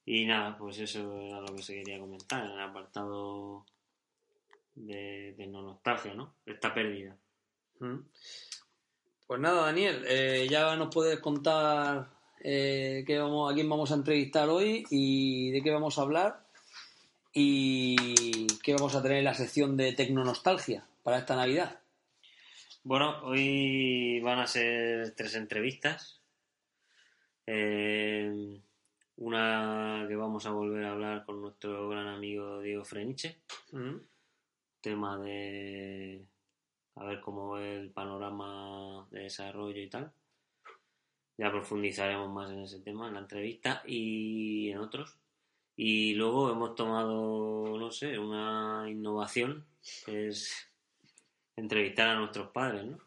Y 0.05 0.26
nada, 0.26 0.59
pues 0.59 0.78
eso 0.80 1.16
era 1.20 1.41
lo 1.41 1.55
que 1.55 1.62
se 1.62 1.74
quería 1.74 2.01
comentar 2.01 2.45
en 2.45 2.51
el 2.51 2.61
apartado 2.61 3.64
de, 4.74 5.34
de 5.39 5.47
no 5.47 5.62
nostalgia, 5.62 6.14
¿no? 6.14 6.34
Esta 6.45 6.74
pérdida. 6.74 7.16
Mm. 7.78 7.99
Pues 9.27 9.41
nada, 9.41 9.62
Daniel, 9.62 10.05
eh, 10.07 10.47
ya 10.49 10.77
nos 10.77 10.95
puedes 10.95 11.18
contar 11.18 12.11
eh, 12.39 13.03
qué 13.05 13.18
vamos, 13.18 13.51
a 13.51 13.55
quién 13.55 13.68
vamos 13.68 13.91
a 13.91 13.97
entrevistar 13.97 14.49
hoy 14.49 14.85
y 14.89 15.51
de 15.51 15.62
qué 15.62 15.72
vamos 15.72 15.99
a 15.99 16.03
hablar 16.03 16.47
y 17.33 18.47
qué 18.62 18.74
vamos 18.74 18.95
a 18.95 19.03
tener 19.03 19.18
en 19.18 19.24
la 19.24 19.35
sección 19.35 19.77
de 19.77 19.95
tecnonostalgia 19.95 20.87
para 21.03 21.18
esta 21.18 21.35
Navidad. 21.35 21.81
Bueno, 22.85 23.20
hoy 23.24 24.20
van 24.20 24.39
a 24.39 24.47
ser 24.47 25.12
tres 25.16 25.35
entrevistas. 25.35 26.20
Eh, 27.49 28.61
una 29.16 30.05
que 30.07 30.14
vamos 30.14 30.47
a 30.47 30.53
volver 30.53 30.85
a 30.85 30.93
hablar 30.93 31.24
con 31.24 31.41
nuestro 31.41 31.89
gran 31.89 32.07
amigo 32.07 32.61
Diego 32.61 32.85
Freniche. 32.85 33.41
Mm. 33.72 33.97
Tema 34.81 35.18
de 35.18 36.24
a 36.97 37.05
ver 37.05 37.20
cómo 37.20 37.53
ve 37.53 37.76
el 37.76 37.90
panorama 37.90 39.07
de 39.11 39.20
desarrollo 39.20 39.80
y 39.80 39.88
tal. 39.88 40.12
Ya 41.38 41.51
profundizaremos 41.51 42.30
más 42.30 42.51
en 42.51 42.61
ese 42.61 42.80
tema 42.80 43.09
en 43.09 43.14
la 43.14 43.20
entrevista 43.20 43.82
y 43.86 44.70
en 44.70 44.78
otros. 44.78 45.16
Y 45.76 46.14
luego 46.14 46.51
hemos 46.51 46.74
tomado, 46.74 47.76
no 47.78 47.90
sé, 47.90 48.18
una 48.18 48.86
innovación 48.88 49.66
que 50.07 50.28
es 50.28 50.70
entrevistar 51.55 52.09
a 52.09 52.18
nuestros 52.18 52.51
padres, 52.51 52.86
¿no? 52.86 52.99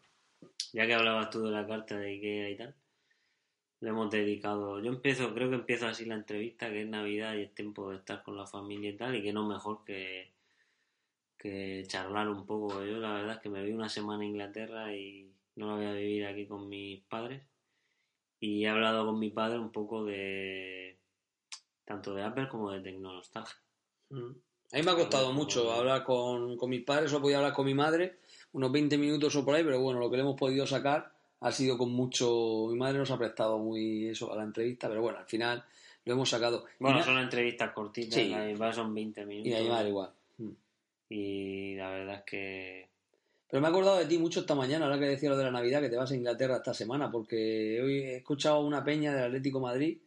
Ya 0.72 0.86
que 0.86 0.94
hablabas 0.94 1.30
tú 1.30 1.42
de 1.42 1.50
la 1.50 1.66
carta 1.66 1.98
de 1.98 2.10
Ikea 2.10 2.50
y 2.50 2.56
tal, 2.56 2.74
le 3.80 3.88
hemos 3.88 4.08
dedicado. 4.08 4.80
Yo 4.80 4.92
empiezo, 4.92 5.34
creo 5.34 5.48
que 5.50 5.56
empiezo 5.56 5.88
así 5.88 6.04
la 6.04 6.14
entrevista, 6.14 6.70
que 6.70 6.82
es 6.82 6.88
Navidad 6.88 7.34
y 7.34 7.42
es 7.42 7.54
tiempo 7.54 7.90
de 7.90 7.96
estar 7.96 8.22
con 8.22 8.36
la 8.36 8.46
familia 8.46 8.90
y 8.90 8.96
tal, 8.96 9.16
y 9.16 9.22
que 9.22 9.32
no 9.32 9.48
mejor 9.48 9.84
que, 9.84 10.30
que 11.40 11.84
charlar 11.86 12.28
un 12.28 12.44
poco. 12.46 12.84
Yo 12.84 12.98
la 12.98 13.12
verdad 13.14 13.36
es 13.36 13.40
que 13.40 13.48
me 13.48 13.62
vi 13.64 13.72
una 13.72 13.88
semana 13.88 14.22
en 14.22 14.30
Inglaterra 14.30 14.94
y 14.94 15.30
no 15.56 15.68
la 15.68 15.76
voy 15.76 15.86
a 15.86 15.92
vivir 15.92 16.26
aquí 16.26 16.46
con 16.46 16.68
mis 16.68 17.00
padres. 17.02 17.42
Y 18.40 18.64
he 18.64 18.68
hablado 18.68 19.06
con 19.06 19.18
mi 19.18 19.30
padre 19.30 19.58
un 19.58 19.70
poco 19.72 20.04
de 20.04 20.96
tanto 21.84 22.14
de 22.14 22.22
Apple 22.22 22.48
como 22.48 22.70
de 22.70 22.80
tecnonostalgia. 22.80 23.56
Mm. 24.10 24.30
A 24.72 24.76
mí 24.76 24.82
me 24.84 24.90
ha 24.92 24.94
costado 24.94 25.32
mucho 25.32 25.64
con- 25.64 25.76
hablar 25.76 26.04
con, 26.04 26.56
con 26.56 26.70
mis 26.70 26.84
padres, 26.84 27.10
solo 27.10 27.22
podía 27.22 27.38
hablar 27.38 27.52
con 27.52 27.66
mi 27.66 27.74
madre, 27.74 28.18
unos 28.52 28.70
20 28.70 28.96
minutos 28.98 29.34
o 29.34 29.44
por 29.44 29.54
ahí, 29.56 29.64
pero 29.64 29.80
bueno, 29.80 29.98
lo 29.98 30.08
que 30.08 30.16
le 30.16 30.22
hemos 30.22 30.36
podido 30.36 30.66
sacar 30.66 31.12
ha 31.40 31.52
sido 31.52 31.76
con 31.76 31.90
mucho... 31.90 32.68
Mi 32.70 32.78
madre 32.78 32.98
nos 32.98 33.10
ha 33.10 33.18
prestado 33.18 33.58
muy 33.58 34.06
eso 34.06 34.32
a 34.32 34.36
la 34.36 34.44
entrevista, 34.44 34.88
pero 34.88 35.02
bueno, 35.02 35.18
al 35.18 35.26
final 35.26 35.64
lo 36.04 36.12
hemos 36.14 36.28
sacado. 36.30 36.64
Bueno, 36.78 37.00
y, 37.00 37.02
son 37.02 37.18
entrevistas 37.18 37.72
cortitas, 37.72 38.14
Sí. 38.14 38.28
de 38.32 38.72
son 38.72 38.94
20 38.94 39.26
minutos. 39.26 39.50
y 39.50 39.54
a 39.54 39.62
mi 39.62 39.68
madre 39.68 39.88
igual. 39.88 40.10
Mm. 40.38 40.50
Y 41.10 41.74
la 41.74 41.90
verdad 41.90 42.14
es 42.18 42.22
que 42.24 42.88
Pero 43.50 43.60
me 43.60 43.66
he 43.66 43.70
acordado 43.70 43.98
de 43.98 44.06
ti 44.06 44.16
mucho 44.16 44.40
esta 44.40 44.54
mañana, 44.54 44.84
ahora 44.86 44.98
que 44.98 45.06
decía 45.06 45.28
lo 45.28 45.36
de 45.36 45.44
la 45.44 45.50
Navidad, 45.50 45.80
que 45.82 45.88
te 45.88 45.96
vas 45.96 46.10
a 46.10 46.14
Inglaterra 46.16 46.56
esta 46.56 46.72
semana, 46.72 47.10
porque 47.10 47.80
hoy 47.82 47.98
he 47.98 48.16
escuchado 48.18 48.60
una 48.60 48.82
peña 48.84 49.12
del 49.12 49.24
Atlético 49.24 49.58
de 49.58 49.62
Madrid, 49.64 49.98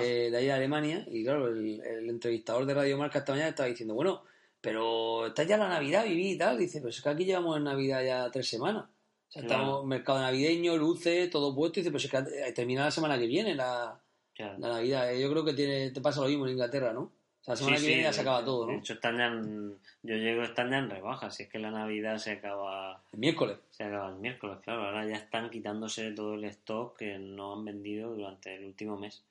eh, 0.00 0.28
de 0.30 0.36
ahí 0.36 0.44
de 0.46 0.52
Alemania, 0.52 1.04
y 1.10 1.24
claro, 1.24 1.48
el, 1.48 1.80
el 1.80 2.08
entrevistador 2.08 2.64
de 2.64 2.74
Radio 2.74 2.96
Marca 2.96 3.18
esta 3.18 3.32
mañana 3.32 3.50
estaba 3.50 3.68
diciendo, 3.68 3.94
bueno, 3.94 4.22
pero 4.60 5.26
está 5.26 5.42
ya 5.42 5.56
la 5.56 5.68
Navidad, 5.68 6.04
viví 6.04 6.30
y 6.32 6.38
tal. 6.38 6.56
Dice, 6.58 6.78
pero 6.78 6.90
es 6.90 7.02
que 7.02 7.08
aquí 7.08 7.24
llevamos 7.24 7.56
en 7.56 7.64
Navidad 7.64 8.04
ya 8.04 8.30
tres 8.30 8.48
semanas. 8.48 8.84
O 8.84 9.32
sea, 9.32 9.42
Claro. 9.42 9.62
estamos 9.62 9.86
mercado 9.86 10.20
navideño, 10.20 10.76
luces, 10.76 11.28
todo 11.30 11.52
puesto. 11.52 11.80
Y 11.80 11.82
dice, 11.82 11.90
pues 11.90 12.04
es 12.04 12.10
que 12.12 12.18
eh, 12.18 12.52
termina 12.52 12.84
la 12.84 12.90
semana 12.92 13.18
que 13.18 13.26
viene 13.26 13.56
la, 13.56 14.00
Claro. 14.34 14.58
la 14.60 14.68
Navidad. 14.68 15.12
Eh, 15.12 15.20
Yo 15.20 15.28
creo 15.32 15.44
que 15.44 15.54
tiene, 15.54 15.90
te 15.90 16.00
pasa 16.00 16.20
lo 16.20 16.28
mismo 16.28 16.44
en 16.46 16.52
Inglaterra, 16.52 16.92
¿no? 16.92 17.10
O 17.42 17.44
sea, 17.44 17.52
la 17.54 17.56
semana 17.56 17.76
Sí, 17.76 17.82
que 17.82 17.88
viene 17.88 18.02
sí, 18.02 18.06
ya 18.06 18.12
se 18.12 18.20
acaba 18.20 18.38
de- 18.40 18.44
todo, 18.46 18.66
De 18.66 18.72
¿no? 18.72 18.78
hecho, 18.78 18.92
están 18.94 19.16
ya 19.18 19.26
en- 19.26 19.78
yo 20.02 20.14
llego, 20.16 20.42
están 20.42 20.70
ya 20.70 20.78
en 20.78 20.90
rebaja. 20.90 21.30
Si 21.30 21.42
es 21.42 21.48
que 21.48 21.58
la 21.58 21.70
Navidad 21.72 22.18
se 22.18 22.32
acaba, 22.32 23.02
El 23.12 23.18
miércoles. 23.18 23.58
se 23.70 23.82
acaba 23.84 24.10
el 24.10 24.16
miércoles, 24.16 24.58
claro. 24.62 24.84
Ahora 24.84 25.04
ya 25.06 25.16
están 25.16 25.50
quitándose 25.50 26.12
todo 26.12 26.34
el 26.34 26.44
stock 26.44 26.96
que 26.96 27.18
no 27.18 27.54
han 27.54 27.64
vendido 27.64 28.14
durante 28.14 28.54
el 28.54 28.64
último 28.64 28.96
mes. 28.96 29.24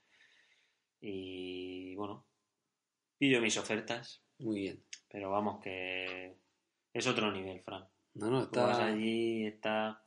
Y 1.00 1.96
bueno, 1.96 2.24
pillo 3.18 3.42
mis 3.42 3.58
ofertas, 3.58 4.22
Muy 4.40 4.60
bien. 4.60 4.84
pero 5.10 5.32
vamos 5.32 5.62
que 5.64 6.36
es 6.94 7.08
otro 7.08 7.32
nivel, 7.32 7.62
Fran. 7.62 7.86
No, 8.16 8.28
no, 8.30 8.48
Tú 8.50 8.60
vas 8.60 8.72
está... 8.72 8.86
allí, 8.88 9.46
está 9.46 10.04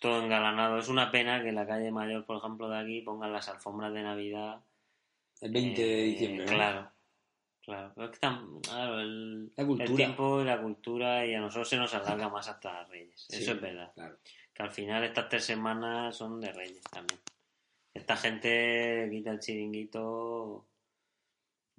todo 0.00 0.22
engalanado. 0.22 0.78
Es 0.78 0.88
una 0.88 1.10
pena 1.10 1.42
que 1.42 1.48
en 1.50 1.56
la 1.56 1.66
calle 1.66 1.90
mayor, 1.90 2.24
por 2.24 2.36
ejemplo, 2.38 2.68
de 2.68 2.78
aquí 2.78 3.00
pongan 3.02 3.32
las 3.32 3.48
alfombras 3.48 3.92
de 3.92 4.02
Navidad. 4.04 4.60
El 5.40 5.52
20 5.52 5.82
de 5.82 6.02
diciembre, 6.02 6.44
¿no? 6.46 6.52
Claro, 6.52 6.92
claro. 7.62 7.92
Pero 7.94 8.06
es 8.10 8.18
que 8.18 8.26
tam- 8.26 8.60
claro, 8.62 9.00
el, 9.00 9.52
La 9.56 9.66
cultura. 9.66 9.90
el 9.90 9.96
tiempo 9.96 10.40
y 10.40 10.44
la 10.44 10.60
cultura 10.60 11.26
y 11.26 11.34
a 11.34 11.40
nosotros 11.40 11.68
se 11.68 11.76
nos 11.76 11.94
alarga 11.94 12.28
más 12.28 12.48
hasta 12.48 12.72
las 12.72 12.88
Reyes. 12.88 13.26
Sí, 13.28 13.42
Eso 13.42 13.52
es 13.52 13.60
verdad. 13.60 13.92
Claro. 13.94 14.18
Que 14.52 14.62
al 14.62 14.70
final 14.70 15.04
estas 15.04 15.28
tres 15.28 15.44
semanas 15.44 16.16
son 16.16 16.40
de 16.40 16.52
Reyes 16.52 16.82
también. 16.90 17.20
Esta 17.94 18.16
gente 18.16 19.08
quita 19.10 19.30
el 19.30 19.40
chiringuito 19.40 20.66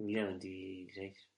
el 0.00 0.06
día 0.06 0.24
26. 0.24 1.28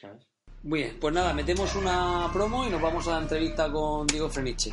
¿Sabes? 0.00 0.26
Muy 0.62 0.80
bien, 0.82 0.98
pues 1.00 1.14
nada, 1.14 1.32
metemos 1.32 1.74
una 1.76 2.28
promo 2.32 2.66
y 2.66 2.70
nos 2.70 2.80
vamos 2.82 3.06
a 3.08 3.12
la 3.12 3.22
entrevista 3.22 3.70
con 3.72 4.06
Diego 4.06 4.28
Freniche. 4.28 4.72